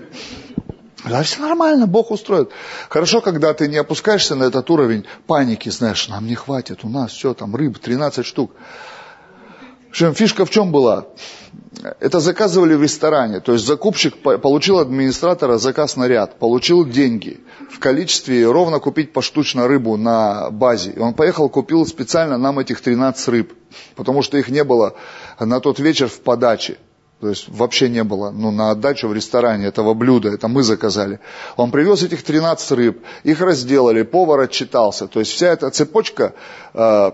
[1.06, 2.50] Да, все нормально, Бог устроит.
[2.90, 7.12] Хорошо, когда ты не опускаешься на этот уровень паники, знаешь, нам не хватит, у нас
[7.12, 8.52] все, там рыб 13 штук.
[9.96, 11.06] Общем, фишка в чем была?
[12.02, 13.40] Это заказывали в ресторане.
[13.40, 17.40] То есть закупщик получил администратора заказ на ряд, получил деньги
[17.72, 20.92] в количестве ровно купить поштучно рыбу на базе.
[20.92, 23.54] И он поехал, купил специально нам этих 13 рыб,
[23.96, 24.96] потому что их не было
[25.40, 26.78] на тот вечер в подаче.
[27.22, 31.22] То есть вообще не было ну, на отдачу в ресторане этого блюда, это мы заказали.
[31.56, 35.08] Он привез этих 13 рыб, их разделали, повар отчитался.
[35.08, 36.34] То есть вся эта цепочка
[36.74, 37.12] э,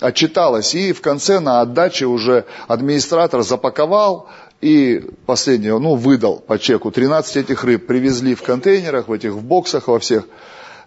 [0.00, 0.74] отчиталась.
[0.74, 4.28] И в конце на отдаче уже администратор запаковал
[4.60, 6.90] и последнее, ну, выдал по чеку.
[6.90, 10.24] 13 этих рыб привезли в контейнерах, в этих, в боксах во всех.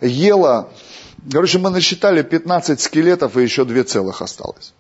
[0.02, 0.68] Ела,
[1.32, 4.74] короче, мы насчитали 15 скелетов и еще две целых осталось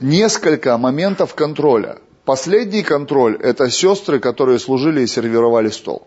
[0.00, 1.98] несколько моментов контроля.
[2.24, 6.06] Последний контроль– это сестры, которые служили и сервировали стол.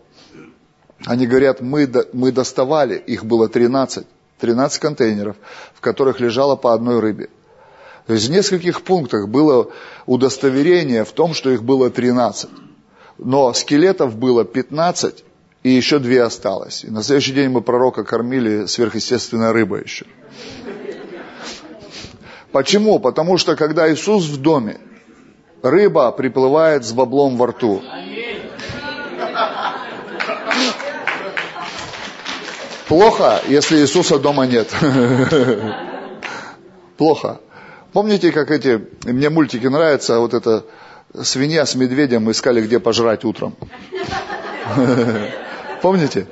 [1.06, 4.06] Они говорят, мы, мы доставали, их было 13,
[4.40, 5.36] 13 контейнеров,
[5.74, 7.28] в которых лежало по одной рыбе.
[8.06, 9.70] То есть в нескольких пунктах было
[10.06, 12.50] удостоверение в том, что их было 13.
[13.18, 15.24] Но скелетов было 15,
[15.62, 16.84] и еще две осталось.
[16.84, 20.06] И на следующий день мы пророка кормили сверхъестественной рыбой еще.
[22.52, 22.98] Почему?
[22.98, 24.78] Потому что когда Иисус в доме,
[25.62, 27.82] рыба приплывает с баблом во рту.
[32.88, 34.72] Плохо, если Иисуса дома нет.
[36.96, 37.40] Плохо.
[37.92, 40.64] Помните, как эти, мне мультики нравятся, вот это
[41.22, 43.54] свинья с медведем искали, где пожрать утром.
[45.82, 46.26] Помните?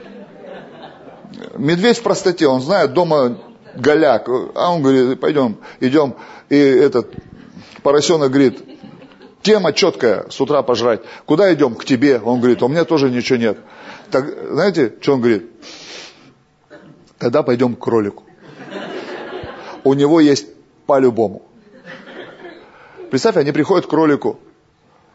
[1.56, 3.38] Медведь в простоте, он знает, дома
[3.76, 6.16] голяк, а он говорит, пойдем, идем,
[6.48, 7.14] и этот
[7.82, 8.62] поросенок говорит,
[9.42, 12.18] тема четкая, с утра пожрать, куда идем, к тебе?
[12.18, 13.58] Он говорит, у меня тоже ничего нет.
[14.10, 15.50] Так, знаете, что он говорит?
[17.18, 18.24] Тогда пойдем к кролику.
[19.84, 20.46] У него есть
[20.86, 21.42] по-любому.
[23.10, 24.40] Представь, они приходят к кролику,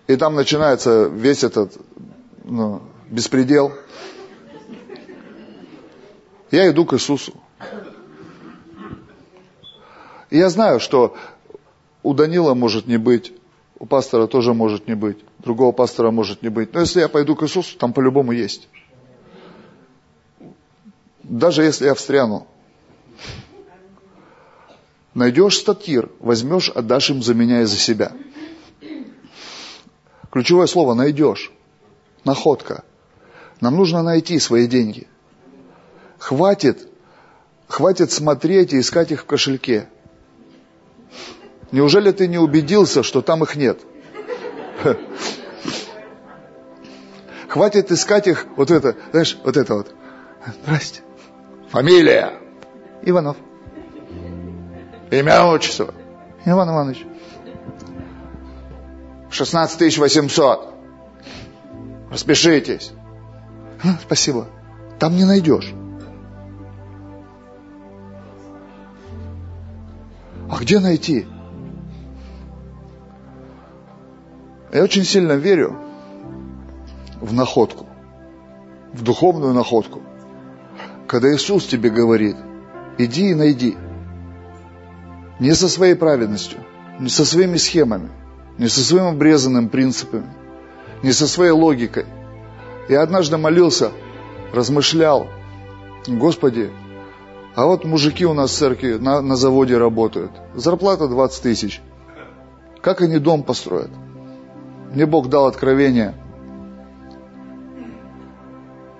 [0.07, 1.73] и там начинается весь этот
[2.43, 3.73] ну, беспредел.
[6.51, 7.33] Я иду к Иисусу.
[10.31, 11.15] И я знаю, что
[12.01, 13.33] у Данила может не быть,
[13.77, 16.73] у пастора тоже может не быть, другого пастора может не быть.
[16.73, 18.69] Но если я пойду к Иисусу, там по-любому есть.
[21.21, 22.47] Даже если я встряну.
[25.13, 28.13] Найдешь статир, возьмешь, отдашь им за меня и за себя.
[30.31, 31.51] Ключевое слово «найдешь».
[32.23, 32.85] Находка.
[33.59, 35.07] Нам нужно найти свои деньги.
[36.19, 36.87] Хватит,
[37.67, 39.89] хватит смотреть и искать их в кошельке.
[41.71, 43.79] Неужели ты не убедился, что там их нет?
[47.47, 49.93] Хватит искать их, вот это, знаешь, вот это вот.
[50.63, 51.01] Здрасте.
[51.69, 52.33] Фамилия.
[53.03, 53.37] Иванов.
[55.11, 55.93] Имя, отчество.
[56.45, 57.05] Иван Иванович.
[59.29, 60.73] 16 800.
[62.09, 62.91] Распишитесь.
[64.01, 64.47] Спасибо.
[64.99, 65.73] Там не найдешь.
[70.49, 71.25] А где найти?
[74.73, 75.75] Я очень сильно верю
[77.19, 77.87] в находку,
[78.93, 80.01] в духовную находку.
[81.07, 82.37] Когда Иисус тебе говорит,
[82.97, 83.77] иди и найди.
[85.39, 86.59] Не со своей праведностью,
[86.99, 88.09] не со своими схемами,
[88.57, 90.31] не со своим обрезанным принципами,
[91.03, 92.05] не со своей логикой.
[92.87, 93.91] Я однажды молился,
[94.53, 95.27] размышлял,
[96.07, 96.71] Господи,
[97.55, 101.81] а вот мужики у нас в церкви на, на заводе работают, зарплата 20 тысяч.
[102.81, 103.91] Как они дом построят?
[104.91, 106.13] Мне Бог дал откровение,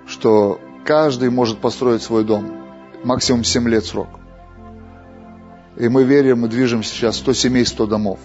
[0.06, 2.50] что каждый может построить свой дом.
[3.04, 4.08] Максимум 7 лет срок.
[5.76, 8.18] И мы верим, мы движемся сейчас 100 семей, 100 домов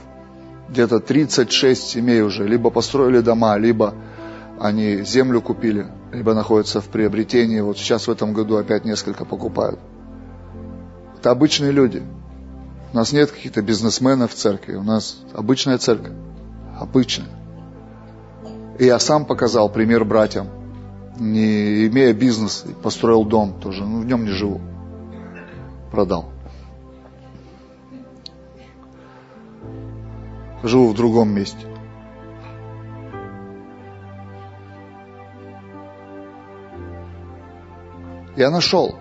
[0.70, 3.94] где-то 36 семей уже либо построили дома, либо
[4.60, 7.60] они землю купили, либо находятся в приобретении.
[7.62, 9.80] Вот сейчас в этом году опять несколько покупают.
[11.20, 12.04] Это обычные люди.
[12.94, 14.76] У нас нет каких-то бизнесменов в церкви.
[14.76, 16.14] У нас обычная церковь.
[16.80, 17.28] Обычная.
[18.80, 20.48] И я сам показал пример братьям.
[21.20, 23.84] Не имея бизнес, построил дом тоже.
[23.84, 24.62] Ну, в нем не живу.
[25.92, 26.32] Продал.
[30.64, 31.66] живу в другом месте.
[38.36, 38.96] Я нашел.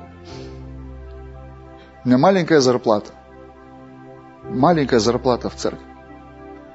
[2.05, 3.12] У меня маленькая зарплата.
[4.44, 5.85] Маленькая зарплата в церкви.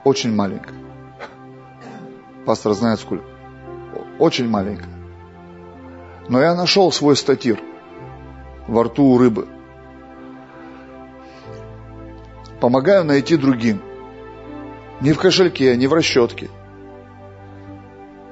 [0.03, 0.80] Очень маленькая.
[2.45, 3.26] Пастор знает сколько.
[4.19, 4.89] Очень маленькая.
[6.27, 7.59] Но я нашел свой статир
[8.68, 9.47] во рту у рыбы.
[12.59, 13.81] Помогаю найти другим.
[15.01, 16.49] Не в кошельке, не в расчетке.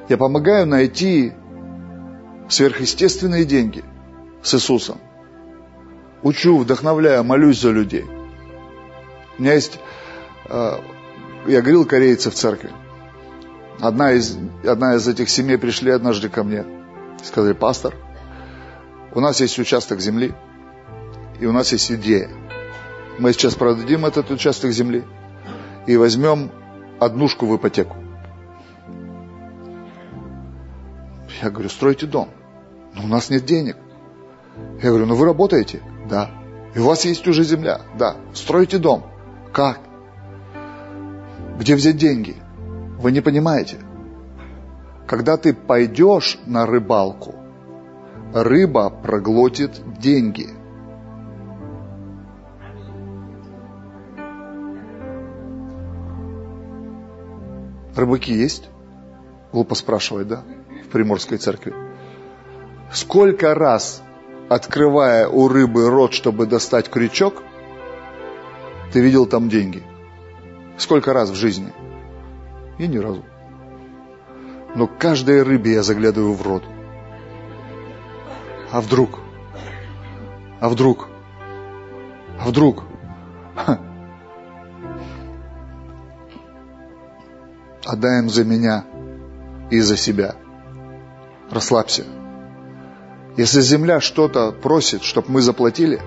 [0.07, 1.33] Я помогаю найти
[2.47, 3.83] сверхъестественные деньги
[4.43, 4.99] с Иисусом.
[6.21, 8.05] Учу, вдохновляю, молюсь за людей.
[9.37, 9.79] У меня есть,
[10.49, 10.79] э,
[11.47, 12.71] я говорил корейцы в церкви.
[13.81, 16.65] Одна из, одна из этих семей пришли однажды ко мне.
[17.23, 17.95] Сказали, пастор,
[19.13, 20.33] у нас есть участок земли,
[21.39, 22.29] и у нас есть идея.
[23.17, 25.03] Мы сейчас продадим этот участок земли
[25.87, 26.51] и возьмем
[26.99, 27.95] однушку в ипотеку.
[31.41, 32.29] Я говорю, стройте дом.
[32.95, 33.77] Но у нас нет денег.
[34.81, 35.81] Я говорю, ну вы работаете?
[36.09, 36.31] Да.
[36.75, 37.81] И у вас есть уже земля?
[37.97, 38.17] Да.
[38.33, 39.05] Стройте дом.
[39.53, 39.79] Как?
[41.57, 42.35] Где взять деньги?
[42.99, 43.77] Вы не понимаете.
[45.07, 47.33] Когда ты пойдешь на рыбалку,
[48.33, 50.49] рыба проглотит деньги–
[57.99, 58.69] Рыбаки есть?
[59.51, 60.43] Глупо спрашивать, да?
[60.85, 61.73] В Приморской церкви.
[62.93, 64.01] Сколько раз,
[64.47, 67.43] открывая у рыбы рот, чтобы достать крючок,
[68.93, 69.83] ты видел там деньги?
[70.77, 71.73] Сколько раз в жизни?
[72.79, 73.23] И ни разу.
[74.73, 76.63] Но каждой рыбе я заглядываю в рот.
[78.71, 79.19] А вдруг?
[80.61, 81.09] А вдруг?
[82.39, 82.83] А вдруг?
[83.55, 83.79] Ха.
[87.85, 88.85] Отдай за меня
[89.69, 90.35] и за себя.
[91.51, 92.05] Расслабься.
[93.35, 95.99] Если земля что-то просит, чтобы мы заплатили,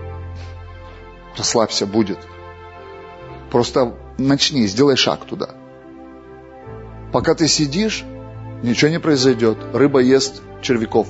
[1.36, 2.18] расслабься, будет.
[3.50, 5.61] Просто начни, сделай шаг туда.
[7.12, 8.04] Пока ты сидишь,
[8.62, 9.58] ничего не произойдет.
[9.74, 11.08] Рыба ест червяков.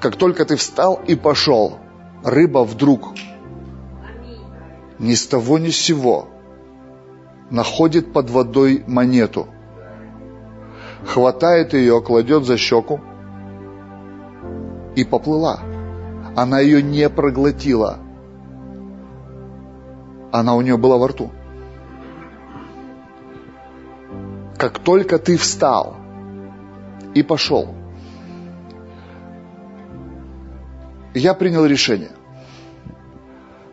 [0.00, 1.78] Как только ты встал и пошел,
[2.24, 3.08] рыба вдруг
[4.98, 6.28] ни с того ни с сего
[7.50, 9.48] находит под водой монету,
[11.04, 13.00] хватает ее, кладет за щеку
[14.94, 15.60] и поплыла.
[16.36, 17.98] Она ее не проглотила.
[20.32, 21.32] Она у нее была во рту.
[24.60, 25.96] Как только ты встал
[27.14, 27.74] и пошел,
[31.14, 32.10] я принял решение.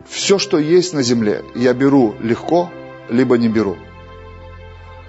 [0.08, 2.70] Все, что есть на земле, я беру легко,
[3.10, 3.76] либо не беру.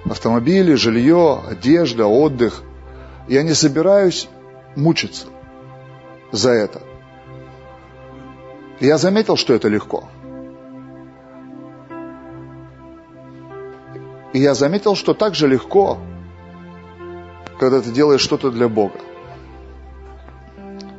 [0.04, 2.62] Автомобили, жилье, одежда, отдых.
[3.30, 4.28] Я не собираюсь
[4.76, 5.28] мучиться
[6.34, 6.82] за это.
[8.82, 10.10] Я заметил, что это легко.
[14.34, 15.98] И я заметил, что так же легко,
[17.60, 19.00] когда ты делаешь что-то для Бога.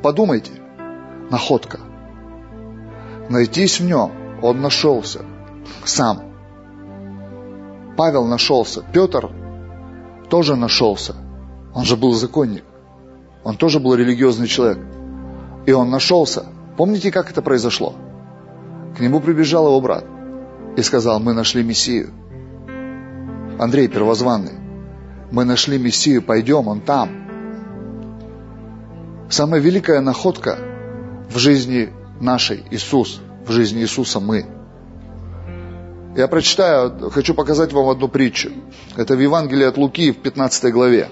[0.01, 0.51] Подумайте,
[1.29, 1.79] находка.
[3.29, 5.21] Найтись в нем, он нашелся
[5.85, 6.23] сам.
[7.97, 9.29] Павел нашелся, Петр
[10.29, 11.15] тоже нашелся.
[11.73, 12.63] Он же был законник.
[13.43, 14.79] Он тоже был религиозный человек.
[15.65, 16.45] И он нашелся.
[16.77, 17.93] Помните, как это произошло?
[18.97, 20.05] К нему прибежал его брат
[20.75, 22.11] и сказал, мы нашли Мессию.
[23.59, 24.57] Андрей Первозванный,
[25.31, 27.09] мы нашли Мессию, пойдем, он там.
[29.29, 30.57] Самая великая находка
[31.29, 34.45] в жизни нашей, Иисус, в жизни Иисуса мы.
[36.15, 38.51] Я прочитаю, хочу показать вам одну притчу.
[38.97, 41.07] Это в Евангелии от Луки в 15 главе.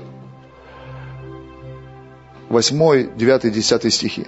[2.50, 4.28] 8, 9, 10 стихи.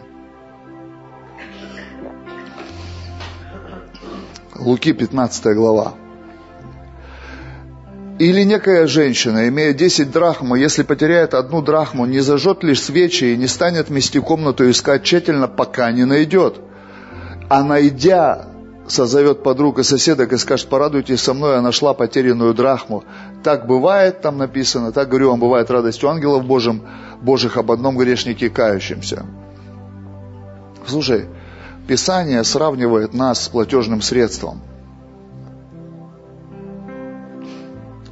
[4.55, 5.95] Луки 15 глава.
[8.21, 13.35] Или некая женщина, имея 10 драхм, если потеряет одну драхму, не зажжет лишь свечи и
[13.35, 16.59] не станет мести комнату искать тщательно, пока не найдет.
[17.49, 18.45] А найдя,
[18.87, 23.03] созовет подруг и соседок и скажет, порадуйтесь со мной, я нашла потерянную драхму.
[23.43, 26.83] Так бывает, там написано, так говорю вам, бывает радостью ангелов Божьим,
[27.23, 29.25] Божьих об одном грешнике кающемся.
[30.85, 31.25] Слушай,
[31.87, 34.61] Писание сравнивает нас с платежным средством.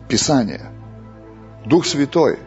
[0.09, 0.71] Писание.
[1.67, 2.39] Дух Святой.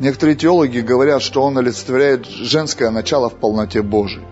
[0.00, 4.24] Некоторые теологи говорят, что он олицетворяет женское начало в полноте Божией.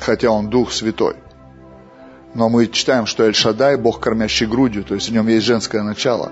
[0.00, 1.16] Хотя он Дух Святой.
[2.34, 6.30] Но мы читаем, что Эль-Шадай– Бог, кормящий грудью, то есть в нем есть женское начало.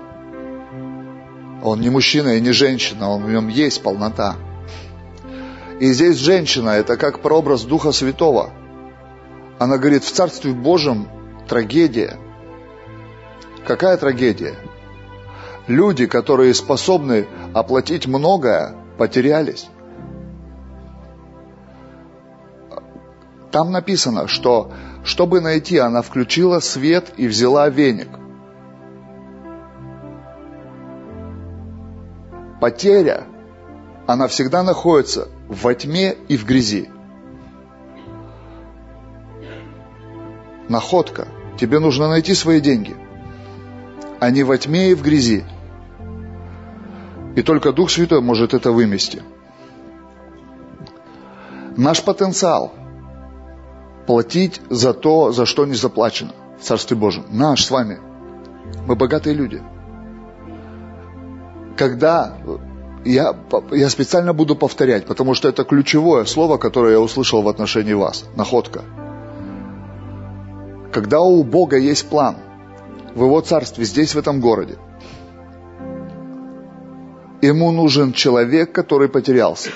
[1.63, 4.35] Он не мужчина и не женщина, он, в нем есть полнота.
[5.79, 8.51] И здесь женщина– это как прообраз Духа Святого.
[9.57, 11.07] Она говорит, в Царстве Божьем
[11.47, 12.19] трагедия.
[13.65, 14.55] Какая трагедия?
[15.67, 19.67] Люди, которые способны оплатить многое, потерялись.
[23.51, 24.71] Там написано, что
[25.03, 28.09] чтобы найти, она включила свет и взяла веник.
[32.61, 33.23] Потеря,
[34.05, 36.89] она всегда находится во тьме и в грязи.
[40.69, 41.27] Находка.
[41.59, 42.95] Тебе нужно найти свои деньги.
[44.25, 45.45] Они во тьме и в грязи.
[47.35, 49.21] И только Дух Святой может это вымести.
[51.77, 52.73] Наш потенциал–
[54.07, 57.25] платить за то, за что не заплачено Царстве Божьем.
[57.29, 57.99] Наш с вами.
[58.87, 59.61] Мы богатые люди.
[61.77, 62.35] Когда
[63.05, 63.35] я,
[63.71, 68.25] я специально буду повторять, потому что это ключевое слово, которое я услышал в отношении вас.
[68.35, 68.81] Находка.
[70.91, 72.37] Когда у Бога есть план
[73.15, 74.77] в Его Царстве, здесь, в этом городе,
[77.41, 79.69] Ему нужен человек, который потерялся.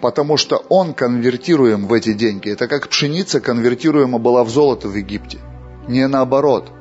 [0.00, 2.48] Потому что он конвертируем в эти деньги.
[2.48, 5.38] Это как пшеница конвертируема была в золото в Египте.
[5.86, 6.72] Не наоборот.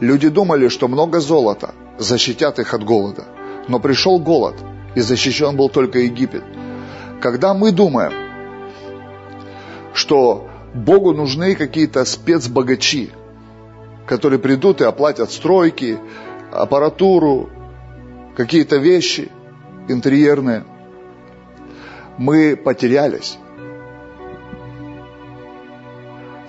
[0.00, 3.24] Люди думали, что много золота защитят их от голода.
[3.68, 4.56] Но пришел голод–
[4.94, 6.44] и защищен был только Египет.
[7.20, 8.12] Когда мы думаем,
[9.94, 13.10] что Богу нужны какие-то спецбогачи,
[14.12, 15.98] которые придут и оплатят стройки,
[16.50, 17.48] аппаратуру,
[18.36, 19.32] какие-то вещи
[19.88, 20.66] интерьерные,
[22.18, 23.38] мы потерялись.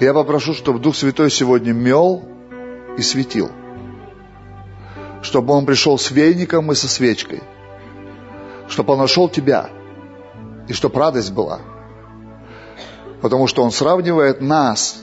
[0.01, 2.25] Я попрошу, чтобы Дух Святой сегодня мел
[2.97, 3.49] и светил.
[5.21, 7.41] Чтобы Он пришел с веником и со свечкой.
[8.67, 9.69] Чтобы Он нашел тебя.
[10.67, 11.61] И чтобы радость была.
[13.21, 15.02] Потому что Он сравнивает нас,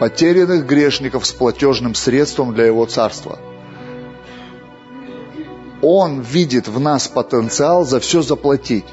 [0.00, 3.38] потерянных грешников, с платежным средством для Его Царства.
[5.82, 8.86] Он видит в нас потенциал за все заплатить.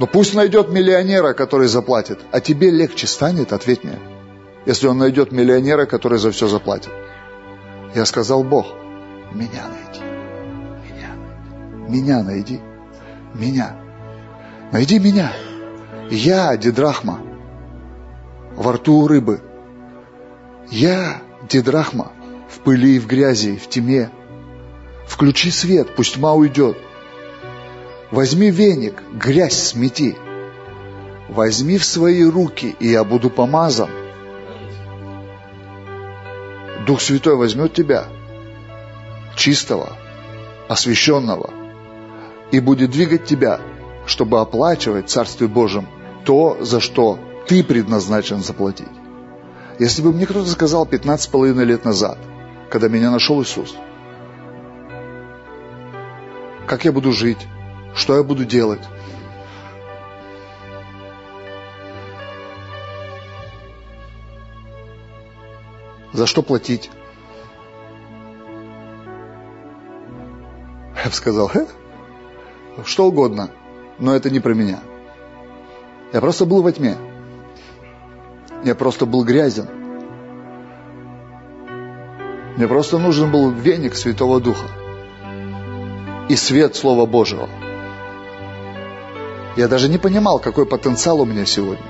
[0.00, 2.18] Но пусть найдет миллионера, который заплатит.
[2.32, 3.98] А тебе легче станет, ответь мне.
[4.66, 6.90] Если он найдет миллионера, который за все заплатит.
[7.94, 8.66] Я сказал, Бог,
[9.32, 10.04] меня найди.
[10.84, 11.88] Меня.
[11.88, 12.60] Меня найди.
[13.34, 13.76] Меня.
[14.72, 15.32] Найди меня.
[16.10, 17.20] Я Дидрахма.
[18.56, 19.40] Во рту у рыбы.
[20.70, 22.12] Я Дидрахма.
[22.48, 24.10] В пыли и в грязи, в тьме.
[25.06, 26.76] Включи свет, пусть тьма уйдет.
[28.10, 30.16] Возьми веник, грязь смети.
[31.28, 33.90] Возьми в свои руки, и я буду помазан.
[36.86, 38.06] Дух Святой возьмет тебя,
[39.36, 39.96] чистого,
[40.68, 41.50] освященного,
[42.50, 43.60] и будет двигать тебя,
[44.06, 45.86] чтобы оплачивать Царстве Божьем
[46.24, 48.99] то, за что ты предназначен заплатить.
[49.80, 52.18] Если бы мне кто-то сказал 15 половиной лет назад,
[52.68, 53.74] когда меня нашел Иисус,
[56.66, 57.38] как я буду жить,
[57.94, 58.82] что я буду делать?
[66.12, 66.90] За что платить?
[70.94, 71.64] Я бы сказал, э,
[72.84, 73.48] что угодно,
[73.98, 74.80] но это не про меня.
[76.12, 76.98] Я просто был во тьме.
[78.62, 79.68] Я просто был грязен.
[82.56, 84.66] Мне просто нужен был веник Святого Духа
[86.28, 87.48] и свет Слова Божьего.
[89.56, 91.84] Я даже не понимал, какой потенциал у меня сегодня.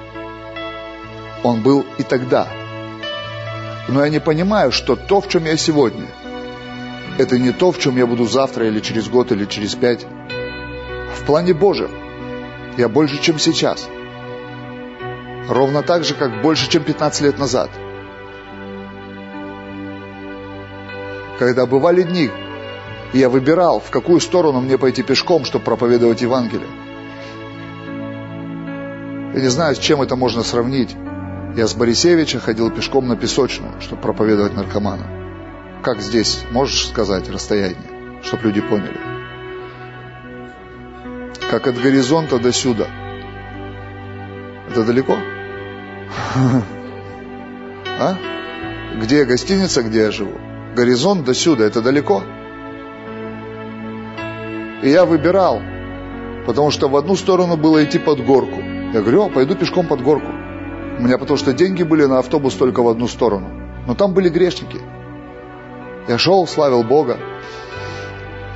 [1.42, 2.46] Он был и тогда.
[3.88, 6.06] Но я не понимаю, что то, в чем я сегодня,
[7.18, 10.06] это не то, в чем я буду завтра или через год или через пять.
[11.16, 11.90] В плане Божьем
[12.78, 13.88] я больше, чем сейчас.
[15.48, 17.70] Ровно так же, как больше, чем 15 лет назад.
[21.38, 22.30] Когда бывали дни,
[23.12, 26.68] я выбирал, в какую сторону мне пойти пешком, чтобы проповедовать Евангелие.
[29.34, 30.94] Я не знаю, с чем это можно сравнить.
[31.56, 35.82] Я с Борисевича ходил пешком на песочную, чтобы проповедовать наркоманам.
[35.82, 39.00] Как здесь, можешь сказать, расстояние, чтобы люди поняли?
[41.50, 42.86] Как от горизонта до сюда.
[44.70, 45.16] Это далеко?
[47.98, 48.16] А?
[49.02, 50.38] Где гостиница, где я живу?
[50.76, 52.22] Горизонт до сюда, это далеко?
[54.82, 55.60] И я выбирал,
[56.46, 58.60] потому что в одну сторону было идти под горку.
[58.94, 60.28] Я говорю, о, пойду пешком под горку.
[60.28, 63.50] У меня потому что деньги были на автобус только в одну сторону.
[63.88, 64.80] Но там были грешники.
[66.06, 67.18] Я шел, славил Бога.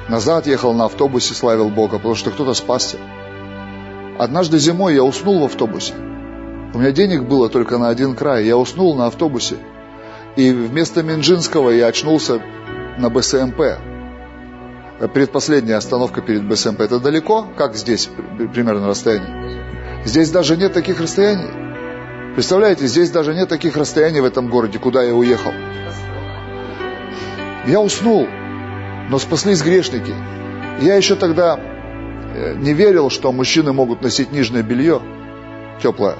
[0.08, 2.98] Назад ехал на автобусе, славил Бога, потому что кто-то спасся.
[4.18, 5.94] Однажды зимой я уснул в автобусе.
[6.74, 8.44] У меня денег было только на один край.
[8.44, 9.56] Я уснул на автобусе.
[10.36, 12.40] И вместо Минжинского я очнулся
[12.98, 13.60] на БСМП.
[15.12, 16.80] Предпоследняя остановка перед БСМП.
[16.80, 17.46] Это далеко?
[17.56, 18.08] Как здесь
[18.52, 19.62] примерно расстояние?
[20.04, 21.50] Здесь даже нет таких расстояний.
[22.34, 25.52] Представляете, здесь даже нет таких расстояний в этом городе, куда я уехал.
[27.66, 28.26] Я уснул,
[29.08, 30.12] но спаслись грешники.
[30.80, 31.58] Я еще тогда
[32.34, 35.00] не верил, что мужчины могут носить нижнее белье
[35.82, 36.16] теплое.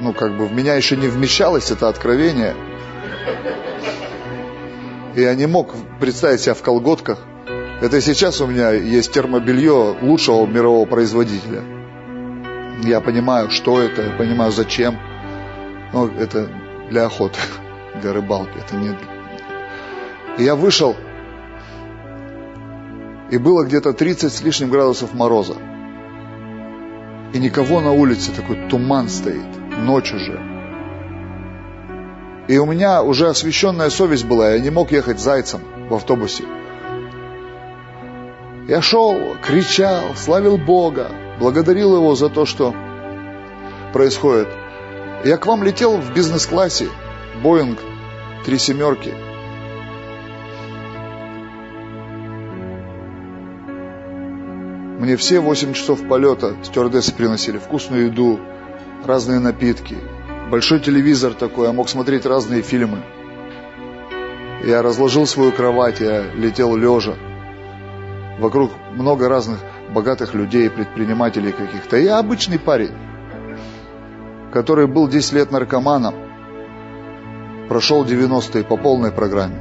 [0.00, 2.54] Ну, как бы в меня еще не вмещалось это откровение.
[5.16, 7.18] Я не мог представить себя в колготках.
[7.80, 11.62] Это сейчас у меня есть термобелье лучшего мирового производителя.
[12.84, 14.98] Я понимаю, что это, я понимаю, зачем.
[15.92, 16.48] Но это
[16.90, 17.38] для охоты,
[18.00, 18.56] для рыбалки.
[18.58, 18.96] Это не...
[20.38, 20.96] И я вышел,
[23.30, 25.54] и было где-то 30 с лишним градусов мороза.
[27.32, 29.46] И никого на улице, такой туман стоит,
[29.78, 30.40] ночь уже.
[32.48, 35.60] И у меня уже освещенная совесть была, я не мог ехать зайцем
[35.90, 36.44] в автобусе.
[38.66, 42.74] Я шел, кричал, славил Бога, благодарил Его за то, что
[43.92, 44.48] происходит.
[45.24, 46.88] Я к вам летел в бизнес-классе,
[47.42, 47.78] Боинг,
[48.44, 49.27] три семерки.
[55.08, 58.38] Мне все 8 часов полета стюардессы приносили вкусную еду,
[59.06, 59.96] разные напитки,
[60.50, 62.98] большой телевизор такой, я мог смотреть разные фильмы.
[64.62, 67.14] Я разложил свою кровать, я летел лежа.
[68.38, 69.60] Вокруг много разных
[69.94, 71.96] богатых людей, предпринимателей каких-то.
[71.96, 72.92] Я обычный парень,
[74.52, 76.16] который был 10 лет наркоманом,
[77.70, 79.56] прошел 90-е по полной программе,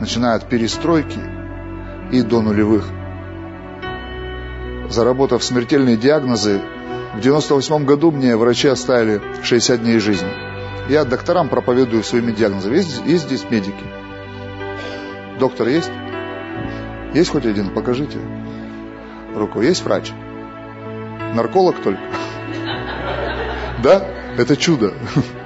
[0.00, 1.20] начиная от перестройки
[2.10, 2.86] и до нулевых.
[4.92, 6.60] Заработав смертельные диагнозы,
[7.14, 10.28] в 98 году мне врачи оставили 60 дней жизни.
[10.90, 12.76] Я докторам проповедую своими диагнозами.
[12.76, 13.84] Есть, есть здесь медики?
[15.40, 15.90] Доктор есть?
[17.14, 17.70] Есть хоть один?
[17.70, 18.18] Покажите
[19.34, 19.62] руку.
[19.62, 20.12] Есть врач?
[21.34, 22.02] Нарколог только?
[23.82, 24.06] Да?
[24.36, 24.92] Это чудо.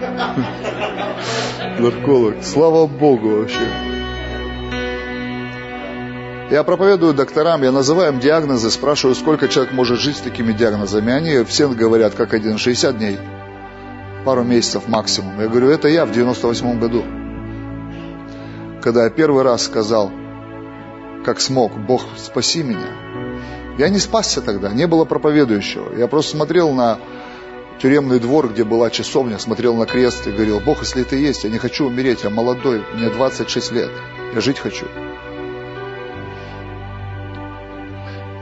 [1.79, 2.43] Нарколог.
[2.43, 3.96] Слава Богу вообще.
[6.49, 11.13] Я проповедую докторам, я называю им диагнозы, спрашиваю, сколько человек может жить с такими диагнозами.
[11.13, 13.19] Они все говорят, как один, 60 дней,
[14.25, 15.41] пару месяцев максимум.
[15.41, 17.05] Я говорю, это я в 98 году.
[18.81, 20.13] Когда я первый раз сказал,
[21.25, 22.93] как смог, Бог, спаси меня.
[23.77, 25.97] Я не спасся тогда, не было проповедующего.
[25.99, 27.01] Я просто смотрел на
[27.81, 31.51] тюремный двор, где была часовня, смотрел на крест и говорил, Бог, если ты есть, я
[31.51, 33.91] не хочу умереть, я молодой, мне 26 лет,
[34.33, 34.87] я жить хочу.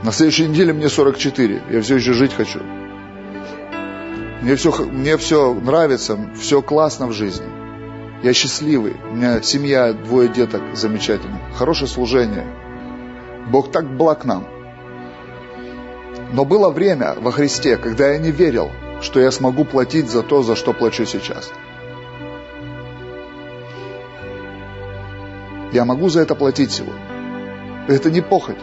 [0.05, 2.59] На следующей неделе мне 44, я все еще жить хочу.
[4.43, 7.47] Мне все, мне все нравится, все классно в жизни.
[8.21, 12.45] Я счастливый, у меня семья, двое деток замечательных, хорошее служение.
[13.49, 14.45] Бог так благ нам.
[16.33, 18.69] Но было время во Христе, когда я не верил,
[19.01, 21.51] что я смогу платить за то, за что плачу сейчас.
[25.73, 27.01] Я могу за это платить сегодня.
[27.87, 28.59] Это не похоть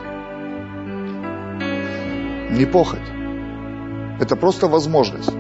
[2.53, 3.01] не похоть.
[4.21, 5.33] Это просто возможность.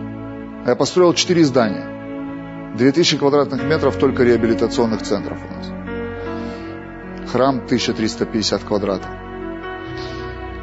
[0.66, 2.72] Я построил четыре здания.
[2.76, 7.30] 2000 квадратных метров только реабилитационных центров у нас.
[7.30, 9.10] Храм 1350 квадратов.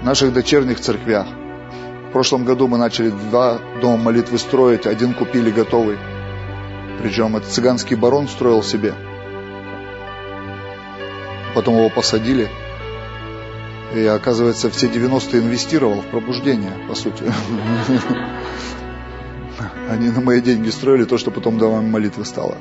[0.01, 1.27] В наших дочерних церквях.
[2.09, 5.97] В прошлом году мы начали два дома молитвы строить, один купили готовый.
[7.01, 8.95] Причем это цыганский барон строил себе.
[11.53, 12.49] Потом его посадили,
[13.93, 17.23] и, оказывается, все 90-е инвестировал в пробуждение, по сути.
[19.89, 22.55] Они на мои деньги строили то, что потом домом молитвы стало.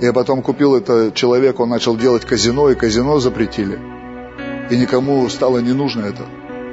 [0.00, 3.78] Я потом купил это человек, он начал делать казино, и казино запретили.
[4.70, 6.24] И никому стало не нужно это.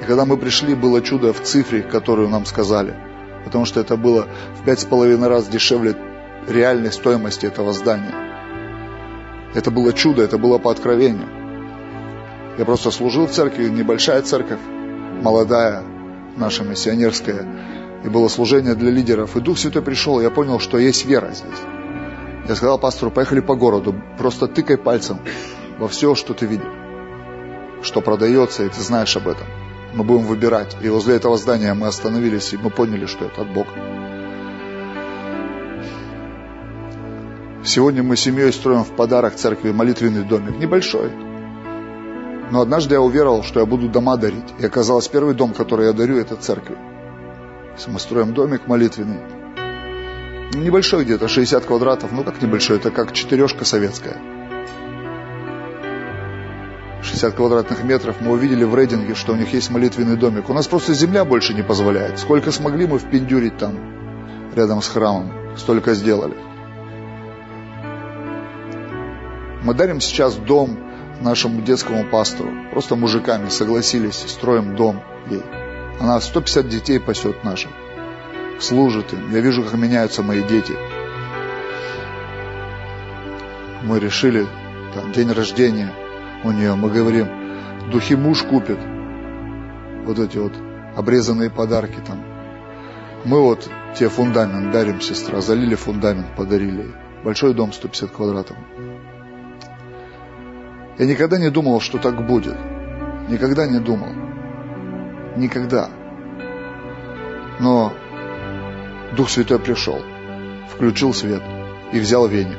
[0.02, 2.96] И когда мы пришли, было чудо в цифре, которую нам сказали.
[3.46, 4.28] Потому что это было
[4.60, 5.96] в пять с половиной раз дешевле
[6.48, 8.14] реальной стоимости этого здания.
[9.54, 11.37] Это было чудо, это было по откровению.
[12.58, 14.60] Я просто служил в церкви, небольшая церковь,
[15.22, 15.84] молодая,
[16.36, 17.46] наша миссионерская.
[18.04, 19.36] И было служение для лидеров.
[19.36, 21.60] И Дух Святой пришел, и я понял, что есть вера здесь.
[22.48, 25.20] Я сказал пастору, поехали по городу, просто тыкай пальцем
[25.78, 26.66] во все, что ты видишь,
[27.84, 29.46] что продается, и ты знаешь об этом.
[29.94, 30.76] Мы будем выбирать.
[30.82, 33.70] И возле этого здания мы остановились, и мы поняли, что это от Бога.
[37.64, 40.58] Сегодня мы семьей строим в подарок церкви молитвенный домик.
[40.58, 41.12] Небольшой,
[42.52, 44.54] но однажды я уверовал, что я буду дома дарить.
[44.60, 46.78] И оказалось, первый дом, который я дарю, это церкви.
[47.88, 49.20] Мы строим домик молитвенный.
[50.54, 52.12] Небольшой где-то, 60 квадратов.
[52.12, 54.18] Ну как небольшой, это как четырешка советская.
[57.04, 58.16] 60 квадратных метров.
[58.22, 60.50] Мы увидели в рейдинге, что у них есть молитвенный домик.
[60.50, 62.18] У нас просто земля больше не позволяет.
[62.18, 63.76] Сколько смогли мы впендюрить там,
[64.56, 65.32] рядом с храмом.
[65.58, 66.36] Столько сделали.
[69.64, 70.87] Мы дарим сейчас дом
[71.22, 72.52] нашему детскому пастору.
[72.72, 75.44] Просто мужиками согласились, строим дом ей.
[76.00, 77.72] Она 150 детей пасет наших.
[78.60, 79.32] Служит им.
[79.32, 80.74] Я вижу, как меняются мои дети.
[83.84, 84.46] Мы решили,
[84.94, 85.94] там, день рождения
[86.44, 87.28] у нее, мы говорим,
[87.92, 88.80] духи муж купит.
[90.06, 90.54] Вот эти вот
[90.96, 92.24] обрезанные подарки там.
[93.26, 96.86] Мы вот те фундамент дарим, сестра, залили фундамент, подарили.
[97.24, 98.58] Большой дом 150 квадратов.
[100.98, 102.58] Я никогда не думал, что так будет.
[103.30, 104.10] Никогда не думал.
[105.36, 105.90] Никогда.
[107.60, 107.94] Но
[109.16, 110.02] Дух Святой пришел,
[110.74, 111.44] включил свет
[111.92, 112.58] и взял веник.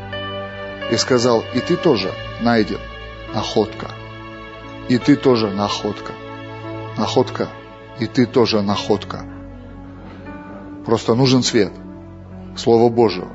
[0.93, 2.79] И сказал, и ты тоже найден,
[3.35, 3.89] находка.
[4.89, 6.13] И ты тоже находка.
[6.97, 7.49] Находка.
[7.99, 9.25] И ты тоже находка.
[10.87, 11.73] Просто нужен свет,
[12.57, 13.29] Слово Божьего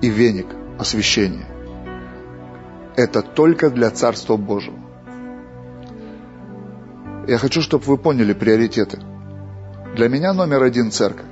[0.00, 0.46] и веник
[0.78, 1.51] освящения
[2.96, 4.78] это только для Царства Божьего.
[7.26, 8.98] Я хочу, чтобы вы поняли приоритеты.
[9.94, 11.26] Для меня номер один церковь.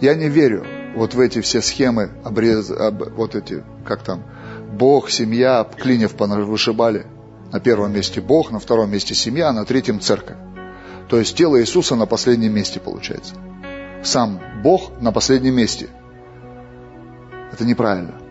[0.00, 0.64] Я не верю
[0.94, 4.24] вот в эти все схемы, обрез, об, вот эти, как там,
[4.72, 7.06] Бог, семья, клинев вышибали.
[7.52, 10.36] На первом месте Бог, на втором месте семья, на третьем церковь.
[11.08, 13.34] То есть тело Иисуса на последнем месте получается.
[14.02, 15.88] Сам Бог на последнем месте.
[17.52, 18.25] Это неправильно.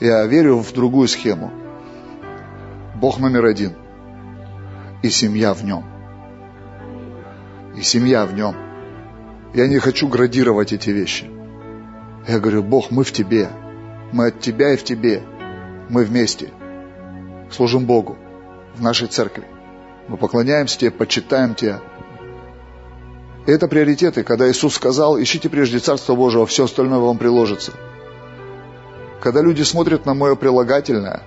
[0.00, 1.52] Я верю в другую схему.
[2.96, 3.72] Бог номер один.
[5.02, 5.84] И семья в нем.
[7.76, 8.54] И семья в нем.
[9.54, 11.30] Я не хочу градировать эти вещи.
[12.28, 13.48] Я говорю, Бог, мы в Тебе.
[14.12, 15.22] Мы от Тебя и в Тебе.
[15.88, 16.50] Мы вместе.
[17.50, 18.16] Служим Богу
[18.76, 19.44] в нашей церкви.
[20.08, 21.80] Мы поклоняемся Тебе, почитаем Тебя.
[23.46, 27.72] Это приоритеты, когда Иисус сказал, ищите прежде Царство Божие, все остальное вам приложится.
[29.20, 31.22] Когда люди смотрят на мое прилагательное,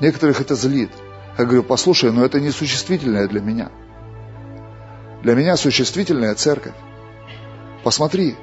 [0.00, 0.90] некоторых это злит.
[1.36, 3.70] Я говорю, послушай, но это не существительное для меня.
[5.22, 6.74] Для меня существительная церковь.
[7.82, 8.36] Посмотри,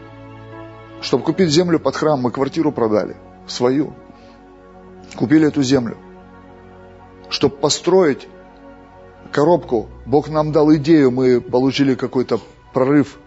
[1.01, 3.15] чтобы купить землю под храм, мы квартиру продали,
[3.47, 3.93] свою.
[5.15, 5.97] Купили эту землю.
[7.29, 8.27] Чтобы построить
[9.31, 12.39] коробку, Бог нам дал идею, мы получили какой-то
[12.73, 13.17] прорыв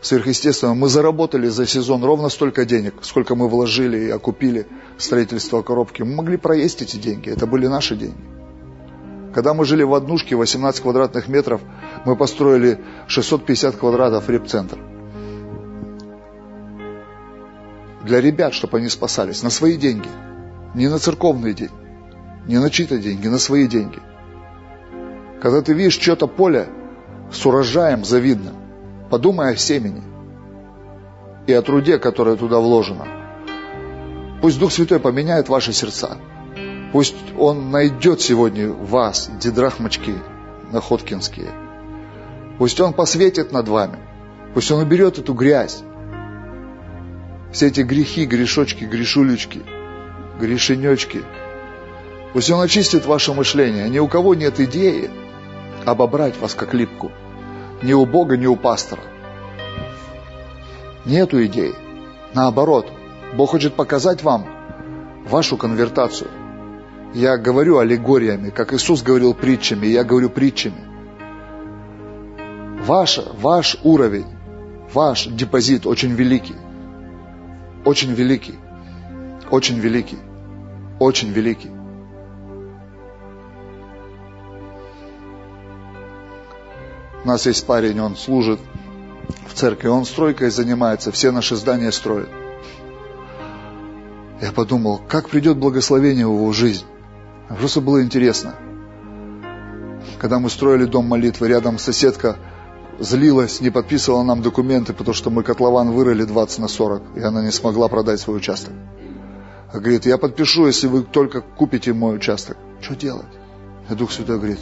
[0.00, 0.74] сверхъестественного.
[0.74, 4.66] Мы заработали за сезон ровно столько денег, сколько мы вложили и окупили
[4.96, 6.02] строительство коробки.
[6.02, 8.16] Мы могли проесть эти деньги, это были наши деньги.
[9.34, 11.60] Когда мы жили в однушке, 18 квадратных метров,
[12.04, 14.78] мы построили 650 квадратов репцентр.
[18.04, 20.08] Для ребят, чтобы они спасались, на свои деньги.
[20.74, 21.72] Не на церковные деньги,
[22.46, 23.98] не на чьи-то деньги, на свои деньги.
[25.40, 26.68] Когда ты видишь что-то поле
[27.32, 28.54] с урожаем завидным,
[29.10, 30.02] подумай о семени
[31.46, 33.06] и о труде, которое туда вложено.
[34.40, 36.18] Пусть Дух Святой поменяет ваши сердца.
[36.92, 40.14] Пусть Он найдет сегодня вас, дедрахмочки
[40.72, 41.50] находкинские.
[42.58, 43.98] Пусть Он посветит над вами.
[44.54, 45.82] Пусть Он уберет эту грязь.
[47.52, 49.62] Все эти грехи, грешочки, грешулечки,
[50.40, 51.22] грешенечки.
[52.32, 53.88] Пусть Он очистит ваше мышление.
[53.88, 55.10] Ни у кого нет идеи
[55.84, 57.10] обобрать вас как липку.
[57.82, 59.02] Ни у Бога, ни у пастора.
[61.04, 61.74] Нету идеи.
[62.34, 62.90] Наоборот,
[63.36, 64.46] Бог хочет показать вам
[65.28, 66.30] вашу конвертацию.
[67.14, 70.84] Я говорю аллегориями, как Иисус говорил притчами, я говорю притчами.
[72.84, 74.26] Ваш, ваш уровень,
[74.92, 76.56] ваш депозит очень великий.
[77.84, 78.58] Очень великий.
[79.50, 80.18] Очень великий.
[80.98, 81.77] Очень великий.
[87.24, 88.60] У нас есть парень, он служит
[89.46, 92.28] в церкви, он стройкой занимается, все наши здания строят.
[94.40, 96.84] Я подумал, как придет благословение в его жизнь.
[97.48, 98.54] Просто было интересно.
[100.20, 102.36] Когда мы строили дом молитвы, рядом соседка
[103.00, 107.42] злилась, не подписывала нам документы, потому что мы котлован вырыли 20 на 40, и она
[107.42, 108.74] не смогла продать свой участок.
[109.72, 112.56] А говорит, я подпишу, если вы только купите мой участок.
[112.80, 113.26] Что делать?
[113.90, 114.60] И Дух Святой говорит,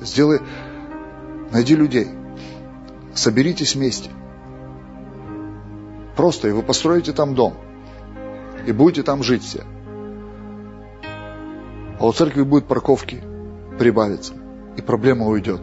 [0.00, 0.40] сделай,
[1.50, 2.08] найди людей,
[3.14, 4.10] соберитесь вместе.
[6.16, 7.54] Просто, и вы построите там дом,
[8.66, 9.64] и будете там жить все.
[11.98, 13.22] А у церкви будет парковки,
[13.78, 14.34] прибавится,
[14.76, 15.60] и проблема уйдет.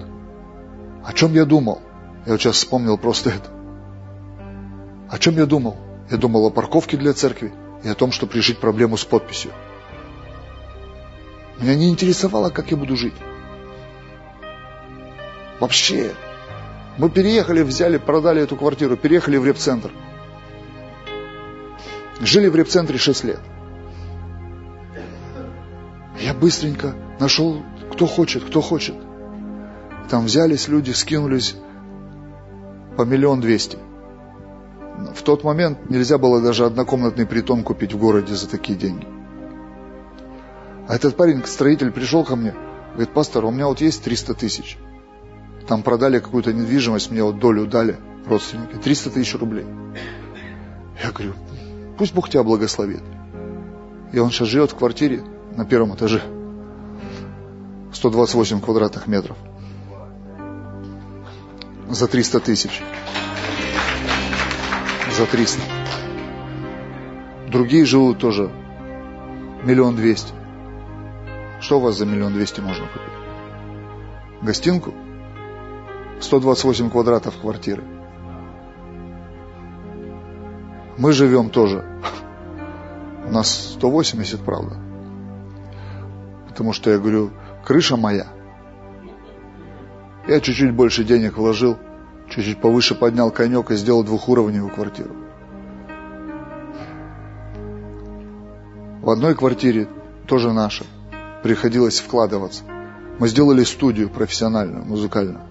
[1.03, 1.81] О чем я думал?
[2.25, 3.49] Я вот сейчас вспомнил просто это.
[5.09, 5.77] О чем я думал?
[6.11, 7.53] Я думал о парковке для церкви
[7.83, 9.51] и о том, чтобы решить проблему с подписью.
[11.59, 13.15] Меня не интересовало, как я буду жить.
[15.59, 16.13] Вообще.
[16.97, 19.91] Мы переехали, взяли, продали эту квартиру, переехали в репцентр.
[22.19, 23.39] Жили в репцентре 6 лет.
[26.19, 27.61] Я быстренько нашел,
[27.91, 28.95] кто хочет, кто хочет.
[30.09, 31.55] Там взялись люди, скинулись
[32.95, 33.77] по миллион двести.
[35.15, 39.07] В тот момент нельзя было даже однокомнатный притон купить в городе за такие деньги.
[40.87, 42.55] А этот парень, строитель, пришел ко мне,
[42.93, 44.77] говорит, пастор, у меня вот есть 300 тысяч.
[45.67, 49.65] Там продали какую-то недвижимость, мне вот долю дали родственники, 300 тысяч рублей.
[51.03, 51.33] Я говорю,
[51.97, 53.03] пусть Бог тебя благословит.
[54.13, 55.23] И он сейчас живет в квартире
[55.55, 56.21] на первом этаже.
[57.93, 59.37] 128 квадратных метров
[61.89, 62.81] за 300 тысяч.
[65.17, 65.61] За 300.
[67.49, 68.51] Другие живут тоже
[69.63, 70.33] миллион двести.
[71.59, 74.41] Что у вас за миллион двести можно купить?
[74.41, 74.93] Гостинку?
[76.19, 77.83] 128 квадратов квартиры.
[80.97, 81.85] Мы живем тоже.
[83.27, 84.77] У нас 180, правда.
[86.47, 87.31] Потому что я говорю,
[87.63, 88.27] крыша моя.
[90.27, 91.77] Я чуть-чуть больше денег вложил,
[92.29, 95.15] чуть-чуть повыше поднял конек и сделал двухуровневую квартиру.
[99.01, 99.87] В одной квартире,
[100.25, 100.83] тоже наша,
[101.43, 102.63] приходилось вкладываться.
[103.19, 105.46] Мы сделали студию профессиональную, музыкальную,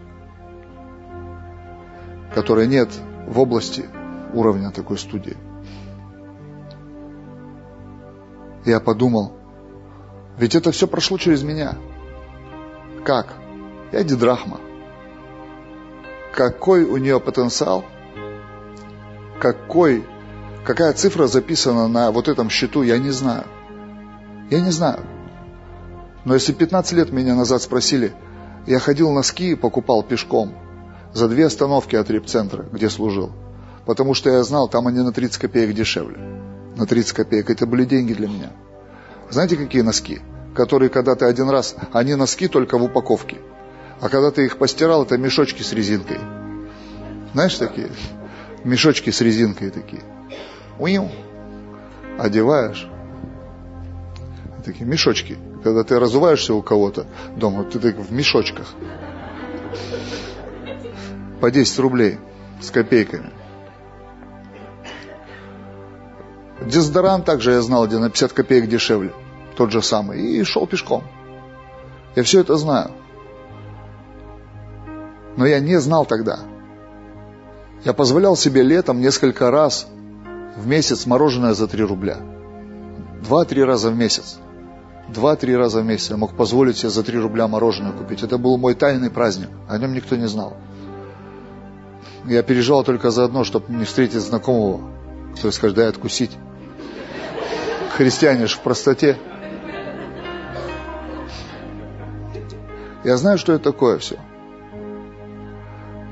[2.37, 2.91] которой нет
[3.27, 3.87] в области
[4.35, 5.39] уровня такой студии.
[8.67, 9.33] Я подумал,
[10.37, 11.79] ведь это все прошло через меня.
[13.07, 13.33] Как?
[13.91, 14.61] Я Дидрахма.
[16.35, 17.87] Какой у нее потенциал?
[19.41, 20.05] Какой,
[20.63, 23.45] какая цифра записана на вот этом счету, я не знаю.
[24.51, 25.01] Я не знаю.
[26.27, 28.13] Но если 15 лет меня назад спросили,
[28.67, 30.66] я ходил на ски и покупал пешком
[31.13, 33.33] за две остановки от репцентра, где служил.
[33.87, 36.19] Потому что я знал, там они на 30 копеек дешевле.
[36.77, 37.51] На 30 копеек.
[37.51, 38.51] Это были деньги для меня.
[39.31, 40.21] Знаете, какие носки?
[40.55, 43.39] Которые, когда ты один раз, они носки только в упаковке.
[44.01, 46.19] А когда ты их постирал, это мешочки с резинкой.
[47.33, 47.89] Знаешь такие?
[48.65, 50.03] Мешочки с резинкой такие.
[50.79, 51.11] Уиу.
[52.19, 52.89] Одеваешь.
[54.65, 55.39] Такие мешочки.
[55.63, 57.07] Когда ты разуваешься у кого-то
[57.37, 58.67] дома, ты так в мешочках.
[61.41, 62.19] По 10 рублей
[62.61, 63.31] с копейками.
[66.63, 69.13] Дезодорант также я знал, где на 50 копеек дешевле.
[69.57, 70.21] Тот же самый.
[70.21, 71.05] И шел пешком.
[72.15, 72.91] Я все это знаю.
[75.37, 76.41] Но я не знал тогда.
[77.85, 79.87] Я позволял себе летом несколько раз
[80.57, 82.17] в месяц мороженое за 3 рубля.
[83.23, 84.39] Два-три раза в месяц.
[85.09, 88.23] Два-три раза в месяц я мог позволить себе за 3 рубля мороженое купить.
[88.23, 89.51] Это был мой тайный праздник.
[89.69, 90.57] О нем никто не знал.
[92.27, 94.91] Я переживал только заодно, чтобы не встретить знакомого,
[95.37, 96.33] кто скажет, дай откусить.
[97.97, 99.17] Христиане в простоте.
[103.05, 104.19] Я знаю, что это такое все.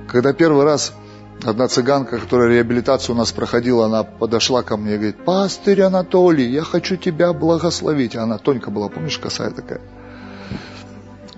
[0.09, 0.95] Когда первый раз
[1.43, 6.49] одна цыганка, которая реабилитацию у нас проходила, она подошла ко мне и говорит, пастырь Анатолий,
[6.49, 8.15] я хочу тебя благословить.
[8.15, 9.81] Она тонько была, помнишь, косая такая?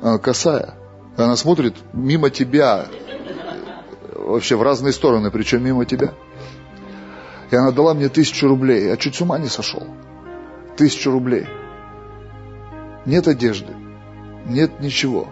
[0.03, 0.75] Она косая.
[1.17, 2.87] И она смотрит мимо тебя,
[4.27, 6.13] вообще в разные стороны, причем мимо тебя.
[7.51, 8.87] И она дала мне тысячу рублей.
[8.87, 9.87] Я чуть с ума не сошел.
[10.77, 11.47] Тысячу рублей.
[13.07, 13.73] Нет одежды.
[14.47, 15.29] Нет ничего.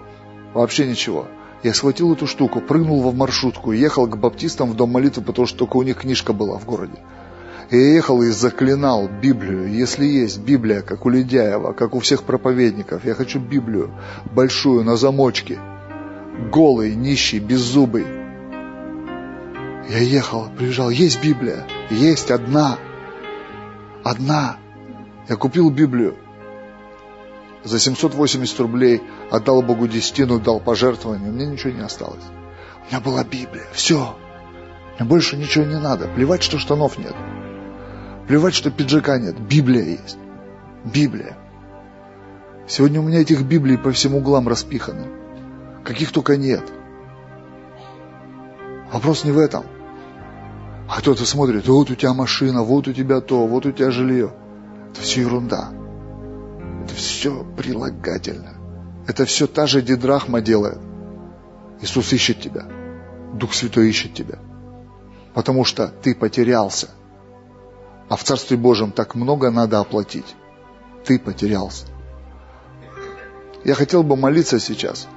[0.55, 1.27] Вообще ничего.
[1.65, 5.47] Я схватил эту штуку, прыгнул в маршрутку и ехал к баптистам в дом молитвы, потому
[5.47, 6.99] что только у них книжка была в городе.
[7.71, 9.73] И я ехал и заклинал Библию.
[9.73, 13.91] Если есть Библия, как у Ледяева, как у всех проповедников, я хочу Библию
[14.33, 15.59] большую на замочке.
[16.53, 18.24] Голый, нищий, беззубый.
[19.89, 22.79] Я ехал, приезжал, есть Библия, есть одна.
[24.03, 24.57] Одна.
[25.29, 26.17] Я купил Библию
[27.65, 32.25] за 780 рублей, отдал Богу десятину, дал пожертвование, мне ничего не осталось.
[32.85, 34.17] У меня была Библия, все.
[34.99, 36.07] Мне больше ничего не надо.
[36.09, 37.15] Плевать, что штанов нет.
[38.29, 39.39] Плевать, что пиджака нет.
[39.41, 40.19] Библия есть.
[40.85, 41.37] Библия.
[42.69, 45.07] Сегодня у меня этих Библий по всем углам распиханы.
[45.85, 46.63] Каких только нет.
[48.93, 49.65] Вопрос не в этом.
[50.89, 54.33] А кто-то смотрит, вот у тебя машина, вот у тебя то, вот у тебя жилье.
[54.91, 55.71] Это все ерунда.
[56.85, 58.55] Это все прилагательно.
[59.07, 60.79] Это все та же Дидрахма делает.
[61.81, 62.67] Иисус ищет тебя.
[63.33, 64.39] Дух Святой ищет тебя.
[65.33, 66.89] Потому что ты потерялся.
[68.09, 70.37] А в Царстве Божьем так много надо оплатить.
[71.05, 71.87] Ты потерялся.
[73.65, 75.09] Я хотел бы молиться сейчас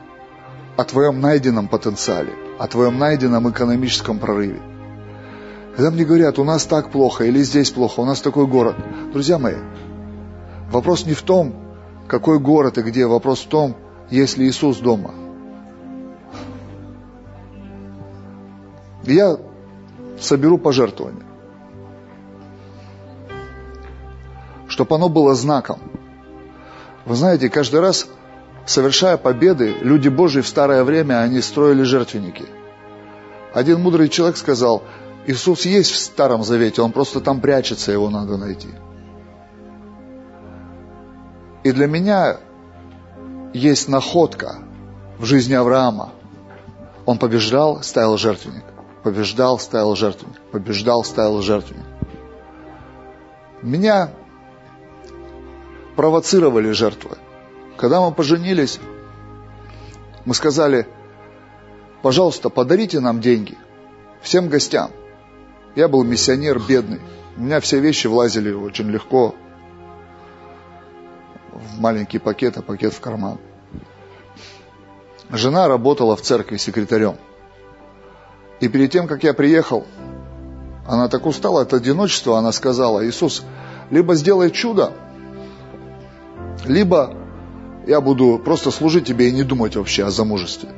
[0.78, 4.62] о твоем найденном потенциале, о твоем найденном экономическом прорыве.
[5.78, 8.76] Когда мне говорят, у нас так плохо или здесь плохо, у нас такой город.
[9.14, 9.58] Друзья мои,
[10.72, 11.54] вопрос не в том,
[12.08, 13.78] какой город и где, вопрос в том,
[14.10, 15.14] есть ли Иисус дома.
[19.04, 19.38] Я
[20.20, 21.24] соберу пожертвование,
[24.68, 25.78] чтобы оно было знаком.
[27.06, 28.08] Вы знаете, каждый раз,
[28.66, 32.46] совершая победы, люди Божьи в старое время, они строили жертвенники.
[33.54, 34.82] Один мудрый человек сказал–
[35.28, 38.70] Иисус есть в Старом Завете, Он просто там прячется, Его надо найти.
[41.66, 42.38] И для меня
[43.54, 44.60] есть находка
[45.20, 46.12] в жизни Авраама.
[47.06, 48.64] Он побеждал, ставил жертвенник.
[49.04, 50.40] Побеждал, ставил жертвенник.
[50.52, 51.86] Побеждал, ставил жертвенник.
[53.62, 54.12] Меня
[55.98, 57.18] провоцировали жертвы.
[57.76, 58.80] Когда мы поженились,
[60.24, 60.88] мы сказали,
[62.02, 63.58] пожалуйста, подарите нам деньги
[64.22, 64.92] всем гостям.
[65.78, 67.00] Я был миссионер бедный.
[67.38, 69.36] У меня все вещи влазили очень легко
[71.52, 73.38] в маленький пакет, а пакет в карман.
[75.30, 77.18] жена работала в церкви секретарем.
[78.60, 79.86] И перед тем, как я приехал,
[80.88, 83.44] она так устала от одиночества, она сказала, Иисус,
[83.92, 84.94] либо сделай чудо,
[86.66, 87.16] либо
[87.86, 90.70] я буду просто служить тебе и не думать вообще о замужестве.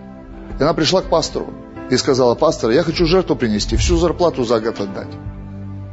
[0.60, 1.54] И она пришла к пастору
[1.90, 5.10] и сказала, пастор, я хочу жертву принести, всю зарплату за год отдать.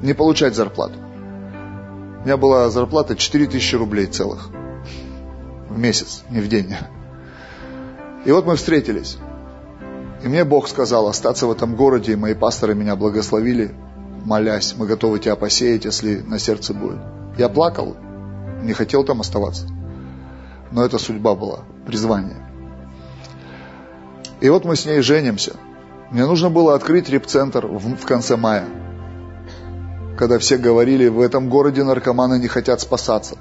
[0.02, 0.98] Не получать зарплату.
[0.98, 4.51] У меня была зарплата 4000 рублей целых
[5.77, 6.74] в месяц, не в день.
[8.24, 9.18] И вот мы встретились.
[10.24, 13.74] И мне Бог сказал остаться в этом городе, и мои пасторы меня благословили,
[14.24, 16.98] молясь, мы готовы тебя посеять, если на сердце будет.
[17.39, 17.97] Я плакал,
[18.62, 19.68] не хотел там оставаться.
[20.73, 22.43] Но это судьба была, призвание.
[24.40, 25.52] И вот мы с ней женимся.
[26.11, 28.65] Мне нужно было открыть репцентр в, в конце мая.
[30.16, 33.37] Когда все говорили, в этом городе наркоманы не хотят спасаться.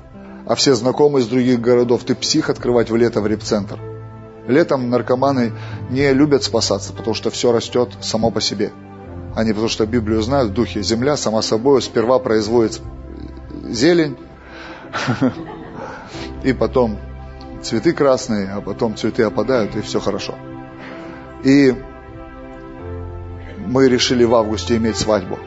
[0.45, 3.79] А все знакомые из других городов, ты псих открывать в лето в репцентр.
[4.47, 5.53] Летом наркоманы
[5.89, 8.71] не любят спасаться, потому что все растет само по себе.
[9.35, 10.81] Они потому что Библию знают в духе.
[10.81, 12.81] Земля сама собой сперва производит
[13.67, 14.17] зелень,
[16.43, 16.97] и потом
[17.61, 20.35] цветы красные, а потом цветы опадают, и все хорошо.
[21.43, 21.75] И
[23.65, 25.39] мы решили в августе иметь свадьбу.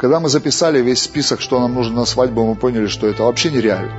[0.00, 3.50] Когда мы записали весь список, что нам нужно на свадьбу, мы поняли, что это вообще
[3.50, 3.92] нереально.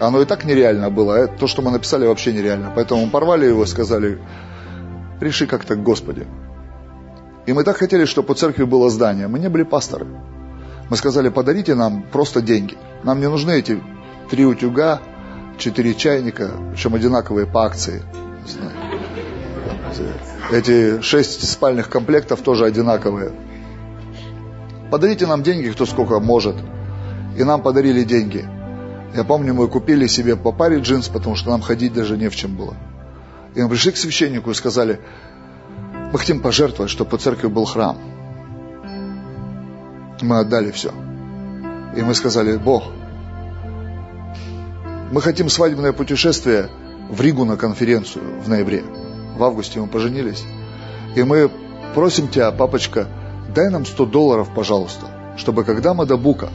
[0.00, 2.72] Оно и так нереально было, а то, что мы написали, вообще нереально.
[2.74, 4.18] Поэтому мы порвали его и сказали,
[5.20, 6.26] реши как-то, Господи.
[7.46, 9.28] И мы так хотели, чтобы у церкви было здание.
[9.28, 10.06] Мы не были пасторы.
[10.88, 12.76] Мы сказали, подарите нам просто деньги.
[13.02, 13.82] Нам не нужны эти
[14.30, 15.00] три утюга,
[15.58, 18.02] четыре чайника, причем одинаковые по акции.
[20.50, 23.32] Эти шесть спальных комплектов тоже одинаковые.
[24.90, 26.56] Подарите нам деньги, кто сколько может.
[27.38, 28.46] И нам подарили деньги.
[29.14, 32.36] Я помню, мы купили себе по паре джинс, потому что нам ходить даже не в
[32.36, 32.76] чем было.
[33.54, 35.00] И мы пришли к священнику и сказали,
[36.12, 37.96] мы хотим пожертвовать, чтобы у церкви был храм.
[40.20, 40.92] Мы отдали все.
[41.96, 42.84] И мы сказали, Бог,
[45.10, 46.68] мы хотим свадебное путешествие
[47.10, 48.82] в Ригу на конференцию в ноябре.
[49.36, 50.44] В августе мы поженились.
[51.14, 51.50] И мы
[51.94, 53.08] просим тебя, папочка,
[53.54, 55.06] дай нам 100 долларов, пожалуйста,
[55.36, 56.50] чтобы когда Мадабука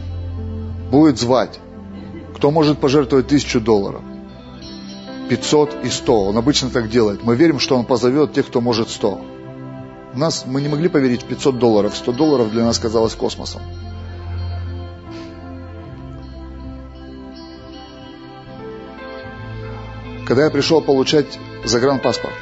[0.92, 1.60] будет звать,
[2.36, 4.02] кто может пожертвовать тысячу долларов,
[5.30, 7.24] 500 и 100, он обычно так делает.
[7.24, 9.22] Мы верим, что он позовет тех, кто может 100.
[10.14, 13.62] У нас, мы не могли поверить в 500 долларов, 100 долларов для нас казалось космосом.
[20.26, 22.34] Когда я пришел получать загранпаспорт,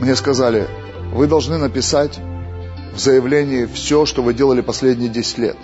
[0.00, 0.66] мне сказали,
[1.12, 2.18] вы должны написать
[2.94, 5.56] в заявлении все, что вы делали последние 10 лет.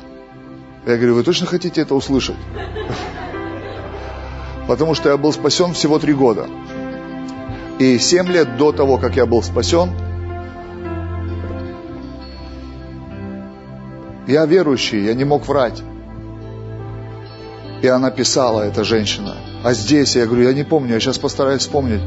[0.86, 2.36] Я говорю, вы точно хотите это услышать?
[4.66, 6.46] Потому что я был спасен всего три года.
[7.78, 9.90] И семь лет до того, как я был спасен,
[14.26, 15.82] я верующий, я не мог врать.
[17.82, 19.36] И она писала, эта женщина.
[19.64, 22.00] А здесь, я говорю, я не помню, я сейчас постараюсь вспомнить.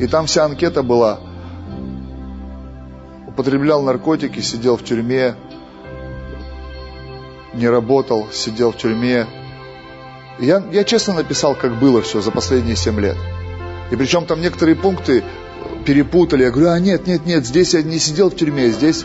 [0.00, 1.20] И там вся анкета была.
[3.38, 5.36] Употреблял наркотики, сидел в тюрьме,
[7.54, 9.28] не работал, сидел в тюрьме.
[10.40, 13.16] Я, я честно написал, как было все за последние семь лет.
[13.92, 15.22] И причем там некоторые пункты
[15.86, 16.42] перепутали.
[16.42, 19.04] Я говорю, а нет, нет, нет, здесь я не сидел в тюрьме, здесь,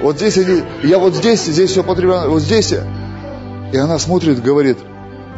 [0.00, 2.72] вот здесь я, я вот здесь, здесь все употреблял, вот здесь.
[3.72, 4.78] И она смотрит, говорит,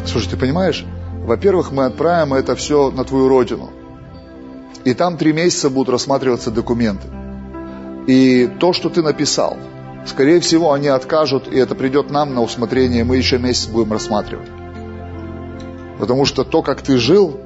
[0.05, 0.85] слушай, ты понимаешь,
[1.25, 3.71] во-первых, мы отправим это все на твою родину.
[4.85, 7.09] И там три месяца будут рассматриваться документы.
[8.07, 9.57] И то, что ты написал,
[10.07, 14.49] скорее всего, они откажут, и это придет нам на усмотрение, мы еще месяц будем рассматривать.
[15.99, 17.41] Потому что то, как ты жил,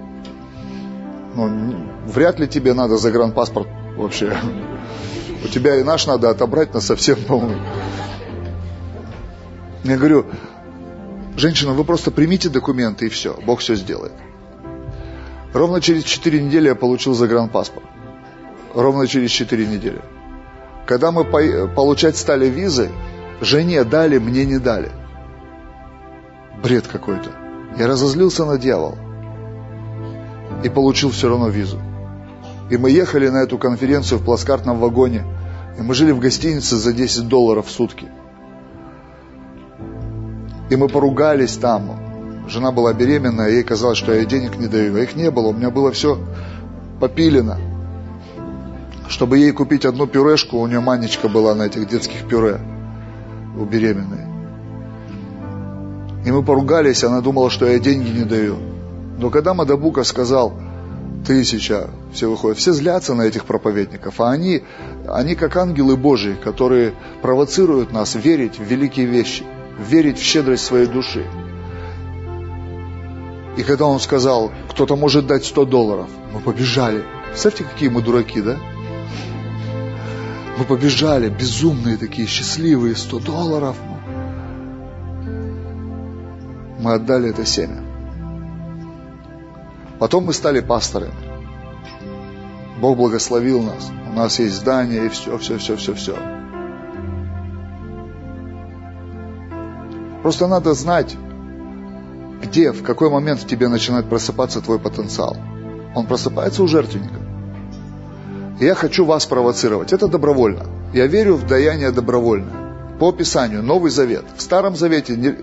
[1.34, 1.76] ну,
[2.06, 4.36] вряд ли тебе надо загранпаспорт вообще.
[5.42, 7.62] У тебя и наш надо отобрать на совсем, по-моему.
[9.84, 10.26] Я говорю,
[11.36, 14.12] женщина, вы просто примите документы и все, Бог все сделает.
[15.54, 17.86] Ровно через 4 недели я получил загранпаспорт.
[18.74, 20.00] Ровно через 4 недели.
[20.90, 22.90] Когда мы получать стали визы,
[23.40, 24.90] жене дали, мне не дали.
[26.64, 27.30] Бред какой-то.
[27.78, 28.96] Я разозлился на дьявола
[30.64, 31.78] и получил все равно визу.
[32.70, 35.24] И мы ехали на эту конференцию в плацкартном вагоне,
[35.78, 38.08] и мы жили в гостинице за 10 долларов в сутки.
[40.70, 42.00] И мы поругались там.
[42.48, 44.96] Жена была беременная, ей казалось, что я денег не даю.
[44.96, 46.18] А их не было, у меня было все
[46.98, 47.69] попилено.
[49.10, 52.60] Чтобы ей купить одну пюрешку, у нее манечка была на этих детских пюре
[53.58, 54.24] у беременной.
[56.24, 58.56] И мы поругались, она думала, что я деньги не даю.
[59.18, 60.52] Но когда Мадабука сказал,
[61.26, 64.62] тысяча, все выходят, все злятся на этих проповедников, а они,
[65.08, 69.42] они как ангелы Божии, которые провоцируют нас верить в великие вещи,
[69.76, 71.26] верить в щедрость своей души.
[73.56, 77.02] И когда он сказал, кто-то может дать 100 долларов, мы побежали.
[77.30, 78.56] Представьте, какие мы дураки, да?
[80.58, 83.76] Мы побежали, безумные такие, счастливые, 100 долларов.
[86.80, 87.82] Мы отдали это семя.
[89.98, 91.12] Потом мы стали пасторами.
[92.80, 93.90] Бог благословил нас.
[94.10, 96.16] У нас есть здание и все, все, все, все, все.
[100.22, 101.16] Просто надо знать,
[102.42, 105.36] где, в какой момент в тебе начинает просыпаться твой потенциал.
[105.94, 107.29] Он просыпается у жертвенника.
[108.60, 109.94] И я хочу вас провоцировать.
[109.94, 110.66] Это добровольно.
[110.92, 112.52] Я верю в даяние добровольно.
[113.00, 114.26] По описанию, Новый Завет.
[114.36, 115.34] В Старом Завете не,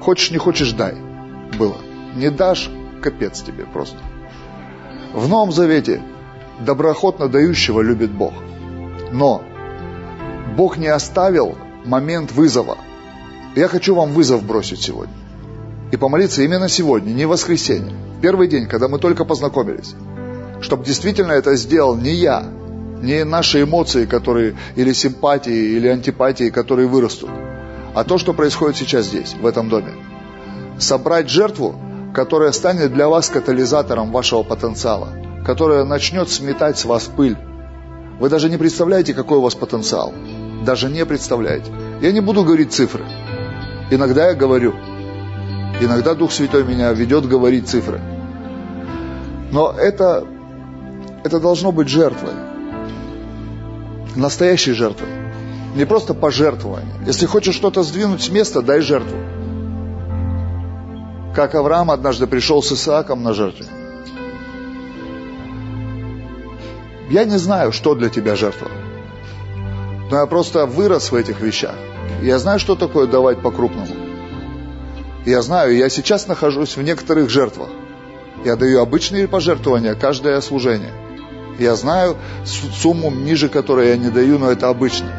[0.00, 0.94] хочешь не хочешь дай.
[1.58, 1.76] Было.
[2.16, 2.70] Не дашь,
[3.02, 3.98] капец тебе просто.
[5.12, 6.02] В Новом Завете
[6.58, 8.32] доброохотно дающего любит Бог.
[9.12, 9.42] Но
[10.56, 12.78] Бог не оставил момент вызова.
[13.54, 15.14] Я хочу вам вызов бросить сегодня.
[15.92, 17.94] И помолиться именно сегодня, не в воскресенье.
[18.22, 19.94] Первый день, когда мы только познакомились.
[20.60, 22.44] Чтобы действительно это сделал не я,
[23.02, 27.30] не наши эмоции, которые, или симпатии, или антипатии, которые вырастут,
[27.94, 29.92] а то, что происходит сейчас здесь, в этом доме.
[30.78, 31.74] Собрать жертву,
[32.14, 35.08] которая станет для вас катализатором вашего потенциала,
[35.44, 37.36] которая начнет сметать с вас пыль.
[38.18, 40.14] Вы даже не представляете, какой у вас потенциал.
[40.64, 41.70] Даже не представляете.
[42.00, 43.04] Я не буду говорить цифры.
[43.90, 44.74] Иногда я говорю,
[45.80, 48.00] Иногда Дух Святой меня ведет говорить цифры.
[49.52, 50.26] Но это,
[51.26, 52.34] это должно быть жертвой.
[54.14, 55.08] Настоящей жертвой.
[55.74, 56.94] Не просто пожертвование.
[57.04, 59.18] Если хочешь что-то сдвинуть с места, дай жертву.
[61.34, 63.66] Как Авраам однажды пришел с Исааком на жертву.
[67.10, 68.68] Я не знаю, что для тебя жертва.
[70.10, 71.74] Но я просто вырос в этих вещах.
[72.22, 73.94] Я знаю, что такое давать по-крупному.
[75.26, 77.68] Я знаю, я сейчас нахожусь в некоторых жертвах.
[78.44, 80.92] Я даю обычные пожертвования, каждое служение.
[81.58, 85.10] Я знаю сумму ниже которой я не даю, но это обычно.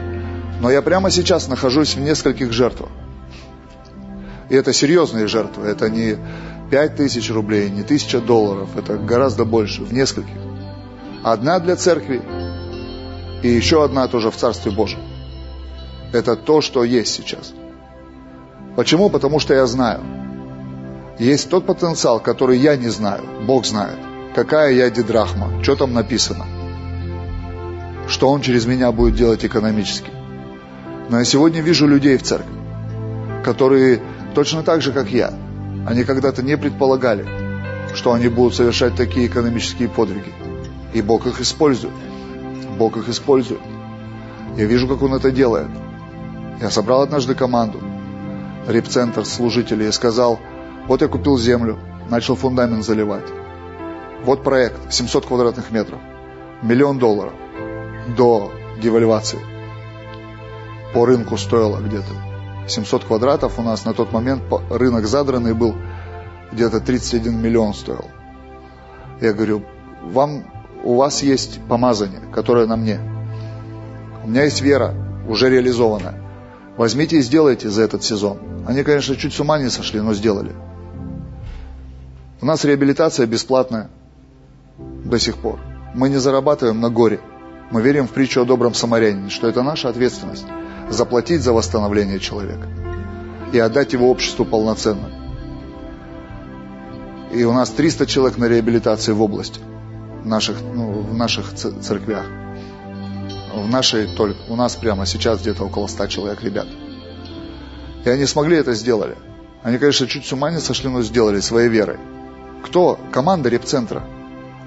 [0.62, 2.90] Но я прямо сейчас нахожусь в нескольких жертвах.
[4.50, 5.68] И это серьезные жертвы.
[5.68, 6.18] Это не
[6.72, 8.70] 5 тысяч рублей, не тысяча долларов.
[8.76, 10.36] Это гораздо больше, в нескольких.
[11.24, 12.22] Одна для церкви
[13.44, 15.02] и еще одна тоже в Царстве Божьем.
[16.14, 17.54] Это то, что есть сейчас.
[18.76, 19.10] Почему?
[19.10, 20.02] Потому что я знаю.
[21.20, 23.24] Есть тот потенциал, который я не знаю.
[23.46, 23.98] Бог знает.
[24.38, 26.46] Какая я дидрахма, что там написано.
[28.08, 30.12] Что Он через меня будет делать экономически.
[31.10, 32.54] Но я сегодня вижу людей в церкви,
[33.44, 34.00] которые
[34.36, 35.34] точно так же, как я,
[35.88, 37.26] они когда-то не предполагали,
[37.96, 40.32] что они будут совершать такие экономические подвиги.
[40.94, 41.96] И Бог их использует.
[42.78, 43.62] Бог их использует.
[44.56, 45.70] Я вижу, как Он это делает.
[46.62, 47.82] Я собрал однажды команду
[48.68, 50.40] репцентр служителей и сказал,
[50.88, 51.80] вот я купил землю,
[52.12, 53.26] начал фундамент заливать.
[54.28, 56.02] Вот проект, 700 квадратных метров,
[56.62, 57.32] миллион долларов
[58.18, 58.52] до
[58.82, 59.40] девальвации.
[60.94, 62.12] По рынку стоило где-то
[62.68, 65.76] 700 квадратов у нас на тот момент рынок задранный был,
[66.52, 68.04] где-то 31 миллион стоил.
[69.22, 69.64] Я говорю,
[70.04, 70.44] вам,
[70.84, 73.00] у вас есть помазание, которое на мне.
[74.26, 74.94] У меня есть вера,
[75.30, 76.22] уже реализованная.
[76.76, 78.40] Возьмите и сделайте за этот сезон.
[78.68, 80.52] Они, конечно, чуть с ума не сошли, но сделали.
[82.42, 83.90] У нас реабилитация бесплатная
[85.10, 85.60] до сих пор.
[85.94, 87.20] Мы не зарабатываем на горе.
[87.72, 90.46] Мы верим в притчу о добром самарянине, что это наша ответственность
[90.90, 92.68] заплатить за восстановление человека
[93.52, 95.10] и отдать его обществу полноценно.
[97.32, 99.60] И у нас 300 человек на реабилитации в области,
[100.24, 102.26] в наших, ну, в наших церквях.
[103.54, 106.68] В нашей только, у нас прямо сейчас где-то около 100 человек ребят.
[108.06, 109.16] И они смогли это сделали.
[109.64, 111.98] Они, конечно, чуть с ума не сошли, но сделали своей верой.
[112.64, 113.00] Кто?
[113.12, 114.04] Команда репцентра.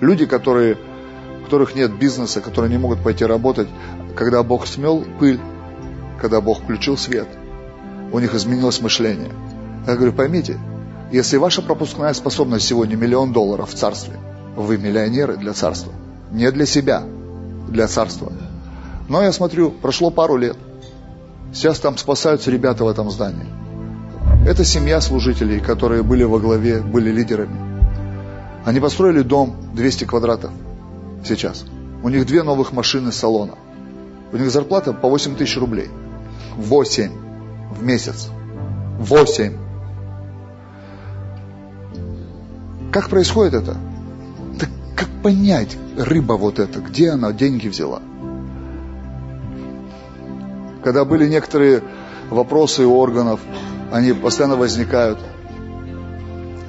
[0.01, 0.77] Люди, которые,
[1.41, 3.69] у которых нет бизнеса, которые не могут пойти работать.
[4.17, 5.41] Когда Бог смел пыль,
[6.21, 7.29] когда Бог включил свет,
[8.13, 9.33] у них изменилось мышление.
[9.87, 10.59] Я говорю, поймите,
[11.13, 14.15] если ваша пропускная способность сегодня миллион долларов в царстве,
[14.57, 15.93] вы миллионеры для царства.
[16.31, 17.03] Не для себя,
[17.69, 18.33] для царства.
[19.09, 20.57] Но я смотрю, прошло пару лет–
[21.53, 23.47] Сейчас там спасаются ребята в этом здании.
[24.47, 27.70] Это семья служителей, которые были во главе, были лидерами.
[28.65, 30.51] Они построили дом 200 квадратов
[31.25, 31.65] сейчас.
[32.03, 33.55] У них две новых машины салона.
[34.33, 35.89] У них зарплата по 8 тысяч рублей.
[36.57, 37.11] 8
[37.73, 38.29] в месяц.
[38.99, 39.57] 8.
[42.93, 43.77] Как происходит это?
[44.59, 48.03] Так как понять, рыба вот эта, где она деньги взяла?
[50.83, 51.83] Когда были некоторые
[52.31, 53.41] вопросы у органов,
[53.93, 55.19] они постоянно возникают.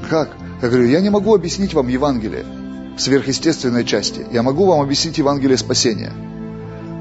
[0.09, 0.29] Как?
[0.61, 2.45] Я говорю, я не могу объяснить вам Евангелие
[2.97, 4.25] сверхъестественной части.
[4.31, 6.11] Я могу вам объяснить Евангелие спасения.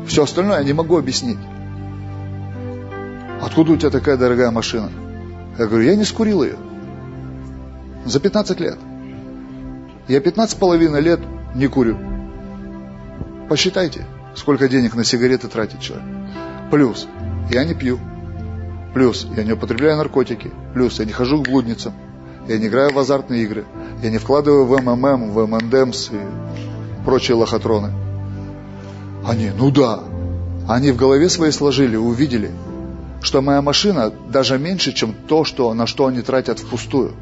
[0.06, 1.38] Все остальное я не могу объяснить.
[3.42, 4.90] Откуда у тебя такая дорогая машина?
[5.58, 6.56] Я говорю, я не скурил ее.
[8.06, 8.78] За 15 лет.
[10.08, 11.20] Я 15 с половиной лет
[11.54, 11.98] не курю.
[13.48, 16.06] Посчитайте, сколько денег на сигареты тратит человек.
[16.70, 17.06] Плюс,
[17.50, 17.98] я не пью.
[18.94, 20.50] Плюс, я не употребляю наркотики.
[20.72, 21.92] Плюс, я не хожу к блудницам.
[22.48, 23.64] Я не играю в азартные игры.
[24.02, 26.20] Я не вкладываю в МММ, в МНДМС и
[27.04, 27.92] прочие лохотроны.
[29.24, 30.00] Они, ну да.
[30.68, 32.50] Они в голове своей сложили, увидели,
[33.22, 37.12] что моя машина даже меньше, чем то, что, на что они тратят впустую.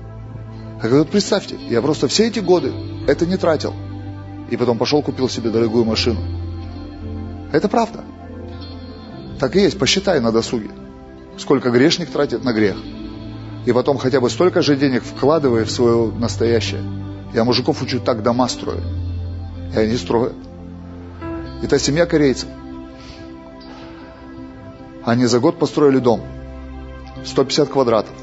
[0.83, 2.73] Я говорю, представьте, я просто все эти годы
[3.07, 3.75] это не тратил.
[4.51, 6.21] И потом пошел купил себе дорогую машину.
[7.53, 8.05] Это правда.
[9.39, 10.71] Так и есть, посчитай на досуге.
[11.37, 12.77] Сколько грешник тратит на грех.
[13.69, 16.83] И потом хотя бы столько же денег вкладывая в свое настоящее.
[17.35, 18.81] Я мужиков учу так дома строю.
[19.75, 20.33] И они строят.
[21.63, 22.49] Это семья корейцев.
[25.05, 26.23] Они за год построили дом.
[27.27, 28.15] 150 квадратов.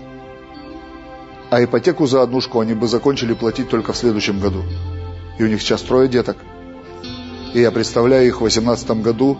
[1.51, 4.63] А ипотеку за однушку они бы закончили платить только в следующем году.
[5.37, 6.37] И у них сейчас трое деток.
[7.53, 9.37] И я представляю их в 18 году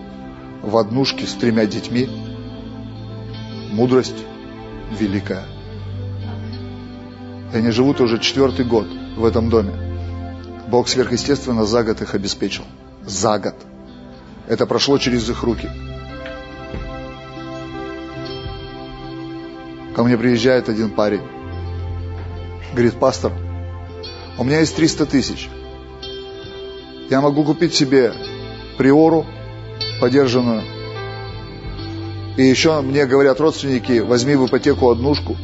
[0.62, 2.08] в однушке с тремя детьми.
[3.72, 4.24] Мудрость
[4.96, 5.55] великая.
[7.56, 9.72] И они живут уже четвертый год в этом доме.
[10.68, 12.64] Бог сверхъестественно за год их обеспечил.
[13.06, 13.54] За год.
[14.46, 15.70] Это прошло через их руки.
[19.94, 21.22] Ко мне приезжает один парень.
[22.74, 23.32] Говорит, пастор,
[24.36, 25.48] у меня есть 300 тысяч.
[27.08, 28.12] Я могу купить себе
[28.76, 29.24] приору
[29.98, 30.62] подержанную.
[32.36, 35.38] И еще мне говорят родственники, возьми в ипотеку однушку.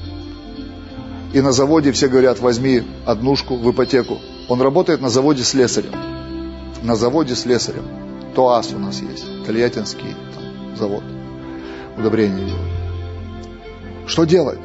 [1.33, 4.19] И на заводе все говорят, возьми однушку в ипотеку.
[4.49, 5.95] Он работает на заводе слесарем.
[6.83, 7.85] На заводе слесарем.
[8.35, 9.25] ТОАС у нас есть.
[9.47, 11.03] Тольяттинский там, завод.
[11.97, 12.73] Удобрения делают.
[14.07, 14.59] Что делать?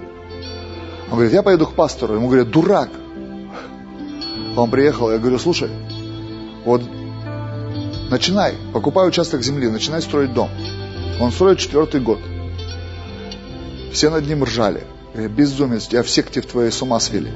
[1.10, 2.16] Он говорит, я поеду к пастору.
[2.16, 2.90] Ему говорят, дурак.
[4.58, 5.70] Он приехал, я говорю, слушай,
[6.66, 6.82] вот
[8.10, 10.50] начинай, покупай участок земли, начинай строить дом.
[11.22, 12.20] Он строит четвертый год.
[13.94, 14.84] Все над ним ржали.
[15.26, 17.32] Безумец, тебя в секте в твоей с ума свели.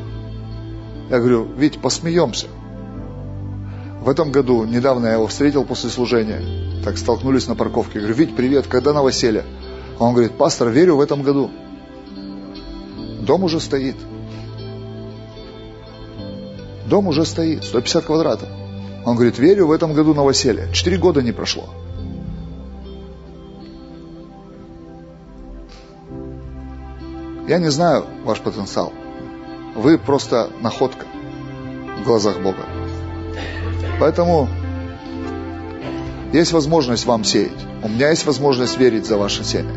[1.10, 2.48] Я говорю, Вить, посмеемся.
[4.02, 6.42] В этом году, недавно я его встретил после служения,
[6.84, 7.94] так столкнулись на парковке.
[7.96, 9.44] Я говорю, Вить, привет, когда новоселье?
[10.00, 11.50] Он говорит, пастор, верю в этом году.
[13.22, 13.96] Дом уже стоит.
[16.88, 18.50] Дом уже стоит, 150 квадратов.
[19.06, 20.68] Он говорит, верю в этом году новоселье.
[20.74, 21.70] Четыре года не прошло.
[27.48, 28.94] Я не знаю ваш потенциал.
[29.76, 31.06] Вы просто находка
[32.00, 32.66] в глазах Бога.
[34.00, 34.48] Поэтому
[36.34, 37.52] есть возможность вам сеять.
[37.84, 39.74] У меня есть возможность верить за ваше семя.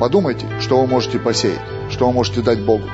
[0.00, 1.60] Подумайте, что вы можете посеять,
[1.90, 2.84] что вы можете дать Богу.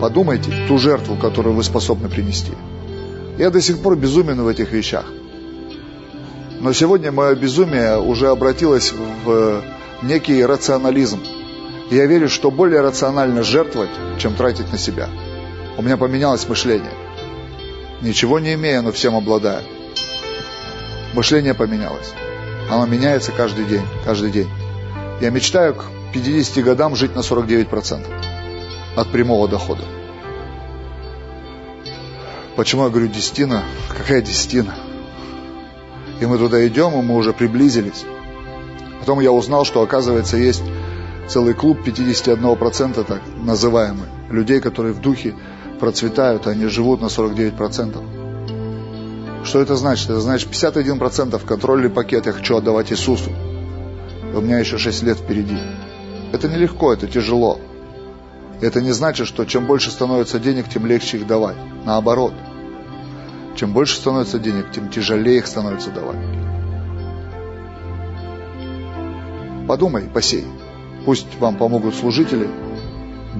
[0.00, 2.52] Подумайте ту жертву, которую вы способны принести.
[3.38, 5.04] Я до сих пор безумен в этих вещах.
[6.60, 8.92] Но сегодня мое безумие уже обратилось
[9.24, 9.62] в
[10.02, 11.20] некий рационализм.
[11.90, 15.08] Я верю, что более рационально жертвовать, чем тратить на себя.
[15.78, 16.92] У меня поменялось мышление.
[18.02, 19.62] Ничего не имея, но всем обладая.
[21.14, 22.12] Мышление поменялось.
[22.70, 24.48] Оно меняется каждый день, каждый день.
[25.22, 28.04] Я мечтаю к 50 годам жить на 49%
[28.94, 29.84] от прямого дохода.
[32.54, 33.62] Почему я говорю десятина?
[33.88, 34.74] Какая десятина?
[36.20, 38.04] И мы туда идем, и мы уже приблизились.
[39.00, 40.62] Потом я узнал, что оказывается есть
[41.28, 44.08] целый клуб 51% так называемый.
[44.30, 45.34] Людей, которые в духе
[45.78, 49.44] процветают, они живут на 49%.
[49.44, 50.10] Что это значит?
[50.10, 53.30] Это значит 51% контрольный пакет я хочу отдавать Иисусу.
[54.34, 55.58] У меня еще 6 лет впереди.
[56.32, 57.60] Это нелегко, это тяжело.
[58.60, 61.56] Это не значит, что чем больше становится денег, тем легче их давать.
[61.84, 62.34] Наоборот.
[63.56, 66.18] Чем больше становится денег, тем тяжелее их становится давать.
[69.66, 70.44] Подумай, посей.
[71.08, 72.50] Пусть вам помогут служители,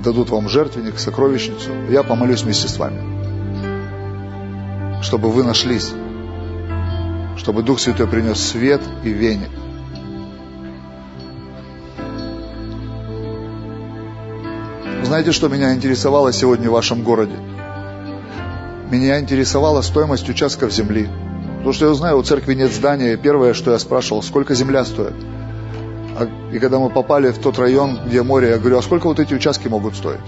[0.03, 1.71] дадут вам жертвенник, сокровищницу.
[1.91, 3.03] Я помолюсь вместе с вами.
[5.03, 5.93] Чтобы вы нашлись.
[7.37, 9.51] Чтобы Дух Святой принес свет и веник.
[15.05, 17.37] Знаете, что меня интересовало сегодня в вашем городе?
[18.91, 21.07] меня интересовала стоимость участков земли.
[21.59, 23.19] Потому что я знаю, у церкви нет здания.
[23.19, 25.38] Первое, что я спрашивал, сколько земля стоит.
[26.19, 29.21] А, и когда мы попали в тот район, где море, я говорю, а сколько вот
[29.21, 30.21] эти участки могут стоить?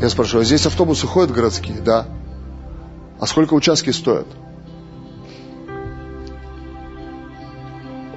[0.00, 1.80] Я спрашиваю, а здесь автобусы ходят городские?
[1.80, 2.06] Да.
[3.18, 4.28] А сколько участки стоят?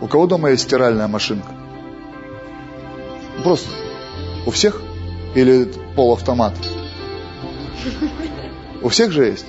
[0.01, 1.51] У кого дома есть стиральная машинка?
[3.43, 3.69] Просто.
[4.45, 4.79] У всех?
[5.33, 6.53] Или полуавтомат?
[8.83, 9.47] У всех же есть.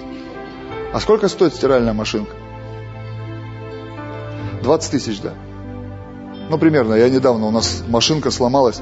[0.95, 2.35] А сколько стоит стиральная машинка?
[4.63, 5.35] 20 тысяч, да.
[6.49, 8.81] Ну, примерно, я недавно, у нас машинка сломалась.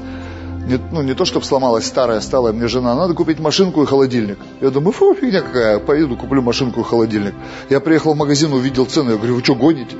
[0.67, 4.39] Не, ну, не то, чтобы сломалась старая, стала мне жена, надо купить машинку и холодильник.
[4.61, 7.35] Я думаю, фу, фигня какая, поеду, куплю машинку и холодильник.
[7.69, 9.95] Я приехал в магазин, увидел цену, я говорю, вы что, гоните?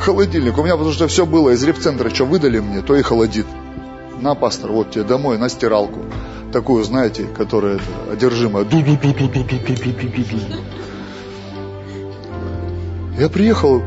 [0.00, 0.58] Холодильник.
[0.58, 3.46] У меня, потому что все было из репцентра, что выдали мне, то и холодит.
[4.20, 6.00] На, пастор, вот тебе домой, на стиралку.
[6.52, 8.64] Такую, знаете, которая это, одержимая.
[13.18, 13.82] Я приехал,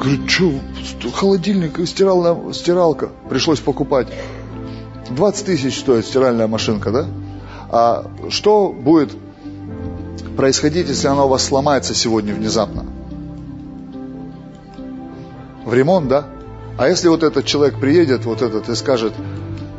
[0.00, 4.08] говорю, что, холодильник, стиралка, стиралка, пришлось покупать.
[5.10, 7.06] 20 тысяч стоит стиральная машинка, да?
[7.68, 9.10] А что будет
[10.36, 12.86] происходить, если она у вас сломается сегодня внезапно?
[15.64, 16.26] В ремонт, да?
[16.78, 19.12] А если вот этот человек приедет, вот этот, и скажет,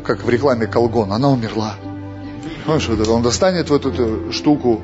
[0.04, 1.76] как в рекламе Колгон, она умерла.
[2.64, 4.82] Понимаешь, вот это, он достанет вот эту штуку,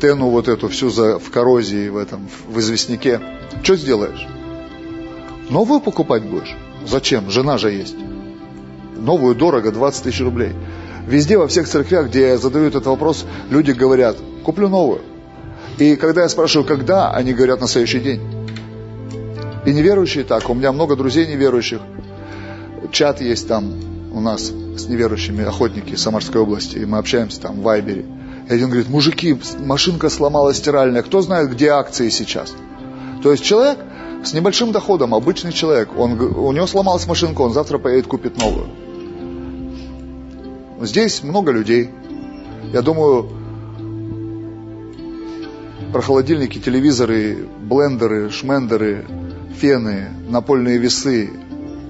[0.00, 3.20] тену вот эту всю за, в коррозии, в этом, в известняке.
[3.62, 4.26] Что сделаешь?
[5.50, 6.54] Новую покупать будешь?
[6.86, 7.28] Зачем?
[7.30, 7.96] Жена же есть.
[8.96, 10.52] Новую дорого, 20 тысяч рублей.
[11.06, 15.00] Везде, во всех церквях, где я задаю этот вопрос, люди говорят, куплю новую.
[15.78, 18.20] И когда я спрашиваю, когда, они говорят на следующий день.
[19.66, 20.48] И неверующие так.
[20.48, 21.80] У меня много друзей неверующих.
[22.92, 23.74] Чат есть там,
[24.12, 28.04] у нас с неверующими охотники Самарской области, и мы общаемся там в Вайбере.
[28.48, 32.52] И один говорит, мужики, машинка сломалась стиральная, кто знает, где акции сейчас?
[33.22, 33.78] То есть человек
[34.24, 38.66] с небольшим доходом, обычный человек, он, у него сломалась машинка, он завтра поедет купит новую.
[40.80, 41.90] Здесь много людей.
[42.72, 43.28] Я думаю,
[45.92, 49.06] про холодильники, телевизоры, блендеры, шмендеры,
[49.56, 51.30] фены, напольные весы,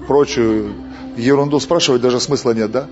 [0.07, 0.73] прочую
[1.17, 2.87] ерунду спрашивать даже смысла нет, да?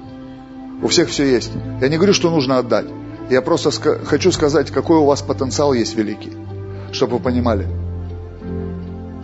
[0.82, 1.52] У всех все есть.
[1.82, 2.86] Я не говорю, что нужно отдать.
[3.30, 6.32] Я просто ска- хочу сказать, какой у вас потенциал есть великий.
[6.92, 7.68] Чтобы вы понимали.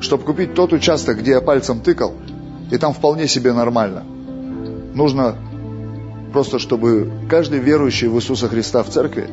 [0.02, 2.14] Чтобы купить тот участок, где я пальцем тыкал,
[2.72, 4.04] и там вполне себе нормально.
[4.94, 5.36] Нужно
[6.34, 9.30] просто, чтобы каждый верующий в Иисуса Христа в церкви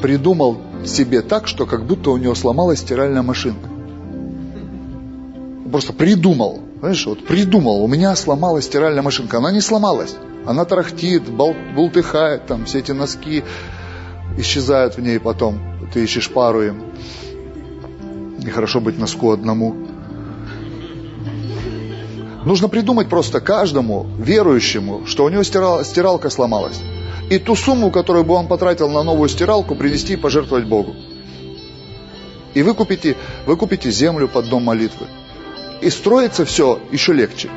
[0.00, 3.68] придумал себе так, что как будто у него сломалась стиральная машинка.
[5.70, 6.60] Просто придумал.
[6.80, 9.38] Знаешь, вот придумал, у меня сломалась стиральная машинка.
[9.38, 10.14] Она не сломалась.
[10.46, 13.42] Она тарахтит, бол, бултыхает, там все эти носки
[14.38, 15.58] исчезают в ней потом.
[15.92, 16.82] Ты ищешь пару им.
[18.46, 19.74] Нехорошо быть носку одному.
[22.44, 26.80] Нужно придумать просто каждому верующему, что у него стирал, стиралка сломалась.
[27.28, 30.94] И ту сумму, которую бы он потратил на новую стиралку, принести и пожертвовать Богу.
[32.54, 33.16] И вы купите,
[33.46, 35.06] вы купите землю под дом молитвы.
[35.80, 37.50] И строится все еще легче.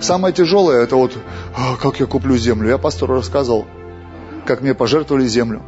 [0.00, 1.16] Самое тяжелое это вот,
[1.56, 2.70] а, как я куплю землю.
[2.70, 3.66] Я пастору рассказывал,
[4.46, 5.62] как мне пожертвовали землю.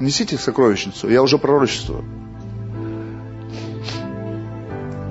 [0.00, 2.04] Несите в сокровищницу, я уже пророчествую.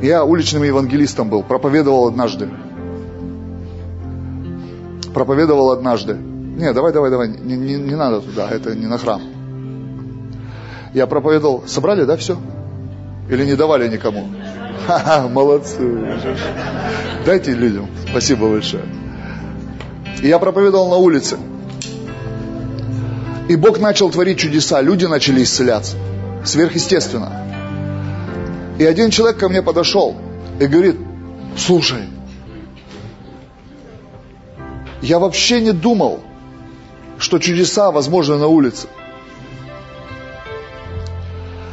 [0.02, 2.50] Я уличным евангелистом был, проповедовал однажды.
[5.14, 6.14] Проповедовал однажды.
[6.14, 9.22] Не, давай, давай, давай, не, не, не надо туда, это не на храм.
[10.94, 12.38] Я проповедовал, собрали, да, все?
[13.30, 14.28] Или не давали никому?
[14.88, 15.78] Ха-ха, молодцы.
[17.26, 17.88] Дайте людям.
[18.10, 18.84] Спасибо большое.
[20.22, 21.38] И я проповедовал на улице.
[23.50, 25.98] И Бог начал творить чудеса, люди начали исцеляться.
[26.46, 27.49] Сверхъестественно.
[28.80, 30.16] И один человек ко мне подошел
[30.58, 30.96] и говорит,
[31.58, 32.04] слушай,
[35.02, 36.22] я вообще не думал,
[37.18, 38.88] что чудеса возможны на улице.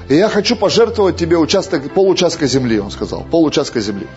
[0.08, 4.08] И я хочу пожертвовать тебе участок, получастка земли, он сказал, получастка земли.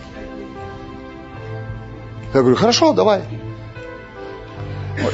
[2.34, 3.22] Я говорю, хорошо, давай.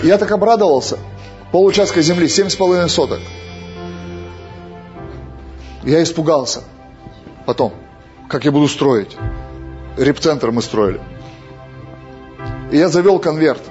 [0.02, 0.98] Я так обрадовался.
[1.52, 3.20] Получастка земли, семь с половиной соток.
[5.84, 6.62] Я испугался.
[7.46, 7.72] Потом,
[8.28, 9.16] как я буду строить.
[9.96, 11.00] Репцентр мы строили.
[12.72, 13.62] И я завел конверт.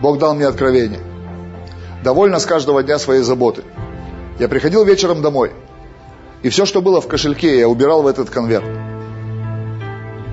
[0.00, 1.00] Бог дал мне откровение.
[2.04, 3.64] Довольно с каждого дня своей заботы.
[4.38, 5.52] Я приходил вечером домой,
[6.42, 8.64] и все, что было в кошельке, я убирал в этот конверт.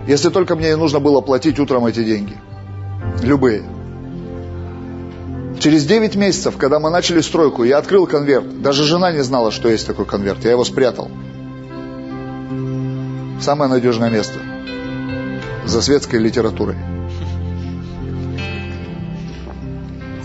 [0.08, 2.36] Если только мне не нужно было платить утром эти деньги.
[3.22, 3.64] Любые.
[5.60, 8.62] Через 9 месяцев, когда мы начали стройку, я открыл конверт.
[8.62, 10.44] Даже жена не знала, что есть такой конверт.
[10.46, 11.10] Я его спрятал.
[13.42, 14.40] Самое надежное место.
[15.66, 16.76] За светской литературой.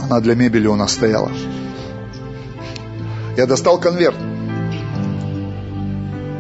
[0.01, 1.31] Она для мебели у нас стояла.
[3.37, 4.17] Я достал конверт.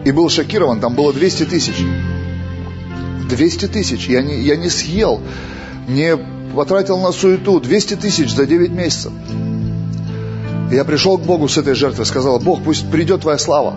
[0.05, 1.77] И был шокирован, там было 200 тысяч.
[3.31, 4.09] 200 тысяч.
[4.09, 5.21] Я не, я не съел,
[5.89, 6.17] не
[6.55, 7.61] потратил на суету.
[7.61, 9.13] 200 тысяч за 9 месяцев.
[10.73, 13.77] я пришел к Богу с этой жертвой, сказал, Бог, пусть придет Твоя слава.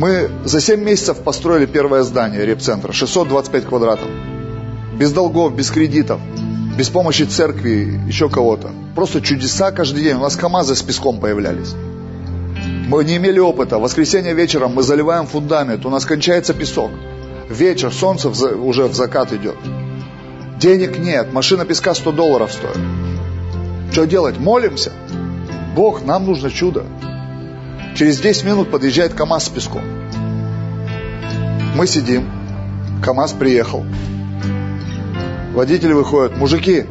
[0.00, 4.08] Мы за 7 месяцев построили первое здание репцентра, 625 квадратов.
[4.98, 6.22] Без долгов, без кредитов,
[6.78, 8.70] без помощи церкви, еще кого-то.
[8.94, 10.14] Просто чудеса каждый день.
[10.14, 11.74] У нас КАМАЗы с песком появлялись.
[12.88, 13.76] Мы не имели опыта.
[13.76, 16.90] В воскресенье вечером мы заливаем фундамент, у нас кончается песок.
[17.50, 19.58] Вечер, солнце уже в закат идет.
[20.58, 22.78] Денег нет, машина песка 100 долларов стоит.
[23.92, 24.38] Что делать?
[24.38, 24.92] Молимся.
[25.76, 26.86] Бог, нам нужно чудо.
[27.94, 29.82] Через 10 минут подъезжает КАМАЗ с песком.
[31.76, 32.30] Мы сидим,
[33.02, 33.84] КАМАЗ приехал.
[35.54, 36.84] Водитель выходит, мужики,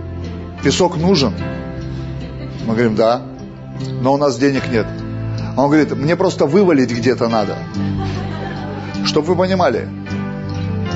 [0.64, 1.34] песок нужен?
[2.66, 3.22] Мы говорим, да,
[4.02, 4.86] но у нас денег нет.
[5.58, 7.56] Он говорит, мне просто вывалить где-то надо.
[9.06, 9.88] Чтобы вы понимали,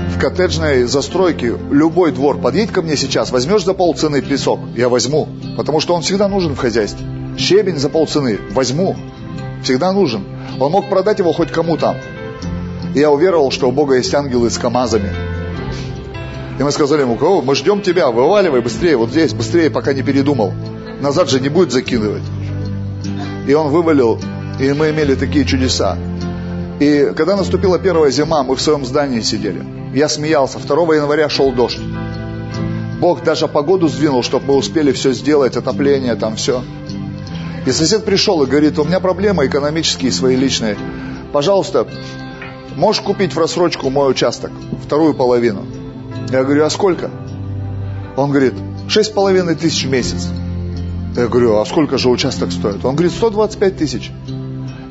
[0.10, 5.28] в коттеджной застройке любой двор, подъедь ко мне сейчас, возьмешь за полцены песок, я возьму,
[5.58, 7.06] потому что он всегда нужен в хозяйстве.
[7.38, 8.96] Щебень за полцены, возьму,
[9.64, 10.23] всегда нужен.
[10.60, 11.95] Он мог продать его хоть кому там.
[12.94, 15.10] И я уверовал, что у Бога есть ангелы с КАМАЗами.
[16.60, 20.03] И мы сказали ему, О, мы ждем тебя, вываливай быстрее, вот здесь, быстрее, пока не
[20.03, 20.53] передумал.
[21.02, 22.23] Назад же не будет закидывать.
[23.48, 24.19] И он вывалил,
[24.60, 25.98] и мы имели такие чудеса.
[26.80, 29.63] И когда наступила первая зима, мы в своем здании сидели.
[29.94, 30.60] Я смеялся.
[30.60, 31.79] 2 января шел дождь.
[32.99, 36.63] Бог даже погоду сдвинул, чтобы мы успели все сделать, отопление, там все.
[37.66, 40.78] И сосед пришел и говорит, у меня проблемы экономические свои личные.
[41.32, 41.88] Пожалуйста,
[42.76, 44.52] можешь купить в рассрочку мой участок,
[44.84, 45.66] вторую половину.
[46.30, 47.10] Я говорю, а сколько?
[48.18, 48.54] Он говорит,
[48.90, 50.28] шесть с половиной тысяч в месяц.
[51.16, 52.84] Я говорю, а сколько же участок стоит?
[52.84, 54.12] Он говорит, 125 тысяч.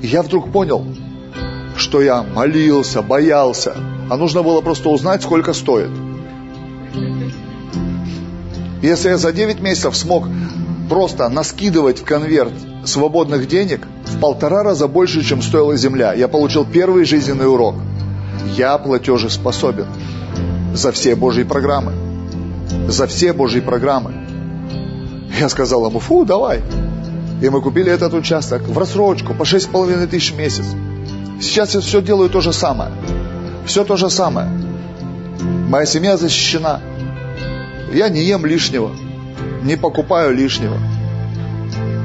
[0.00, 0.86] И я вдруг понял,
[1.76, 3.76] что я молился, боялся,
[4.08, 5.90] а нужно было просто узнать, сколько стоит.
[8.80, 10.26] Если я за 9 месяцев смог
[10.92, 12.52] просто наскидывать в конверт
[12.84, 17.76] свободных денег в полтора раза больше, чем стоила земля, я получил первый жизненный урок.
[18.58, 19.86] Я платежеспособен
[20.74, 21.94] за все Божьи программы.
[22.88, 24.12] За все Божьи программы.
[25.40, 26.60] Я сказал ему, фу, давай.
[27.40, 30.66] И мы купили этот участок в рассрочку по 6,5 тысяч в месяц.
[31.40, 32.92] Сейчас я все делаю то же самое.
[33.64, 34.48] Все то же самое.
[35.70, 36.82] Моя семья защищена.
[37.94, 38.90] Я не ем лишнего,
[39.62, 40.78] не покупаю лишнего,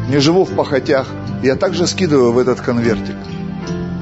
[0.10, 1.08] не живу в похотях.
[1.44, 3.16] Я также скидываю в этот конвертик.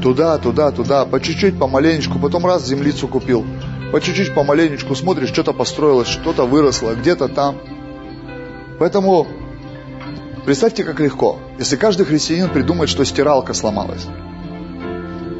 [0.02, 3.46] Туда, туда, туда, по чуть-чуть, помаленечку, потом раз землицу купил.
[3.92, 7.58] По чуть-чуть, помаленечку смотришь, что-то построилось, что-то выросло, где-то там.
[8.80, 9.28] Поэтому
[10.46, 14.06] представьте, как легко, если каждый христианин придумает, что стиралка сломалась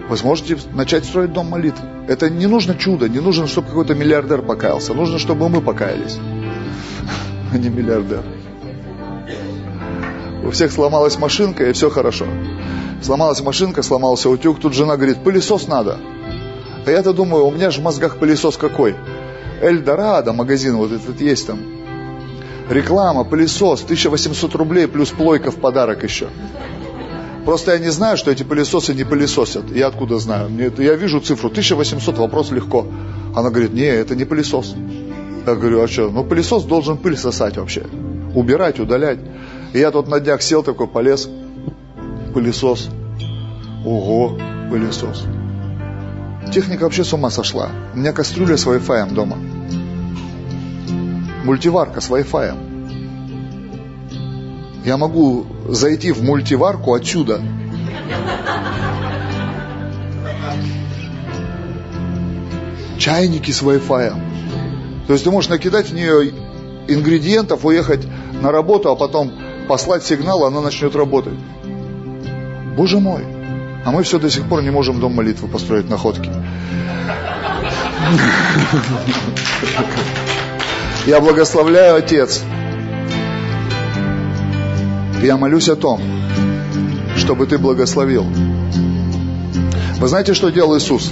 [0.08, 1.86] вы сможете начать строить дом молитвы.
[2.08, 4.94] Это не нужно чудо, не нужно, чтобы какой-то миллиардер покаялся.
[4.94, 6.20] Нужно, чтобы мы покаялись,
[7.56, 8.24] а не миллиардер.
[10.44, 12.26] У всех сломалась машинка, и все хорошо.
[13.02, 15.98] Сломалась машинка, сломался утюг, тут жена говорит, пылесос надо.
[16.86, 18.96] А я-то думаю, у меня же в мозгах пылесос какой?
[19.62, 21.60] Эльдорадо, магазин вот этот есть там.
[22.70, 26.28] Реклама, пылесос, 1800 рублей плюс плойка в подарок еще.
[27.46, 29.72] Просто я не знаю, что эти пылесосы не пылесосят.
[29.72, 30.50] Я откуда знаю?
[30.50, 32.88] Мне, я вижу цифру 1800, вопрос легко.
[33.36, 34.76] Она говорит, не, это не пылесос.
[35.46, 36.10] Я говорю, а что?
[36.10, 37.86] Ну, пылесос должен пыль сосать вообще.
[38.34, 39.20] Убирать, удалять.
[39.74, 41.30] И я тут на днях сел такой, полез.
[42.34, 42.90] Пылесос.
[43.86, 44.38] Ого,
[44.72, 45.26] пылесос.
[46.52, 47.70] Техника вообще с ума сошла.
[47.94, 49.38] У меня кастрюля с Wi-Fi дома.
[51.44, 52.56] Мультиварка с Wi-Fi.
[54.84, 57.40] Я могу зайти в мультиварку отсюда.
[62.98, 64.25] Чайники с Wi-Fi.
[65.08, 66.34] То есть ты можешь накидать в нее
[66.88, 68.02] ингредиентов, уехать
[68.42, 69.32] на работу, а потом
[69.68, 71.38] послать сигнал, она начнет работать.
[72.76, 73.24] Боже мой.
[73.86, 76.30] А мы все до сих пор не можем дом молитвы построить находки.
[81.06, 82.44] Я благословляю, Отец,
[85.22, 86.02] я молюсь о том,
[87.16, 88.26] чтобы ты благословил.
[89.98, 91.12] Вы знаете, что делал Иисус?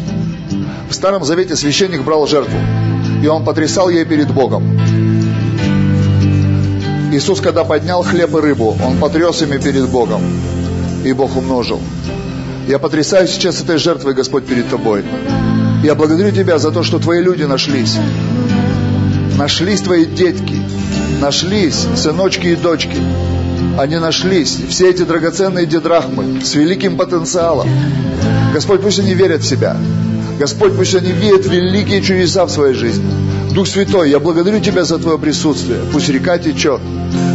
[0.89, 2.57] В Старом Завете священник брал жертву,
[3.23, 4.77] и он потрясал ей перед Богом.
[7.13, 10.21] Иисус, когда поднял хлеб и рыбу, Он потряс ими перед Богом,
[11.05, 11.79] и Бог умножил.
[12.67, 15.05] Я потрясаюсь сейчас этой жертвой, Господь, перед Тобой.
[15.83, 17.95] Я благодарю Тебя за то, что Твои люди нашлись.
[19.37, 20.57] Нашлись Твои детки,
[21.21, 22.97] нашлись сыночки и дочки.
[23.77, 27.69] Они нашлись, все эти драгоценные дедрахмы с великим потенциалом.
[28.53, 29.77] Господь, пусть они верят в себя.
[30.43, 33.09] Господь, пусть они видят великие чудеса в своей жизни.
[33.51, 35.79] Дух Святой, я благодарю Тебя за Твое присутствие.
[35.93, 36.81] Пусть река течет.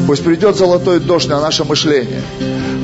[0.06, 2.20] Пусть придет золотой дождь на наше мышление.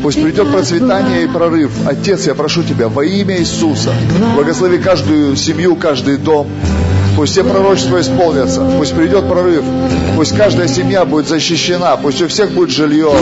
[0.03, 1.73] Пусть придет процветание и прорыв.
[1.85, 3.93] Отец, я прошу Тебя во имя Иисуса,
[4.35, 6.49] благослови каждую семью, каждый дом.
[7.17, 8.63] Пусть все пророчества исполнятся.
[8.79, 9.63] Пусть придет прорыв.
[10.17, 11.97] Пусть каждая семья будет защищена.
[11.97, 13.13] Пусть у всех будет жилье.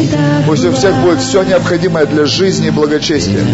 [0.47, 3.45] Пусть у всех будет все необходимое для жизни и благочестия.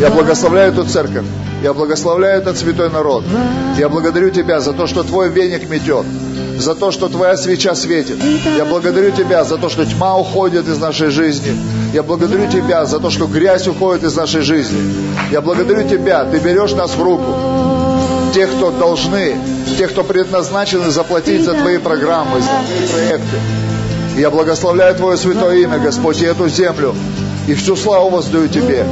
[0.00, 1.24] Я благословляю эту церковь.
[1.66, 3.24] Я благословляю этот святой народ.
[3.76, 6.06] Я благодарю Тебя за то, что Твой веник метет
[6.58, 8.18] за то, что Твоя свеча светит.
[8.56, 11.52] Я благодарю Тебя за то, что тьма уходит из нашей жизни.
[11.92, 14.78] Я благодарю Тебя за то, что грязь уходит из нашей жизни.
[15.32, 17.34] Я благодарю Тебя, Ты берешь нас в руку.
[18.32, 19.36] Тех, кто должны,
[19.76, 23.36] тех, кто предназначены заплатить за Твои программы, за Твои проекты.
[24.16, 26.94] Я благословляю Твое святое имя, Господь, и эту землю.
[27.48, 28.84] И всю славу воздаю Тебе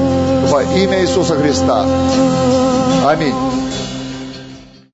[0.49, 1.87] во имя Иисуса Христа.
[3.05, 3.54] Аминь.